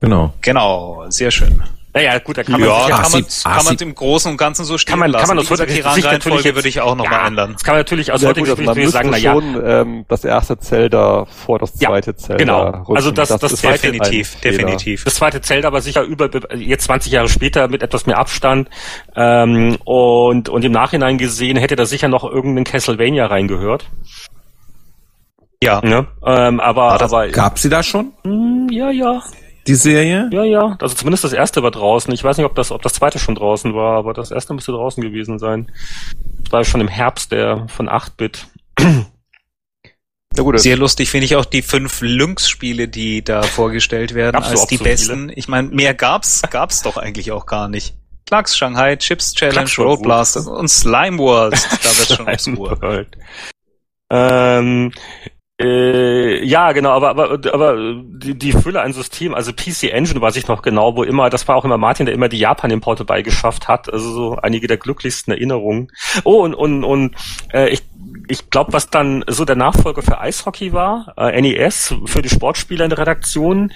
Genau. 0.00 0.32
Genau, 0.40 1.04
sehr 1.08 1.30
schön. 1.30 1.62
Naja, 1.96 2.18
gut, 2.18 2.36
da 2.36 2.42
kann 2.42 2.60
man 2.60 2.68
Ja, 2.68 2.74
sicher- 2.84 2.88
kann 3.02 3.12
man, 3.12 3.24
Asi- 3.24 3.42
kann 3.48 3.64
man 3.64 3.76
im 3.78 3.94
Großen 3.94 4.30
und 4.30 4.36
Ganzen 4.36 4.64
so 4.66 4.76
stehen 4.76 4.90
kann 4.90 4.98
man, 4.98 5.10
lassen. 5.12 5.26
kann 5.28 5.36
man 5.36 5.44
aus 5.46 5.50
heutiger 5.50 5.66
die 5.66 5.94
Sicht 5.94 6.12
natürlich 6.12 6.44
jetzt- 6.44 6.54
würde 6.54 6.68
ich 6.68 6.80
auch 6.82 6.94
nochmal 6.94 7.20
ja, 7.20 7.26
ändern. 7.26 7.52
Das 7.54 7.64
kann 7.64 7.72
man 7.72 7.80
natürlich 7.80 8.12
aus 8.12 8.20
Ja, 8.20 8.28
heutiger 8.28 8.50
also 8.50 8.56
Sicht 8.56 8.66
natürlich 8.66 8.90
sagen, 8.90 9.08
müsste 9.08 9.24
na 9.24 9.32
ja, 9.32 9.32
schon 9.32 9.66
ähm, 9.66 10.04
das 10.06 10.24
erste 10.26 10.58
Zelda 10.58 11.24
vor 11.24 11.58
das 11.58 11.72
Ja, 11.80 11.88
zweite 11.88 12.14
Zelda 12.14 12.36
genau. 12.36 12.64
rücken. 12.66 12.96
Also 12.96 13.10
das- 13.12 13.30
das 13.30 13.42
ist 13.50 13.60
zweite- 13.62 13.90
Definitiv, 13.90 14.38
definitiv. 14.42 15.04
das 15.04 15.14
zweite 15.14 15.40
Zelda 15.40 15.68
aber 15.68 15.80
sicher 15.80 16.02
über 16.02 16.28
jetzt 16.54 16.84
20 16.84 17.12
Jahre 17.12 17.30
später 17.30 17.66
mit 17.68 17.82
etwas 17.82 18.04
mehr 18.04 18.18
Abstand 18.18 18.68
ähm, 19.16 19.78
und 19.86 20.50
und 20.50 20.64
im 20.66 20.72
Nachhinein 20.72 21.16
gesehen 21.16 21.56
hätte 21.56 21.76
da 21.76 21.86
sicher 21.86 22.08
noch 22.08 22.24
irgendein 22.24 22.64
Castlevania 22.64 23.24
reingehört. 23.24 23.86
Ja. 25.62 25.80
Ne? 25.82 26.06
Ähm, 26.26 26.60
aber 26.60 26.98
das- 26.98 27.10
aber 27.12 27.28
Gab 27.28 27.58
sie 27.58 27.70
da 27.70 27.82
schon, 27.82 28.12
Hm, 28.24 28.68
ja 28.70 28.90
ja 28.90 29.22
die 29.66 29.74
Serie? 29.74 30.28
ja 30.32 30.44
ja 30.44 30.76
also 30.80 30.94
zumindest 30.94 31.24
das 31.24 31.32
erste 31.32 31.62
war 31.62 31.70
draußen. 31.70 32.12
Ich 32.12 32.22
weiß 32.24 32.36
nicht 32.36 32.46
ob 32.46 32.54
das 32.54 32.70
ob 32.70 32.82
das 32.82 32.94
zweite 32.94 33.18
schon 33.18 33.34
draußen 33.34 33.74
war, 33.74 33.98
aber 33.98 34.14
das 34.14 34.30
erste 34.30 34.54
müsste 34.54 34.72
draußen 34.72 35.02
gewesen 35.02 35.38
sein. 35.38 35.70
Das 36.42 36.52
war 36.52 36.64
schon 36.64 36.80
im 36.80 36.88
Herbst 36.88 37.32
der 37.32 37.66
von 37.68 37.88
8-Bit. 37.88 38.46
Ja 40.36 40.42
gut, 40.42 40.58
Sehr 40.60 40.76
lustig 40.76 41.10
finde 41.10 41.24
ich 41.24 41.36
auch 41.36 41.46
die 41.46 41.62
fünf 41.62 42.00
Lynx-Spiele, 42.02 42.88
die 42.88 43.24
da 43.24 43.42
vorgestellt 43.42 44.14
werden 44.14 44.34
Gab's 44.34 44.50
als 44.50 44.66
die 44.66 44.76
so 44.76 44.84
besten. 44.84 45.32
Ich 45.34 45.48
meine, 45.48 45.68
mehr 45.68 45.94
gab's 45.94 46.42
gab's 46.50 46.82
doch 46.82 46.96
eigentlich 46.98 47.32
auch 47.32 47.46
gar 47.46 47.68
nicht. 47.68 47.94
Clarks 48.26 48.56
Shanghai, 48.56 48.96
Chips 48.96 49.32
Challenge, 49.34 49.70
gut. 49.76 50.02
Blasters 50.02 50.46
und 50.46 50.68
Slime 50.68 51.18
Wars. 51.18 51.66
Da 51.82 51.98
wird 51.98 52.08
schon 52.08 52.28
obskur. 52.58 52.82
World. 52.82 53.16
Ähm, 54.10 54.92
äh, 55.58 56.44
ja, 56.44 56.72
genau, 56.72 56.90
aber, 56.90 57.10
aber, 57.10 57.40
aber 57.52 57.94
die, 58.02 58.36
die 58.36 58.52
Fülle 58.52 58.82
an 58.82 58.92
Systemen, 58.92 59.34
also 59.34 59.52
PC 59.52 59.84
Engine 59.84 60.20
weiß 60.20 60.36
ich 60.36 60.48
noch 60.48 60.60
genau, 60.60 60.96
wo 60.96 61.02
immer, 61.02 61.30
das 61.30 61.48
war 61.48 61.56
auch 61.56 61.64
immer 61.64 61.78
Martin, 61.78 62.04
der 62.04 62.14
immer 62.14 62.28
die 62.28 62.38
Japan-Importe 62.38 63.06
beigeschafft 63.06 63.66
hat, 63.66 63.90
also 63.90 64.10
so 64.10 64.36
einige 64.36 64.66
der 64.66 64.76
glücklichsten 64.76 65.32
Erinnerungen. 65.32 65.88
Oh, 66.24 66.42
und, 66.42 66.54
und, 66.54 66.84
und 66.84 67.14
äh, 67.54 67.70
ich, 67.70 67.82
ich 68.28 68.50
glaube, 68.50 68.74
was 68.74 68.90
dann 68.90 69.24
so 69.28 69.46
der 69.46 69.56
Nachfolger 69.56 70.02
für 70.02 70.20
Eishockey 70.20 70.74
war, 70.74 71.14
äh, 71.16 71.40
NES, 71.40 71.94
für 72.04 72.20
die 72.20 72.28
Sportspieler 72.28 72.84
in 72.84 72.90
der 72.90 72.98
Redaktion. 72.98 73.72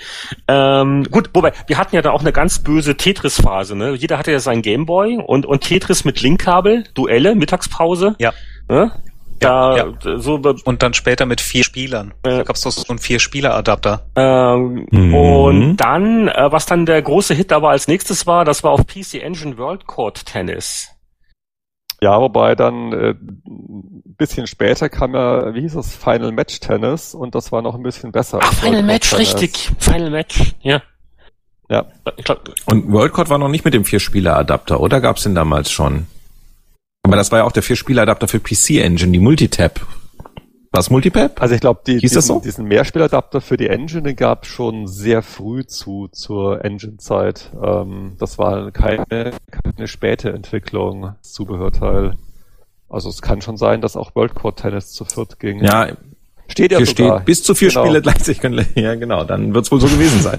Ähm, 0.49 1.05
gut, 1.11 1.31
wobei, 1.33 1.53
wir 1.67 1.79
hatten 1.79 1.97
ja 1.97 2.03
da 2.03 2.11
auch 2.11 2.21
eine 2.21 2.33
ganz 2.33 2.59
böse 2.59 2.99
Tetris-Phase, 2.99 3.75
ne? 3.75 3.95
Jeder 3.95 4.19
hatte 4.19 4.33
ja 4.33 4.39
seinen 4.41 4.61
Gameboy 4.61 5.17
und, 5.17 5.47
und 5.47 5.63
Tetris 5.63 6.05
mit 6.05 6.21
Linkkabel, 6.21 6.85
Duelle, 6.93 7.35
Mittagspause. 7.35 8.17
Ja. 8.19 8.35
Ne? 8.69 8.93
Da, 9.41 9.77
Ja, 9.77 10.19
so, 10.19 10.35
Und 10.65 10.83
dann 10.83 10.95
später 10.95 11.27
mit 11.27 11.41
vier 11.41 11.65
Spielern. 11.65 12.15
Ja. 12.25 12.39
Da 12.39 12.43
gab's 12.45 12.61
doch 12.63 12.71
so 12.71 12.85
einen 12.89 12.99
Vier-Spieler-Adapter. 12.99 14.07
ähm, 14.17 14.87
Mhm. 14.91 15.15
und 15.15 15.77
dann, 15.79 16.29
äh, 16.29 16.53
was 16.53 16.67
dann 16.67 16.87
der 16.87 17.01
große 17.03 17.35
Hit 17.35 17.53
aber 17.53 17.71
als 17.71 17.89
nächstes 17.89 18.27
war, 18.27 18.45
das 18.45 18.63
war 18.63 18.71
auf 18.73 18.87
PC 18.87 19.15
Engine 19.23 19.57
World 19.59 19.87
Court 19.87 20.25
Tennis. 20.27 20.89
Ja, 22.03 22.19
wobei 22.21 22.55
dann 22.55 22.93
äh, 22.95 23.11
ein 23.47 24.15
bisschen 24.17 24.47
später 24.47 24.89
kam 24.89 25.15
ja, 25.15 25.55
wie 25.55 25.61
hieß 25.61 25.75
es, 25.77 25.95
Final 25.95 26.33
Match 26.33 26.59
Tennis 26.61 27.15
und 27.15 27.35
das 27.35 27.53
war 27.53 27.61
noch 27.61 27.75
ein 27.75 27.83
bisschen 27.83 28.11
besser. 28.13 28.39
Ach, 28.43 28.55
Final 28.55 28.83
Match, 28.83 29.11
Tennis. 29.11 29.35
richtig. 29.35 29.71
Final 29.79 30.11
Match, 30.11 30.55
ja. 30.63 30.81
Ja. 31.69 31.85
Und 32.67 32.91
WorldCode 32.91 33.29
war 33.31 33.39
noch 33.39 33.49
nicht 33.49 33.65
mit 33.65 33.75
dem 33.75 33.85
Vier-Spieler-Adapter, 33.85 34.81
oder 34.81 35.01
gab's 35.01 35.23
den 35.25 35.35
damals 35.35 35.71
schon? 35.71 36.07
Aber 37.03 37.17
das 37.17 37.33
war 37.33 37.41
ja 37.41 37.45
auch 37.45 37.53
der 37.53 37.63
Vier-Spieler-Adapter 37.63 38.29
für 38.29 38.41
PC-Engine, 38.41 39.13
die 39.13 39.19
Multitap. 39.19 39.81
Was 40.73 40.89
Multipap? 40.89 41.43
Also 41.43 41.57
ich 41.57 41.61
glaube, 41.61 41.81
die, 41.85 41.99
diesen, 41.99 42.23
so? 42.23 42.39
diesen 42.39 42.67
Mehrspieladapter 42.67 43.41
für 43.41 43.57
die 43.57 43.67
Engine, 43.67 44.03
den 44.03 44.15
gab 44.15 44.47
schon 44.47 44.87
sehr 44.87 45.21
früh 45.23 45.65
zu 45.65 46.09
zur 46.13 46.65
Engine-Zeit. 46.65 47.51
Ähm, 47.61 48.17
das 48.21 48.39
war 48.39 48.71
keine, 48.71 49.33
keine 49.51 49.89
späte 49.89 50.31
Entwicklung, 50.31 51.15
das 51.21 51.33
Zubehörteil. 51.33 52.17
Also 52.89 53.09
es 53.09 53.21
kann 53.21 53.41
schon 53.41 53.57
sein, 53.57 53.81
dass 53.81 53.97
auch 53.97 54.15
World 54.15 54.35
Core 54.35 54.55
Tennis 54.55 54.93
zu 54.93 55.05
viert 55.05 55.41
ging. 55.41 55.65
Ja, 55.65 55.89
steht 56.47 56.71
ja 56.71 56.79
hier 56.79 56.87
sogar. 56.87 57.19
steht 57.19 57.27
bis 57.27 57.43
zu 57.43 57.57
vier 57.57 57.71
genau. 57.71 57.85
Spiele 57.85 58.03
gleichzeitig 58.03 58.41
können. 58.41 58.65
Ja, 58.77 58.95
genau, 58.95 59.25
dann 59.25 59.53
wird's 59.55 59.73
wohl 59.73 59.81
so 59.81 59.89
gewesen 59.89 60.21
sein. 60.21 60.39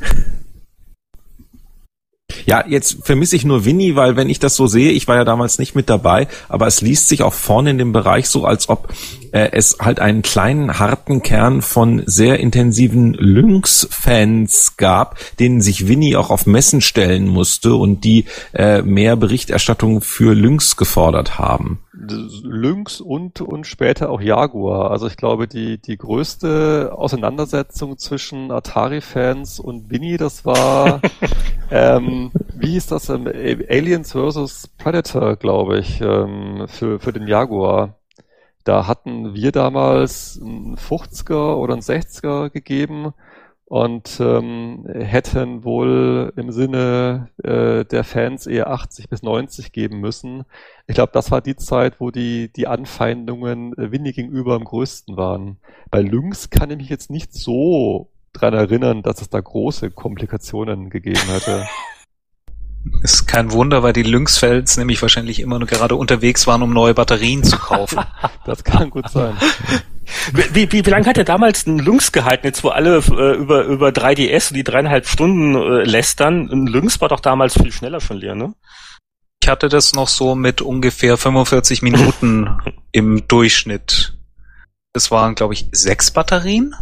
Ja, 2.50 2.64
jetzt 2.66 3.06
vermisse 3.06 3.36
ich 3.36 3.44
nur 3.44 3.64
Winnie, 3.64 3.94
weil 3.94 4.16
wenn 4.16 4.28
ich 4.28 4.40
das 4.40 4.56
so 4.56 4.66
sehe, 4.66 4.90
ich 4.90 5.06
war 5.06 5.14
ja 5.14 5.22
damals 5.22 5.60
nicht 5.60 5.76
mit 5.76 5.88
dabei, 5.88 6.26
aber 6.48 6.66
es 6.66 6.80
liest 6.80 7.08
sich 7.08 7.22
auch 7.22 7.32
vorne 7.32 7.70
in 7.70 7.78
dem 7.78 7.92
Bereich 7.92 8.28
so, 8.28 8.44
als 8.44 8.68
ob 8.68 8.88
äh, 9.30 9.50
es 9.52 9.76
halt 9.78 10.00
einen 10.00 10.22
kleinen, 10.22 10.80
harten 10.80 11.22
Kern 11.22 11.62
von 11.62 12.02
sehr 12.06 12.40
intensiven 12.40 13.14
Lynx-Fans 13.14 14.76
gab, 14.76 15.16
denen 15.38 15.60
sich 15.60 15.86
Winnie 15.86 16.16
auch 16.16 16.30
auf 16.30 16.44
Messen 16.44 16.80
stellen 16.80 17.28
musste 17.28 17.76
und 17.76 18.02
die 18.02 18.24
äh, 18.52 18.82
mehr 18.82 19.14
Berichterstattung 19.14 20.00
für 20.00 20.34
Lynx 20.34 20.76
gefordert 20.76 21.38
haben. 21.38 21.78
Lynx 22.00 23.00
und, 23.00 23.40
und 23.40 23.66
später 23.66 24.10
auch 24.10 24.20
Jaguar. 24.20 24.90
Also 24.90 25.06
ich 25.06 25.16
glaube, 25.16 25.46
die, 25.46 25.78
die 25.78 25.96
größte 25.96 26.92
Auseinandersetzung 26.96 27.98
zwischen 27.98 28.50
Atari-Fans 28.50 29.60
und 29.60 29.90
Winnie, 29.90 30.16
das 30.16 30.44
war, 30.44 31.00
ähm, 31.70 32.32
wie 32.54 32.72
hieß 32.72 32.86
das, 32.86 33.08
ähm, 33.08 33.26
Aliens 33.26 34.12
vs. 34.12 34.68
Predator, 34.78 35.36
glaube 35.36 35.78
ich, 35.78 36.00
ähm, 36.00 36.66
für, 36.68 37.00
für 37.00 37.12
den 37.12 37.26
Jaguar. 37.26 37.96
Da 38.64 38.86
hatten 38.86 39.34
wir 39.34 39.52
damals 39.52 40.38
einen 40.40 40.76
50er 40.76 41.54
oder 41.56 41.74
einen 41.74 41.82
60er 41.82 42.50
gegeben 42.50 43.14
und 43.70 44.18
ähm, 44.18 44.84
hätten 44.92 45.62
wohl 45.62 46.32
im 46.34 46.50
Sinne 46.50 47.28
äh, 47.44 47.84
der 47.84 48.02
Fans 48.02 48.48
eher 48.48 48.68
80 48.68 49.08
bis 49.08 49.22
90 49.22 49.70
geben 49.70 50.00
müssen. 50.00 50.44
Ich 50.88 50.96
glaube, 50.96 51.12
das 51.12 51.30
war 51.30 51.40
die 51.40 51.54
Zeit, 51.54 52.00
wo 52.00 52.10
die, 52.10 52.52
die 52.52 52.66
Anfeindungen 52.66 53.72
äh, 53.78 53.92
Winnie 53.92 54.12
gegenüber 54.12 54.56
am 54.56 54.64
größten 54.64 55.16
waren. 55.16 55.58
Bei 55.88 56.02
Lynx 56.02 56.50
kann 56.50 56.70
ich 56.70 56.78
mich 56.78 56.88
jetzt 56.88 57.10
nicht 57.10 57.32
so 57.32 58.08
dran 58.32 58.54
erinnern, 58.54 59.02
dass 59.02 59.20
es 59.20 59.30
da 59.30 59.38
große 59.38 59.92
Komplikationen 59.92 60.90
gegeben 60.90 61.28
hätte. 61.28 61.64
Ist 63.02 63.28
kein 63.28 63.52
Wunder, 63.52 63.84
weil 63.84 63.92
die 63.92 64.02
Lynx-Fels 64.02 64.78
nämlich 64.78 65.00
wahrscheinlich 65.00 65.38
immer 65.38 65.60
nur 65.60 65.68
gerade 65.68 65.94
unterwegs 65.94 66.48
waren, 66.48 66.62
um 66.62 66.72
neue 66.72 66.94
Batterien 66.94 67.44
zu 67.44 67.56
kaufen. 67.56 68.00
das 68.44 68.64
kann 68.64 68.90
gut 68.90 69.08
sein. 69.10 69.36
Wie, 70.32 70.72
wie, 70.72 70.84
wie 70.86 70.90
lange 70.90 71.06
hat 71.06 71.18
er 71.18 71.24
damals 71.24 71.66
ein 71.66 71.78
Lynx 71.78 72.12
gehalten, 72.12 72.46
jetzt 72.46 72.64
wo 72.64 72.68
alle 72.68 72.98
äh, 72.98 73.36
über, 73.36 73.64
über 73.64 73.88
3DS 73.88 74.52
die 74.52 74.64
dreieinhalb 74.64 75.06
Stunden 75.06 75.54
äh, 75.54 75.84
lästern? 75.84 76.48
Ein 76.50 76.66
Lynx 76.66 77.00
war 77.00 77.08
doch 77.08 77.20
damals 77.20 77.54
viel 77.54 77.72
schneller 77.72 78.00
schon 78.00 78.18
leer, 78.18 78.34
ne? 78.34 78.54
Ich 79.42 79.48
hatte 79.48 79.68
das 79.68 79.94
noch 79.94 80.08
so 80.08 80.34
mit 80.34 80.60
ungefähr 80.60 81.16
45 81.16 81.82
Minuten 81.82 82.58
im 82.92 83.26
Durchschnitt. 83.26 84.18
Das 84.92 85.10
waren, 85.10 85.34
glaube 85.34 85.54
ich, 85.54 85.66
sechs 85.72 86.10
Batterien. 86.10 86.74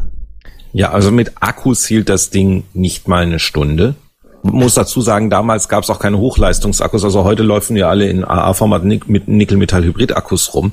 Ja, 0.73 0.91
also 0.91 1.11
mit 1.13 1.33
Akkus 1.41 1.87
hielt 1.87 2.09
das 2.09 2.31
Ding 2.31 2.65
nicht 2.75 3.09
mal 3.09 3.23
eine 3.23 3.39
Stunde. 3.39 3.95
Muss 4.43 4.75
dazu 4.75 5.01
sagen, 5.01 5.31
damals 5.31 5.69
gab 5.69 5.85
es 5.85 5.91
auch 5.91 5.99
keine 5.99 6.19
Hochleistungsakkus. 6.19 7.05
Also 7.05 7.25
heute 7.25 7.43
laufen 7.43 7.77
ja 7.77 7.89
alle 7.89 8.09
in 8.09 8.25
AA-Format 8.25 8.85
mit 8.85 9.29
Nickel-Metall-Hybrid-Akkus 9.29 10.55
rum. 10.55 10.73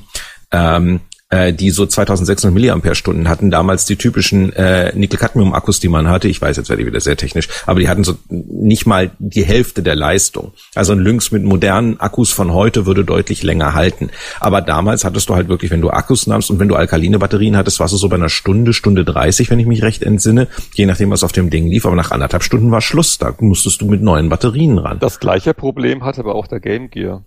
Ähm, 0.52 1.00
äh, 1.30 1.52
die 1.52 1.70
so 1.70 1.86
2600 1.86 2.54
Milliampere-Stunden 2.54 3.28
hatten, 3.28 3.50
damals 3.50 3.84
die 3.84 3.96
typischen 3.96 4.52
äh, 4.52 4.96
Nickel-Cadmium-Akkus, 4.96 5.80
die 5.80 5.88
man 5.88 6.08
hatte. 6.08 6.28
Ich 6.28 6.40
weiß, 6.40 6.56
jetzt 6.56 6.68
werde 6.68 6.82
ich 6.82 6.88
wieder 6.88 7.00
sehr 7.00 7.16
technisch, 7.16 7.48
aber 7.66 7.80
die 7.80 7.88
hatten 7.88 8.04
so 8.04 8.14
nicht 8.28 8.86
mal 8.86 9.10
die 9.18 9.44
Hälfte 9.44 9.82
der 9.82 9.96
Leistung. 9.96 10.52
Also 10.74 10.92
ein 10.92 11.00
Lynx 11.00 11.32
mit 11.32 11.42
modernen 11.42 11.98
Akkus 11.98 12.30
von 12.30 12.52
heute 12.52 12.86
würde 12.86 13.04
deutlich 13.04 13.42
länger 13.42 13.74
halten. 13.74 14.10
Aber 14.38 14.60
damals 14.60 15.04
hattest 15.04 15.28
du 15.28 15.34
halt 15.34 15.48
wirklich, 15.48 15.70
wenn 15.70 15.80
du 15.80 15.90
Akkus 15.90 16.26
nahmst 16.26 16.50
und 16.50 16.60
wenn 16.60 16.68
du 16.68 16.76
alkaline 16.76 17.18
Batterien 17.18 17.56
hattest, 17.56 17.80
warst 17.80 17.92
du 17.92 17.98
so 17.98 18.08
bei 18.08 18.16
einer 18.16 18.28
Stunde, 18.28 18.72
Stunde 18.72 19.04
30, 19.04 19.50
wenn 19.50 19.58
ich 19.58 19.66
mich 19.66 19.82
recht 19.82 20.02
entsinne, 20.02 20.48
je 20.74 20.86
nachdem, 20.86 21.10
was 21.10 21.24
auf 21.24 21.32
dem 21.32 21.50
Ding 21.50 21.66
lief. 21.66 21.86
Aber 21.86 21.96
nach 21.96 22.12
anderthalb 22.12 22.44
Stunden 22.44 22.70
war 22.70 22.80
Schluss. 22.80 23.18
Da 23.18 23.34
musstest 23.40 23.80
du 23.80 23.86
mit 23.86 24.02
neuen 24.02 24.28
Batterien 24.28 24.78
ran. 24.78 24.98
Das 25.00 25.18
gleiche 25.18 25.54
Problem 25.54 26.04
hatte 26.04 26.20
aber 26.20 26.34
auch 26.34 26.46
der 26.46 26.60
Game 26.60 26.90
Gear. 26.90 27.24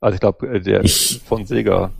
Also 0.00 0.14
ich 0.14 0.20
glaube, 0.20 0.46
äh, 0.48 0.60
der 0.60 0.84
ich, 0.84 1.20
von 1.24 1.46
Sega. 1.46 1.90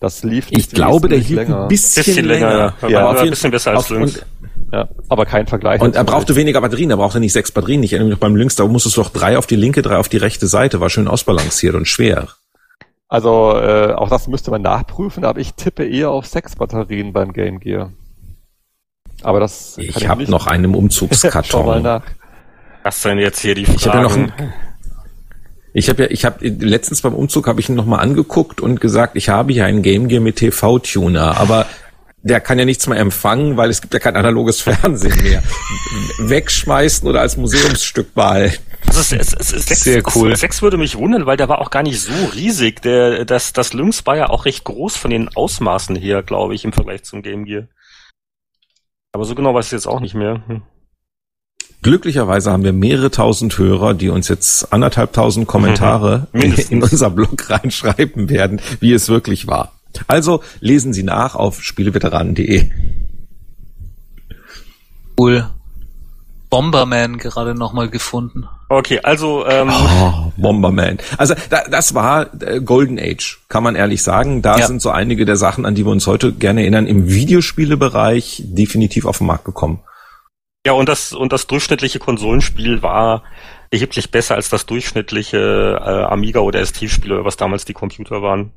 Das 0.00 0.22
lief 0.24 0.46
Ich 0.50 0.70
glaube, 0.70 1.08
der 1.08 1.18
hielt 1.18 1.40
länger. 1.40 1.62
ein 1.62 1.68
bisschen, 1.68 2.04
bisschen 2.04 2.24
länger. 2.24 2.74
länger. 2.80 2.88
Ja, 2.88 3.08
aber 3.08 3.20
ein 3.20 3.30
bisschen 3.30 3.50
besser 3.50 3.72
als 3.76 3.90
Lynx. 3.90 4.24
Ja, 4.72 4.88
aber 5.08 5.26
kein 5.26 5.46
Vergleich. 5.46 5.80
Und 5.80 5.94
er 5.96 6.04
brauchte 6.04 6.36
weniger 6.36 6.60
Batterien, 6.60 6.90
er 6.90 6.96
brauchte 6.96 7.20
nicht 7.20 7.32
sechs 7.32 7.52
Batterien. 7.52 7.82
Ich 7.82 7.92
erinnere 7.92 8.10
mich 8.12 8.18
beim 8.20 8.34
Lynx, 8.36 8.56
da 8.56 8.66
musstest 8.66 8.96
du 8.96 9.02
doch 9.02 9.10
drei 9.10 9.36
auf 9.36 9.46
die 9.46 9.56
linke, 9.56 9.82
drei 9.82 9.96
auf 9.96 10.08
die 10.08 10.16
rechte 10.16 10.46
Seite. 10.46 10.80
War 10.80 10.88
schön 10.90 11.06
ausbalanciert 11.08 11.74
und 11.74 11.86
schwer. 11.86 12.28
Also 13.08 13.56
äh, 13.58 13.92
auch 13.92 14.08
das 14.08 14.28
müsste 14.28 14.50
man 14.52 14.62
nachprüfen, 14.62 15.24
aber 15.24 15.40
ich 15.40 15.54
tippe 15.54 15.84
eher 15.84 16.10
auf 16.10 16.26
sechs 16.26 16.54
Batterien 16.56 17.12
beim 17.12 17.32
Game 17.32 17.58
Gear. 17.58 17.92
Aber 19.22 19.40
das 19.40 19.76
ich 19.78 20.08
habe 20.08 20.24
noch 20.30 20.46
einen 20.46 20.64
im 20.64 20.74
Umzugskarton. 20.76 21.44
Schau 21.50 21.64
mal 21.64 21.82
nach. 21.82 22.02
Was 22.84 23.02
denn 23.02 23.18
jetzt 23.18 23.40
hier 23.40 23.54
die 23.54 23.66
Fragen? 23.66 23.76
Ich 23.78 23.86
habe 23.88 23.96
ja 23.98 24.02
noch 24.04 24.16
ein, 24.16 24.32
ich 25.72 25.88
habe 25.88 26.02
ja, 26.02 26.10
ich 26.10 26.24
habe 26.24 26.46
letztens 26.46 27.02
beim 27.02 27.14
Umzug 27.14 27.46
habe 27.46 27.60
ich 27.60 27.68
ihn 27.68 27.74
nochmal 27.74 28.00
angeguckt 28.00 28.60
und 28.60 28.80
gesagt, 28.80 29.16
ich 29.16 29.28
habe 29.28 29.52
hier 29.52 29.64
einen 29.64 29.82
Game 29.82 30.08
Gear 30.08 30.20
mit 30.20 30.36
TV-Tuner, 30.36 31.36
aber 31.38 31.66
der 32.22 32.40
kann 32.40 32.58
ja 32.58 32.64
nichts 32.64 32.86
mehr 32.86 32.98
empfangen, 32.98 33.56
weil 33.56 33.70
es 33.70 33.80
gibt 33.80 33.94
ja 33.94 34.00
kein 34.00 34.16
analoges 34.16 34.60
Fernsehen 34.60 35.22
mehr. 35.22 35.42
Wegschmeißen 36.18 37.08
oder 37.08 37.20
als 37.20 37.36
Museumsstück 37.36 38.14
behalten. 38.14 38.62
Also 38.86 39.00
es, 39.00 39.12
es, 39.12 39.52
es, 39.52 39.66
sechs, 39.66 39.82
Sehr 39.82 40.02
cool. 40.14 40.36
Sechs 40.36 40.60
würde 40.60 40.76
mich 40.76 40.96
wundern, 40.96 41.26
weil 41.26 41.36
der 41.36 41.48
war 41.48 41.60
auch 41.60 41.70
gar 41.70 41.82
nicht 41.82 42.00
so 42.00 42.12
riesig. 42.34 42.82
Der, 42.82 43.24
das, 43.24 43.52
das 43.52 43.72
Lynx 43.72 44.04
war 44.06 44.16
ja 44.16 44.28
auch 44.28 44.44
recht 44.44 44.64
groß 44.64 44.96
von 44.96 45.10
den 45.10 45.28
Ausmaßen 45.34 45.96
her, 45.96 46.22
glaube 46.22 46.54
ich, 46.54 46.64
im 46.64 46.72
Vergleich 46.72 47.04
zum 47.04 47.22
Game 47.22 47.44
Gear. 47.44 47.68
Aber 49.12 49.24
so 49.24 49.34
genau 49.34 49.54
weiß 49.54 49.66
ich 49.66 49.72
jetzt 49.72 49.86
auch 49.86 50.00
nicht 50.00 50.14
mehr. 50.14 50.42
Hm. 50.46 50.62
Glücklicherweise 51.82 52.52
haben 52.52 52.64
wir 52.64 52.74
mehrere 52.74 53.10
tausend 53.10 53.56
Hörer, 53.56 53.94
die 53.94 54.10
uns 54.10 54.28
jetzt 54.28 54.72
anderthalb 54.72 55.14
tausend 55.14 55.46
Kommentare 55.46 56.26
mhm. 56.32 56.54
in 56.68 56.82
unser 56.82 57.10
Blog 57.10 57.48
reinschreiben 57.50 58.28
werden, 58.28 58.60
wie 58.80 58.92
es 58.92 59.08
wirklich 59.08 59.46
war. 59.46 59.72
Also 60.06 60.42
lesen 60.60 60.92
Sie 60.92 61.02
nach 61.02 61.34
auf 61.34 61.62
spieleveteranen.de. 61.62 62.70
Cool. 65.18 65.46
Bomberman 66.50 67.18
gerade 67.18 67.54
nochmal 67.54 67.88
gefunden. 67.88 68.48
Okay, 68.68 69.00
also 69.02 69.46
ähm 69.46 69.70
oh, 69.70 70.32
Bomberman. 70.36 70.98
Also 71.16 71.34
da, 71.48 71.62
das 71.70 71.94
war 71.94 72.28
äh, 72.42 72.60
Golden 72.60 72.98
Age, 72.98 73.38
kann 73.48 73.62
man 73.62 73.76
ehrlich 73.76 74.02
sagen. 74.02 74.42
Da 74.42 74.58
ja. 74.58 74.66
sind 74.66 74.82
so 74.82 74.90
einige 74.90 75.24
der 75.24 75.36
Sachen, 75.36 75.64
an 75.64 75.74
die 75.74 75.86
wir 75.86 75.92
uns 75.92 76.06
heute 76.06 76.32
gerne 76.32 76.62
erinnern, 76.62 76.86
im 76.86 77.08
Videospielebereich 77.08 78.42
definitiv 78.46 79.06
auf 79.06 79.18
den 79.18 79.28
Markt 79.28 79.44
gekommen. 79.44 79.80
Ja, 80.66 80.72
und 80.72 80.88
das, 80.88 81.12
und 81.12 81.32
das 81.32 81.46
durchschnittliche 81.46 81.98
Konsolenspiel 81.98 82.82
war 82.82 83.22
erheblich 83.70 84.10
besser 84.10 84.34
als 84.34 84.50
das 84.50 84.66
durchschnittliche 84.66 85.38
äh, 85.80 86.12
Amiga 86.12 86.40
oder 86.40 86.64
ST-Spiel, 86.64 87.24
was 87.24 87.36
damals 87.36 87.64
die 87.64 87.72
Computer 87.72 88.20
waren. 88.20 88.52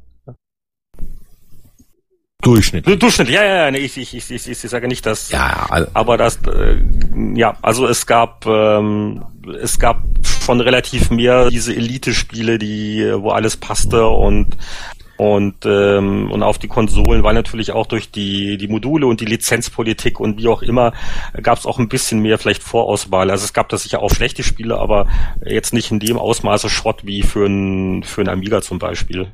Durchschnittlich. 2.42 3.00
Durchschnittlich, 3.00 3.38
ja, 3.38 3.46
ja, 3.46 3.56
ja, 3.56 3.72
nee, 3.72 3.78
ich, 3.78 3.98
ich, 3.98 4.14
ich, 4.14 4.30
ich, 4.30 4.48
ich 4.48 4.60
sage 4.60 4.90
nicht, 4.90 5.06
dass, 5.06 5.32
ja, 5.32 5.66
also, 5.70 5.90
aber 5.94 6.18
das, 6.18 6.40
äh, 6.46 6.78
ja, 7.36 7.56
also 7.62 7.88
es 7.88 8.06
gab, 8.06 8.46
ähm, 8.46 9.24
es 9.62 9.80
gab 9.80 10.04
schon 10.44 10.60
relativ 10.60 11.10
mehr 11.10 11.50
diese 11.50 11.74
Elite-Spiele, 11.74 12.60
die, 12.60 13.14
wo 13.16 13.30
alles 13.30 13.56
passte 13.56 14.08
und 14.08 14.58
und, 15.18 15.66
ähm, 15.66 16.32
und 16.32 16.44
auf 16.44 16.58
die 16.58 16.68
Konsolen, 16.68 17.24
weil 17.24 17.34
natürlich 17.34 17.72
auch 17.72 17.86
durch 17.86 18.12
die, 18.12 18.58
die 18.58 18.68
Module 18.68 19.06
und 19.08 19.22
die 19.22 19.26
Lizenzpolitik 19.26 20.20
und 20.20 20.40
wie 20.40 20.48
auch 20.48 20.62
immer, 20.62 20.94
gab 21.42 21.58
es 21.58 21.66
auch 21.66 21.80
ein 21.80 21.90
bisschen 21.90 22.20
mehr 22.20 22.38
vielleicht 22.38 22.64
Vorauswahl. 22.64 23.30
Also 23.30 23.46
es 23.46 23.54
gab 23.54 23.70
da 23.70 23.78
sicher 23.78 24.02
auch 24.02 24.12
schlechte 24.12 24.44
Spiele, 24.44 24.78
aber 24.78 25.08
jetzt 25.46 25.74
nicht 25.74 25.92
in 25.92 26.00
dem 26.00 26.18
Ausmaße 26.18 26.70
Schrott 26.70 27.06
wie 27.06 27.22
für 27.22 27.46
ein, 27.46 28.04
für 28.04 28.22
ein 28.22 28.30
Amiga 28.30 28.62
zum 28.62 28.80
Beispiel. 28.80 29.32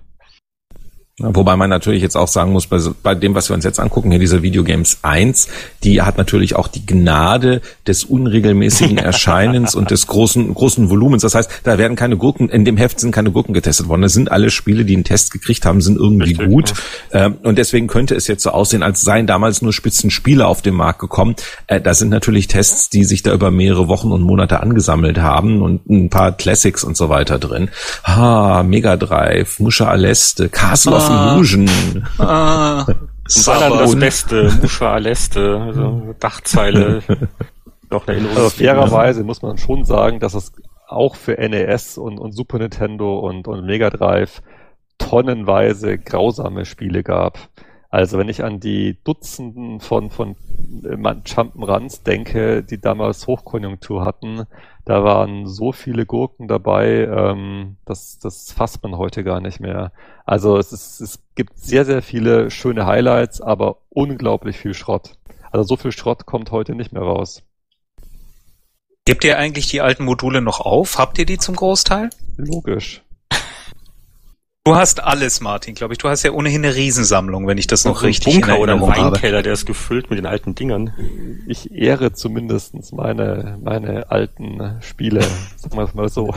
Wobei 1.19 1.57
man 1.57 1.69
natürlich 1.69 2.01
jetzt 2.01 2.15
auch 2.15 2.29
sagen 2.29 2.53
muss, 2.53 2.67
bei, 2.67 2.79
bei, 3.03 3.13
dem, 3.13 3.35
was 3.35 3.49
wir 3.49 3.53
uns 3.53 3.65
jetzt 3.65 3.79
angucken, 3.79 4.09
hier 4.09 4.19
dieser 4.19 4.41
Videogames 4.41 4.99
1, 5.01 5.49
die 5.83 6.01
hat 6.01 6.17
natürlich 6.17 6.55
auch 6.55 6.69
die 6.69 6.85
Gnade 6.85 7.61
des 7.85 8.05
unregelmäßigen 8.05 8.97
Erscheinens 9.09 9.75
und 9.75 9.91
des 9.91 10.07
großen, 10.07 10.53
großen 10.53 10.89
Volumens. 10.89 11.23
Das 11.23 11.35
heißt, 11.35 11.61
da 11.63 11.77
werden 11.77 11.97
keine 11.97 12.15
Gurken, 12.15 12.47
in 12.47 12.63
dem 12.63 12.77
Heft 12.77 13.01
sind 13.01 13.11
keine 13.11 13.31
Gurken 13.31 13.53
getestet 13.53 13.89
worden. 13.89 14.01
Das 14.01 14.13
sind 14.13 14.31
alle 14.31 14.49
Spiele, 14.49 14.85
die 14.85 14.93
einen 14.93 15.03
Test 15.03 15.31
gekriegt 15.31 15.65
haben, 15.65 15.81
sind 15.81 15.97
irgendwie 15.97 16.29
Richtig, 16.29 16.47
gut. 16.47 16.73
Ja. 17.13 17.25
Ähm, 17.25 17.37
und 17.43 17.57
deswegen 17.57 17.87
könnte 17.87 18.15
es 18.15 18.27
jetzt 18.27 18.43
so 18.43 18.51
aussehen, 18.51 18.81
als 18.81 19.01
seien 19.01 19.27
damals 19.27 19.61
nur 19.61 19.73
Spitzenspiele 19.73 20.47
auf 20.47 20.61
den 20.61 20.75
Markt 20.75 20.99
gekommen. 20.99 21.35
Äh, 21.67 21.81
da 21.81 21.93
sind 21.93 22.09
natürlich 22.09 22.47
Tests, 22.47 22.89
die 22.89 23.03
sich 23.03 23.23
da 23.23 23.33
über 23.33 23.51
mehrere 23.51 23.89
Wochen 23.89 24.13
und 24.13 24.21
Monate 24.21 24.61
angesammelt 24.61 25.17
haben 25.17 25.61
und 25.61 25.89
ein 25.89 26.09
paar 26.09 26.31
Classics 26.31 26.85
und 26.85 26.95
so 26.95 27.09
weiter 27.09 27.39
drin. 27.39 27.69
Ah, 28.03 28.63
Mega 28.63 28.95
Drive, 28.95 29.59
Musha 29.59 29.87
Aleste, 29.87 30.47
Castle 30.47 30.93
of. 30.93 31.08
Illusion. 31.09 31.69
Ah, 32.17 32.85
war 32.87 33.59
dann 33.59 33.77
das 33.79 33.95
Beste, 33.95 34.51
Musha 34.61 34.93
Aleste, 34.93 35.59
also 35.59 36.15
Dachzeile. 36.19 37.03
Noch 37.89 38.07
eine 38.07 38.29
also 38.29 38.49
fairerweise 38.49 39.23
muss 39.23 39.41
man 39.41 39.57
schon 39.57 39.83
sagen, 39.83 40.19
dass 40.19 40.33
es 40.33 40.51
auch 40.87 41.15
für 41.15 41.33
NES 41.33 41.97
und, 41.97 42.19
und 42.19 42.33
Super 42.33 42.59
Nintendo 42.59 43.19
und, 43.19 43.47
und 43.47 43.65
Mega 43.65 43.89
Drive 43.89 44.41
tonnenweise 44.97 45.97
grausame 45.97 46.65
Spiele 46.65 47.03
gab. 47.03 47.39
Also 47.91 48.19
wenn 48.19 48.29
ich 48.29 48.43
an 48.43 48.59
die 48.59 48.97
Dutzenden 49.03 49.79
von, 49.79 50.11
von 50.11 50.35
äh, 50.83 50.95
Jump'n'Runs 50.95 52.03
denke, 52.03 52.63
die 52.63 52.79
damals 52.79 53.25
Hochkonjunktur 53.25 54.05
hatten, 54.05 54.45
da 54.85 55.03
waren 55.03 55.47
so 55.47 55.71
viele 55.71 56.05
Gurken 56.05 56.47
dabei, 56.47 57.07
ähm, 57.11 57.77
das, 57.85 58.19
das 58.19 58.51
fasst 58.51 58.83
man 58.83 58.95
heute 58.97 59.23
gar 59.23 59.41
nicht 59.41 59.59
mehr. 59.59 59.91
Also 60.23 60.57
es, 60.57 60.71
ist, 60.71 61.01
es 61.01 61.23
gibt 61.33 61.57
sehr, 61.57 61.83
sehr 61.83 62.03
viele 62.03 62.51
schöne 62.51 62.85
Highlights, 62.85 63.41
aber 63.41 63.77
unglaublich 63.89 64.57
viel 64.57 64.75
Schrott. 64.75 65.17
Also 65.51 65.63
so 65.63 65.75
viel 65.75 65.91
Schrott 65.91 66.27
kommt 66.27 66.51
heute 66.51 66.75
nicht 66.75 66.93
mehr 66.93 67.01
raus. 67.01 67.41
Gebt 69.05 69.23
ihr 69.23 69.39
eigentlich 69.39 69.67
die 69.67 69.81
alten 69.81 70.05
Module 70.05 70.41
noch 70.41 70.59
auf? 70.59 70.99
Habt 70.99 71.17
ihr 71.17 71.25
die 71.25 71.39
zum 71.39 71.55
Großteil? 71.55 72.11
Logisch. 72.37 73.01
Du 74.65 74.75
hast 74.75 75.01
alles, 75.01 75.41
Martin, 75.41 75.73
glaube 75.73 75.93
ich. 75.93 75.97
Du 75.97 76.09
hast 76.09 76.23
ja 76.23 76.31
ohnehin 76.31 76.63
eine 76.63 76.75
Riesensammlung, 76.75 77.47
wenn 77.47 77.57
ich 77.57 77.67
das 77.67 77.85
noch 77.85 78.03
richtig 78.03 78.33
Bunker 78.33 78.55
in 78.55 78.59
Erinnerung 78.59 78.81
oder 78.89 78.93
ein 78.93 79.03
Weinkeller, 79.03 79.37
habe. 79.37 79.43
der 79.43 79.53
ist 79.53 79.65
gefüllt 79.65 80.09
mit 80.09 80.19
den 80.19 80.25
alten 80.25 80.53
Dingern. 80.53 80.93
Ich 81.47 81.71
ehre 81.71 82.13
zumindestens 82.13 82.91
meine, 82.91 83.57
meine 83.63 84.11
alten 84.11 84.77
Spiele, 84.81 85.21
sagen 85.57 85.75
wir 85.75 85.83
es 85.83 85.93
mal 85.93 86.09
so. 86.09 86.35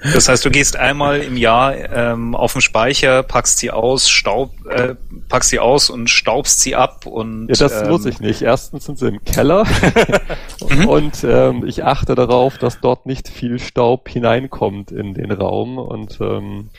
Das 0.00 0.28
heißt, 0.28 0.44
du 0.44 0.50
gehst 0.50 0.76
einmal 0.76 1.18
im 1.18 1.36
Jahr 1.36 1.74
ähm, 1.74 2.36
auf 2.36 2.52
den 2.52 2.60
Speicher, 2.60 3.24
packst 3.24 3.58
sie 3.58 3.72
aus, 3.72 4.08
staub, 4.08 4.52
äh, 4.68 4.94
packst 5.28 5.50
sie 5.50 5.58
aus 5.58 5.90
und 5.90 6.08
staubst 6.08 6.60
sie 6.60 6.76
ab 6.76 7.04
und. 7.04 7.48
Ja, 7.48 7.54
das 7.56 7.82
ähm, 7.82 7.88
muss 7.88 8.06
ich 8.06 8.20
nicht. 8.20 8.42
Erstens 8.42 8.84
sind 8.84 8.98
sie 8.98 9.08
im 9.08 9.24
Keller 9.24 9.66
mhm. 10.70 10.86
und 10.86 11.24
ähm, 11.24 11.64
ich 11.66 11.84
achte 11.84 12.14
darauf, 12.14 12.58
dass 12.58 12.80
dort 12.80 13.06
nicht 13.06 13.28
viel 13.28 13.58
Staub 13.58 14.08
hineinkommt 14.08 14.92
in 14.92 15.14
den 15.14 15.32
Raum 15.32 15.78
und 15.78 16.18
ähm, 16.20 16.70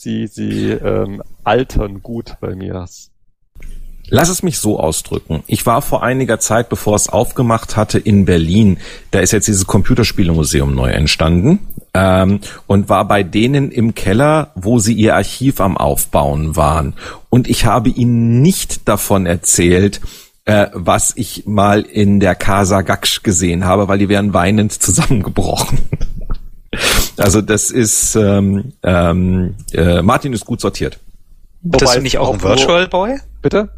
sie, 0.00 0.26
sie 0.26 0.70
ähm, 0.70 1.22
altern 1.44 2.02
gut 2.02 2.36
bei 2.40 2.54
mir. 2.54 2.86
Lass 4.08 4.28
es 4.28 4.42
mich 4.42 4.58
so 4.58 4.78
ausdrücken. 4.78 5.42
Ich 5.46 5.64
war 5.64 5.80
vor 5.80 6.02
einiger 6.02 6.38
Zeit, 6.38 6.68
bevor 6.68 6.96
es 6.96 7.08
aufgemacht 7.08 7.76
hatte, 7.76 7.98
in 7.98 8.24
Berlin. 8.24 8.78
Da 9.10 9.20
ist 9.20 9.32
jetzt 9.32 9.48
dieses 9.48 9.66
Computerspielemuseum 9.66 10.74
neu 10.74 10.90
entstanden 10.90 11.60
ähm, 11.94 12.40
und 12.66 12.88
war 12.88 13.06
bei 13.06 13.22
denen 13.22 13.70
im 13.70 13.94
Keller, 13.94 14.50
wo 14.54 14.78
sie 14.78 14.92
ihr 14.92 15.14
Archiv 15.14 15.60
am 15.60 15.78
Aufbauen 15.78 16.56
waren. 16.56 16.94
Und 17.30 17.48
ich 17.48 17.64
habe 17.64 17.88
ihnen 17.88 18.42
nicht 18.42 18.86
davon 18.88 19.24
erzählt, 19.24 20.00
äh, 20.44 20.66
was 20.74 21.12
ich 21.16 21.46
mal 21.46 21.82
in 21.82 22.20
der 22.20 22.34
Casa 22.34 22.82
Gaksch 22.82 23.22
gesehen 23.22 23.64
habe, 23.64 23.88
weil 23.88 23.98
die 23.98 24.08
wären 24.08 24.34
weinend 24.34 24.72
zusammengebrochen. 24.72 25.78
Also 27.16 27.42
das 27.42 27.70
ist 27.70 28.16
ähm, 28.16 28.72
ähm, 28.82 29.54
äh, 29.72 30.02
Martin 30.02 30.32
ist 30.32 30.46
gut 30.46 30.60
sortiert. 30.60 30.98
Hattest 31.72 31.96
du 31.96 32.00
nicht 32.00 32.18
auch 32.18 32.32
ein 32.32 32.42
Virtual 32.42 32.88
Boy? 32.88 33.18
Bitte? 33.40 33.68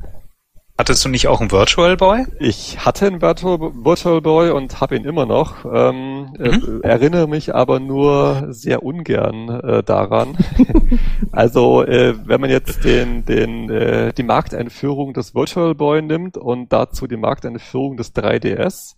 Hattest 0.76 1.04
du 1.04 1.08
nicht 1.08 1.28
auch 1.28 1.40
einen 1.40 1.52
Virtual 1.52 1.96
Boy? 1.96 2.24
Ich 2.40 2.84
hatte 2.84 3.06
einen 3.06 3.22
Virtual, 3.22 3.60
Virtual 3.60 4.20
Boy 4.20 4.50
und 4.50 4.80
habe 4.80 4.96
ihn 4.96 5.04
immer 5.04 5.24
noch. 5.24 5.64
Ähm, 5.64 6.32
mhm. 6.36 6.80
äh, 6.82 6.88
erinnere 6.88 7.28
mich 7.28 7.54
aber 7.54 7.78
nur 7.78 8.48
sehr 8.50 8.82
ungern 8.82 9.48
äh, 9.50 9.84
daran. 9.84 10.36
also 11.32 11.84
äh, 11.84 12.14
wenn 12.26 12.40
man 12.40 12.50
jetzt 12.50 12.84
den, 12.84 13.24
den, 13.24 13.70
äh, 13.70 14.12
die 14.14 14.24
Markteinführung 14.24 15.12
des 15.14 15.32
Virtual 15.32 15.76
Boy 15.76 16.02
nimmt 16.02 16.36
und 16.36 16.72
dazu 16.72 17.06
die 17.06 17.16
Markteinführung 17.16 17.96
des 17.96 18.12
3DS, 18.12 18.96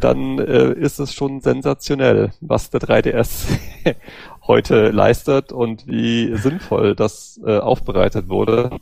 dann 0.00 0.38
äh, 0.38 0.72
ist 0.72 0.98
es 0.98 1.12
schon 1.12 1.42
sensationell, 1.42 2.32
was 2.40 2.70
der 2.70 2.80
3DS 2.80 3.48
heute 4.46 4.88
leistet 4.92 5.52
und 5.52 5.86
wie 5.86 6.34
sinnvoll 6.38 6.94
das 6.94 7.38
äh, 7.44 7.58
aufbereitet 7.58 8.30
wurde. 8.30 8.78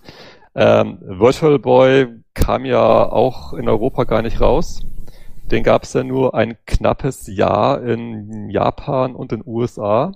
Ähm, 0.54 0.98
Virtual 1.00 1.58
Boy 1.58 2.06
kam 2.36 2.64
ja 2.64 3.10
auch 3.10 3.54
in 3.54 3.68
Europa 3.68 4.04
gar 4.04 4.22
nicht 4.22 4.40
raus. 4.40 4.82
Den 5.50 5.64
gab 5.64 5.82
es 5.82 5.92
ja 5.94 6.04
nur 6.04 6.34
ein 6.34 6.56
knappes 6.66 7.26
Jahr 7.26 7.82
in 7.82 8.50
Japan 8.50 9.16
und 9.16 9.32
in 9.32 9.42
USA. 9.44 10.12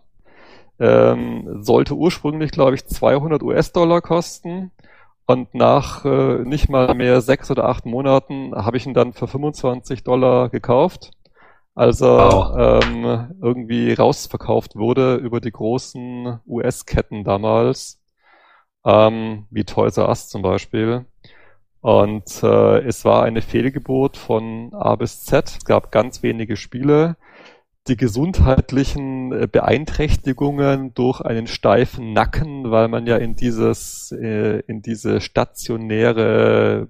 Ähm, 0.79 1.62
sollte 1.62 1.95
ursprünglich, 1.95 2.53
glaube 2.53 2.75
ich, 2.75 2.87
200 2.87 3.43
US-Dollar 3.43 4.01
kosten. 4.01 4.71
Und 5.27 5.55
nach 5.55 6.05
äh, 6.05 6.39
nicht 6.45 6.68
mal 6.68 6.95
mehr 6.95 7.21
sechs 7.21 7.51
oder 7.51 7.66
acht 7.66 7.87
Monaten 7.87 8.53
habe 8.55 8.77
ich 8.77 8.87
ihn 8.87 8.95
dann 8.95 9.12
für 9.12 9.29
25 9.29 10.05
Dollar 10.05 10.49
gekauft. 10.49 11.12
Also 11.75 12.07
wow. 12.07 12.83
ähm, 12.85 13.37
irgendwie 13.41 13.93
rausverkauft 13.93 14.77
wurde 14.77 15.14
über 15.14 15.41
die 15.41 15.53
großen 15.53 16.41
US-Ketten 16.47 17.25
damals, 17.25 18.03
ähm, 18.85 19.47
wie 19.51 19.64
Toys 19.64 19.97
R 19.97 20.09
Us 20.09 20.29
zum 20.29 20.43
Beispiel. 20.43 21.07
Und 21.81 22.43
äh, 22.43 22.78
es 22.81 23.05
war 23.05 23.22
eine 23.22 23.43
Fehlgeburt 23.43 24.16
von 24.16 24.72
A 24.74 24.97
bis 24.97 25.24
Z. 25.24 25.49
Es 25.49 25.64
gab 25.64 25.91
ganz 25.91 26.22
wenige 26.22 26.57
Spiele 26.57 27.16
die 27.89 27.97
gesundheitlichen 27.97 29.33
äh, 29.33 29.47
Beeinträchtigungen 29.47 30.95
durch 30.95 31.20
einen 31.20 31.47
steifen 31.47 32.12
Nacken, 32.12 32.70
weil 32.70 32.89
man 32.89 33.07
ja 33.07 33.16
in 33.16 33.37
dieses, 33.37 34.12
äh, 34.12 34.61
in 34.66 34.83
diese 34.83 35.20
stationäre, 35.20 36.89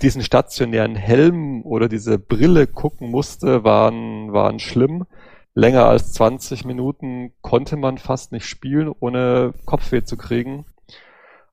diesen 0.00 0.22
stationären 0.22 0.96
Helm 0.96 1.62
oder 1.62 1.88
diese 1.88 2.18
Brille 2.18 2.66
gucken 2.66 3.10
musste, 3.10 3.64
waren, 3.64 4.32
waren 4.32 4.58
schlimm. 4.58 5.06
Länger 5.54 5.86
als 5.86 6.12
20 6.14 6.64
Minuten 6.64 7.32
konnte 7.42 7.76
man 7.76 7.98
fast 7.98 8.32
nicht 8.32 8.46
spielen, 8.46 8.92
ohne 9.00 9.54
Kopfweh 9.66 10.02
zu 10.02 10.16
kriegen. 10.16 10.64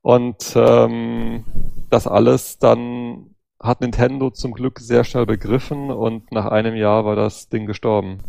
Und 0.01 0.53
ähm, 0.55 1.45
das 1.89 2.07
alles 2.07 2.57
dann 2.57 3.35
hat 3.61 3.81
Nintendo 3.81 4.31
zum 4.31 4.53
Glück 4.53 4.79
sehr 4.79 5.03
schnell 5.03 5.25
begriffen 5.25 5.91
und 5.91 6.31
nach 6.31 6.47
einem 6.47 6.75
Jahr 6.75 7.05
war 7.05 7.15
das 7.15 7.49
Ding 7.49 7.67
gestorben. 7.67 8.19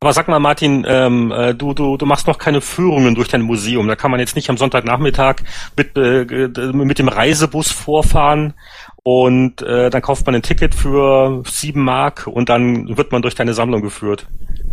Aber 0.00 0.12
sag 0.12 0.28
mal, 0.28 0.40
Martin, 0.40 0.84
ähm, 0.86 1.32
äh, 1.32 1.54
du, 1.54 1.72
du, 1.72 1.96
du 1.96 2.04
machst 2.04 2.26
noch 2.26 2.38
keine 2.38 2.60
Führungen 2.60 3.14
durch 3.14 3.28
dein 3.28 3.40
Museum. 3.40 3.88
Da 3.88 3.96
kann 3.96 4.10
man 4.10 4.20
jetzt 4.20 4.36
nicht 4.36 4.50
am 4.50 4.58
Sonntagnachmittag 4.58 5.36
mit, 5.76 5.96
äh, 5.96 6.48
mit 6.72 6.98
dem 6.98 7.08
Reisebus 7.08 7.70
vorfahren 7.70 8.54
und 9.06 9.62
äh, 9.62 9.88
dann 9.88 10.02
kauft 10.02 10.26
man 10.26 10.34
ein 10.34 10.42
Ticket 10.42 10.74
für 10.74 11.44
sieben 11.46 11.84
Mark 11.84 12.26
und 12.26 12.48
dann 12.48 12.96
wird 12.96 13.12
man 13.12 13.22
durch 13.22 13.36
deine 13.36 13.54
Sammlung 13.54 13.80
geführt. 13.80 14.26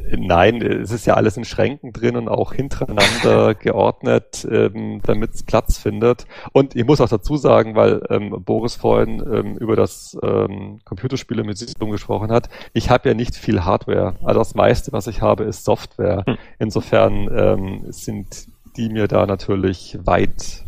Nein, 0.10 0.60
es 0.60 0.90
ist 0.90 1.06
ja 1.06 1.14
alles 1.14 1.38
in 1.38 1.46
Schränken 1.46 1.94
drin 1.94 2.16
und 2.16 2.28
auch 2.28 2.52
hintereinander 2.52 3.54
geordnet, 3.60 4.48
ähm, 4.50 5.02
damit 5.04 5.36
es 5.36 5.44
Platz 5.44 5.78
findet. 5.78 6.26
Und 6.52 6.76
ich 6.76 6.84
muss 6.84 7.00
auch 7.00 7.10
dazu 7.10 7.38
sagen, 7.38 7.76
weil 7.76 8.02
ähm, 8.10 8.32
Boris 8.44 8.74
vorhin 8.74 9.20
ähm, 9.20 9.56
über 9.58 9.76
das 9.76 10.18
ähm, 10.24 10.80
Computerspiele 10.84 11.44
mit 11.44 11.60
System 11.60 11.92
gesprochen 11.92 12.32
hat, 12.32 12.50
ich 12.74 12.90
habe 12.90 13.10
ja 13.10 13.14
nicht 13.14 13.36
viel 13.36 13.64
Hardware. 13.64 14.16
Also 14.24 14.40
das 14.40 14.56
meiste, 14.56 14.92
was 14.94 15.06
ich 15.06 15.22
habe, 15.22 15.44
ist 15.44 15.64
Software. 15.64 16.24
Hm. 16.26 16.38
Insofern 16.58 17.30
ähm, 17.38 17.92
sind 17.92 18.48
die 18.78 18.90
mir 18.90 19.08
da 19.08 19.28
natürlich 19.28 19.96
weit 20.04 20.64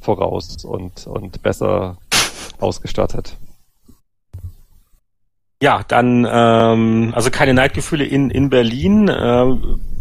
voraus 0.00 0.64
und, 0.64 1.06
und 1.06 1.42
besser 1.42 1.98
ausgestattet. 2.62 3.36
Ja, 5.62 5.82
dann 5.86 6.26
ähm, 6.30 7.12
also 7.14 7.30
keine 7.30 7.52
Neidgefühle 7.52 8.04
in 8.04 8.30
in 8.30 8.48
Berlin. 8.48 9.08
Äh, 9.08 9.44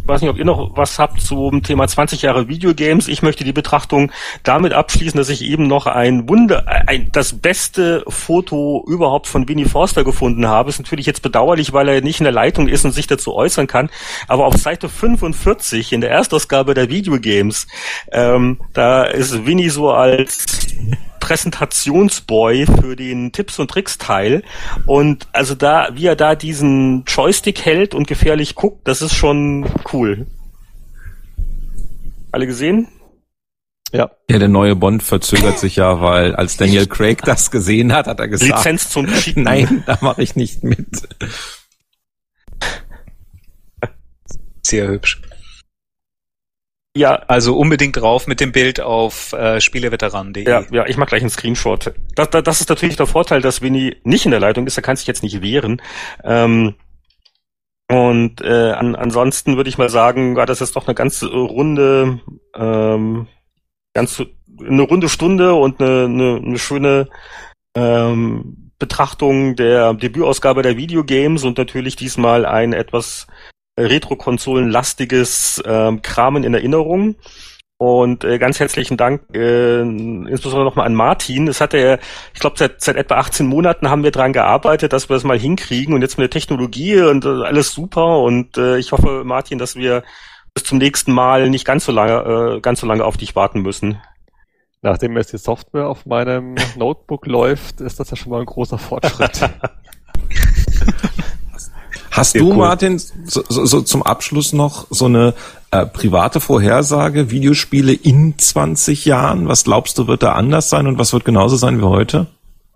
weiß 0.10 0.22
nicht, 0.22 0.30
ob 0.30 0.38
ihr 0.38 0.46
noch 0.46 0.76
was 0.76 1.00
habt 1.00 1.22
zum 1.22 1.64
Thema 1.64 1.88
20 1.88 2.24
Jahre 2.24 2.48
Videogames. 2.48 3.08
Ich 3.08 3.22
möchte 3.22 3.44
die 3.44 3.54
Betrachtung 3.54 4.12
damit 4.44 4.74
abschließen, 4.74 5.18
dass 5.18 5.30
ich 5.30 5.44
eben 5.44 5.68
noch 5.68 5.86
ein 5.86 6.28
Wunder, 6.28 6.66
ein, 6.88 7.10
das 7.12 7.40
beste 7.40 8.04
Foto 8.08 8.84
überhaupt 8.88 9.28
von 9.28 9.48
Winnie 9.48 9.66
Forster 9.66 10.04
gefunden 10.04 10.48
habe. 10.48 10.70
Ist 10.70 10.80
natürlich 10.80 11.06
jetzt 11.06 11.22
bedauerlich, 11.22 11.72
weil 11.72 11.88
er 11.88 12.02
nicht 12.02 12.20
in 12.20 12.26
der 12.26 12.34
Leitung 12.34 12.68
ist 12.68 12.84
und 12.86 12.92
sich 12.92 13.08
dazu 13.08 13.36
äußern 13.36 13.68
kann. 13.68 13.90
Aber 14.28 14.46
auf 14.46 14.56
Seite 14.56 14.90
45 14.90 15.94
in 15.94 16.02
der 16.02 16.12
Erstausgabe 16.12 16.74
der 16.74 16.90
Videogames, 16.90 17.68
ähm, 18.12 18.60
da 18.74 19.04
ist 19.04 19.46
Winnie 19.46 19.70
so 19.70 19.92
als 19.92 20.46
Präsentationsboy 21.20 22.66
für 22.66 22.96
den 22.96 23.32
Tipps 23.32 23.60
und 23.60 23.70
Tricks 23.70 23.98
Teil 23.98 24.44
und 24.86 25.28
also 25.32 25.56
da 25.56 25.90
wie 25.94 26.06
er 26.06 26.16
da 26.16 26.36
diesen 26.36 27.04
Joystick 27.06 27.66
hält 27.66 27.94
und 27.94 28.08
gefährlich 28.08 28.56
guckt, 28.56 28.88
das 28.88 29.02
ist 29.02 29.14
schon 29.14 29.70
cool. 29.94 30.28
Alle 32.32 32.48
gesehen? 32.48 32.88
Ja. 33.92 34.12
Ja, 34.30 34.38
der 34.38 34.48
neue 34.48 34.76
Bond 34.76 35.02
verzögert 35.02 35.60
sich 35.60 35.78
ja, 35.78 36.00
weil 36.00 36.36
als 36.36 36.58
Daniel 36.58 36.86
Craig 36.86 37.24
das 37.24 37.50
gesehen 37.50 37.92
hat, 37.92 38.08
hat 38.08 38.20
er 38.20 38.28
gesagt, 38.28 38.52
Lizenz 38.52 38.90
zum 38.90 39.08
Cheaten. 39.08 39.44
Nein, 39.44 39.84
da 39.86 39.98
mache 40.02 40.22
ich 40.22 40.36
nicht 40.36 40.64
mit. 40.64 40.88
Sehr 44.62 44.88
hübsch. 44.88 45.22
Ja. 46.96 47.16
Also 47.28 47.58
unbedingt 47.58 47.96
drauf 47.96 48.28
mit 48.28 48.40
dem 48.40 48.52
Bild 48.52 48.82
auf 48.82 49.34
äh, 49.34 49.62
spieleveteranen.de. 49.62 50.48
Ja, 50.48 50.64
ja, 50.72 50.86
ich 50.88 50.98
mache 50.98 51.10
gleich 51.10 51.22
einen 51.22 51.30
Screenshot. 51.30 51.94
Das, 52.16 52.30
das, 52.30 52.44
das 52.44 52.62
ist 52.62 52.70
natürlich 52.70 52.96
der 52.96 53.06
Vorteil, 53.06 53.42
dass 53.42 53.62
Winnie 53.62 53.98
nicht 54.04 54.26
in 54.26 54.32
der 54.32 54.40
Leitung 54.40 54.66
ist, 54.68 54.78
er 54.78 54.84
kann 54.84 54.96
sich 54.96 55.08
jetzt 55.08 55.24
nicht 55.24 55.42
wehren. 55.42 55.82
Ähm, 56.24 56.76
und 57.92 58.42
äh, 58.42 58.72
an, 58.72 58.96
ansonsten 58.96 59.58
würde 59.58 59.70
ich 59.70 59.78
mal 59.78 59.90
sagen, 59.90 60.36
war 60.36 60.46
das 60.46 60.60
jetzt 60.60 60.76
doch 60.76 60.88
eine 60.88 60.96
ganz 60.96 61.24
runde, 61.24 62.20
ähm, 62.56 63.28
ganz 63.94 64.22
eine 64.60 64.82
runde 64.82 65.10
Stunde 65.10 65.54
und 65.54 65.82
eine, 65.82 66.06
eine, 66.06 66.42
eine 66.44 66.60
schöne 66.60 67.08
ähm, 67.76 68.72
Betrachtung 68.78 69.56
der 69.56 69.94
Debütausgabe 69.94 70.62
der 70.62 70.78
Videogames 70.78 71.44
und 71.44 71.58
natürlich 71.58 71.96
diesmal 71.96 72.46
ein 72.46 72.74
etwas 72.74 73.28
Retro-Konsolen-lastiges 73.86 75.64
ähm, 75.66 76.02
Kramen 76.02 76.44
in 76.44 76.54
Erinnerung. 76.54 77.16
Und 77.82 78.26
äh, 78.26 78.40
ganz 78.40 78.60
herzlichen 78.60 78.98
Dank, 78.98 79.22
äh, 79.34 79.80
insbesondere 79.80 80.66
nochmal 80.66 80.86
an 80.86 80.96
Martin. 80.96 81.48
Es 81.48 81.62
hat 81.62 81.74
er, 81.74 82.00
ich 82.34 82.42
glaube, 82.42 82.58
seit, 82.58 82.82
seit 82.82 82.98
etwa 82.98 83.16
18 83.16 83.48
Monaten 83.48 83.90
haben 83.90 84.04
wir 84.04 84.12
dran 84.12 84.34
gearbeitet, 84.34 84.92
dass 84.92 85.08
wir 85.08 85.14
das 85.14 85.24
mal 85.24 85.40
hinkriegen 85.40 85.94
und 85.94 86.02
jetzt 86.02 86.18
mit 86.18 86.24
der 86.24 86.30
Technologie 86.30 87.00
und 87.00 87.24
äh, 87.24 87.44
alles 87.46 87.72
super. 87.72 88.20
Und 88.20 88.58
äh, 88.58 88.78
ich 88.78 88.92
hoffe, 88.92 89.24
Martin, 89.24 89.60
dass 89.60 89.78
wir 89.78 90.04
bis 90.54 90.66
zum 90.66 90.78
nächsten 90.78 91.14
Mal 91.14 91.50
nicht 91.50 91.64
ganz 91.64 91.86
so 91.86 91.94
lange, 91.94 92.58
äh, 92.58 92.60
ganz 92.60 92.82
so 92.82 92.88
lange 92.88 93.06
auf 93.06 93.16
dich 93.16 93.38
warten 93.38 93.62
müssen. 93.62 94.02
Nachdem 94.82 95.16
jetzt 95.16 95.32
die 95.32 95.38
Software 95.38 95.88
auf 95.88 96.06
meinem 96.06 96.56
Notebook 96.76 97.28
läuft, 97.28 97.80
ist 97.80 97.98
das 97.98 98.10
ja 98.10 98.18
schon 98.18 98.32
mal 98.34 98.42
ein 98.42 98.46
großer 98.46 98.78
Fortschritt. 98.78 99.40
Hast 102.12 102.36
du, 102.36 102.50
cool. 102.50 102.58
Martin, 102.58 102.98
so, 102.98 103.44
so, 103.48 103.66
so 103.66 103.82
zum 103.82 104.04
Abschluss 104.04 104.54
noch 104.54 104.88
so 104.90 105.06
eine 105.06 105.34
äh, 105.72 105.86
private 105.86 106.40
Vorhersage, 106.40 107.32
Videospiele 107.32 107.94
in 107.94 108.38
20 108.38 109.06
Jahren? 109.06 109.48
Was 109.48 109.64
glaubst 109.64 109.98
du, 109.98 110.08
wird 110.08 110.24
da 110.24 110.34
anders 110.34 110.70
sein 110.70 110.88
und 110.88 110.98
was 110.98 111.14
wird 111.14 111.26
genauso 111.26 111.56
sein 111.56 111.80
wie 111.80 111.86
heute? 111.86 112.28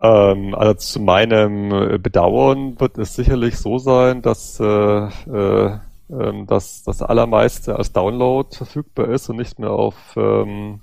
Ähm, 0.02 0.54
also 0.54 0.74
zu 0.76 1.00
meinem 1.00 1.72
äh, 1.72 1.98
Bedauern 1.98 2.80
wird 2.80 2.98
es 2.98 3.16
sicherlich 3.16 3.58
so 3.58 3.80
sein, 3.80 4.22
dass 4.22 4.60
äh, 4.60 4.66
äh, 4.66 5.78
ähm, 6.10 6.46
dass 6.48 6.84
das 6.84 7.02
allermeiste 7.02 7.78
als 7.78 7.92
Download 7.92 8.56
verfügbar 8.56 9.10
ist 9.10 9.30
und 9.30 9.38
nicht 9.38 9.58
mehr 9.58 9.72
auf 9.72 9.96
ähm, 10.16 10.82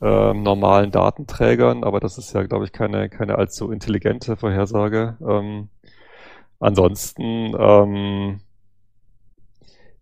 ähm, 0.00 0.42
normalen 0.42 0.90
Datenträgern, 0.90 1.84
aber 1.84 2.00
das 2.00 2.18
ist 2.18 2.32
ja, 2.32 2.42
glaube 2.42 2.64
ich, 2.64 2.72
keine, 2.72 3.08
keine 3.08 3.36
allzu 3.36 3.70
intelligente 3.70 4.36
Vorhersage. 4.36 5.16
Ähm, 5.26 5.68
Ansonsten, 6.60 7.54
ähm, 7.58 8.40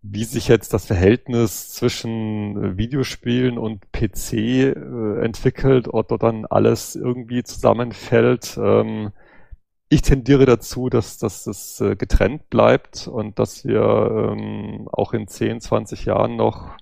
wie 0.03 0.25
sich 0.25 0.49
jetzt 0.49 0.75
das 0.75 0.87
Verhältnis 0.87 1.71
zwischen 1.71 2.77
Videospielen 2.77 3.57
und 3.57 3.93
PC 3.93 4.33
äh, 4.33 5.25
entwickelt, 5.25 5.89
ob 5.89 6.09
dort 6.09 6.25
dann 6.25 6.45
alles 6.47 6.97
irgendwie 6.97 7.45
zusammenfällt. 7.45 8.59
Ähm, 8.61 9.13
ich 9.89 10.03
tendiere 10.03 10.47
dazu, 10.47 10.89
dass, 10.89 11.19
dass 11.19 11.47
es 11.47 11.81
äh, 11.81 11.95
getrennt 11.97 12.51
bleibt 12.51 13.07
und 13.07 13.39
dass 13.39 13.65
wir 13.65 14.33
ähm, 14.33 14.89
auch 14.91 15.13
in 15.13 15.29
10, 15.29 15.61
20 15.61 16.07
Jahren 16.07 16.37
noch 16.37 16.77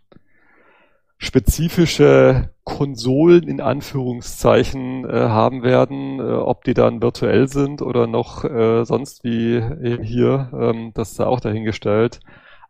spezifische 1.23 2.51
Konsolen 2.65 3.47
in 3.47 3.61
Anführungszeichen 3.61 5.09
äh, 5.09 5.13
haben 5.13 5.63
werden, 5.63 6.19
äh, 6.19 6.23
ob 6.23 6.65
die 6.65 6.73
dann 6.73 7.03
virtuell 7.03 7.47
sind 7.47 7.83
oder 7.83 8.07
noch 8.07 8.45
äh, 8.45 8.87
sonst 8.87 9.23
wie 9.23 9.57
eben 9.57 10.03
hier, 10.03 10.51
ähm, 10.59 10.93
das 10.95 11.13
ist 11.13 11.21
auch 11.21 11.41
dahingestellt. 11.41 12.21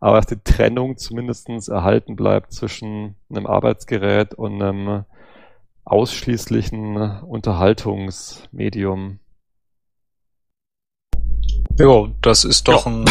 Aber 0.01 0.17
dass 0.17 0.27
die 0.27 0.43
Trennung 0.43 0.97
zumindestens 0.97 1.69
erhalten 1.69 2.17
bleibt 2.17 2.53
zwischen 2.53 3.15
einem 3.31 3.47
Arbeitsgerät 3.47 4.35
und 4.35 4.61
einem 4.61 5.05
ausschließlichen 5.85 7.21
Unterhaltungsmedium. 7.21 9.21
Ja, 11.79 12.09
das 12.21 12.45
ist 12.45 12.67
doch 12.67 12.87
ja. 12.87 12.93
ein 12.93 13.05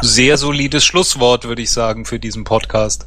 sehr 0.00 0.36
solides 0.36 0.84
Schlusswort, 0.84 1.44
würde 1.44 1.62
ich 1.62 1.70
sagen, 1.70 2.06
für 2.06 2.18
diesen 2.18 2.44
Podcast. 2.44 3.06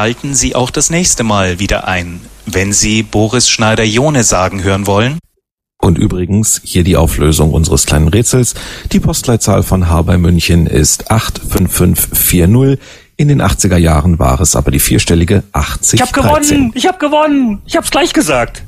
Schalten 0.00 0.34
Sie 0.34 0.54
auch 0.54 0.70
das 0.70 0.88
nächste 0.88 1.24
Mal 1.24 1.58
wieder 1.58 1.86
ein, 1.86 2.22
wenn 2.46 2.72
Sie 2.72 3.02
Boris 3.02 3.50
Schneider-Jone 3.50 4.24
sagen 4.24 4.62
hören 4.62 4.86
wollen. 4.86 5.18
Und 5.76 5.98
übrigens, 5.98 6.58
hier 6.64 6.84
die 6.84 6.96
Auflösung 6.96 7.52
unseres 7.52 7.84
kleinen 7.84 8.08
Rätsels. 8.08 8.54
Die 8.92 8.98
Postleitzahl 8.98 9.62
von 9.62 9.90
H 9.90 10.00
bei 10.00 10.16
München 10.16 10.66
ist 10.66 11.10
85540. 11.10 12.78
In 13.18 13.28
den 13.28 13.42
80er 13.42 13.76
Jahren 13.76 14.18
war 14.18 14.40
es 14.40 14.56
aber 14.56 14.70
die 14.70 14.80
vierstellige 14.80 15.42
80. 15.52 16.00
Ich 16.00 16.06
hab 16.06 16.14
gewonnen! 16.14 16.72
Ich 16.74 16.86
hab 16.86 16.98
gewonnen! 16.98 17.60
Ich 17.66 17.76
hab's 17.76 17.90
gleich 17.90 18.14
gesagt! 18.14 18.62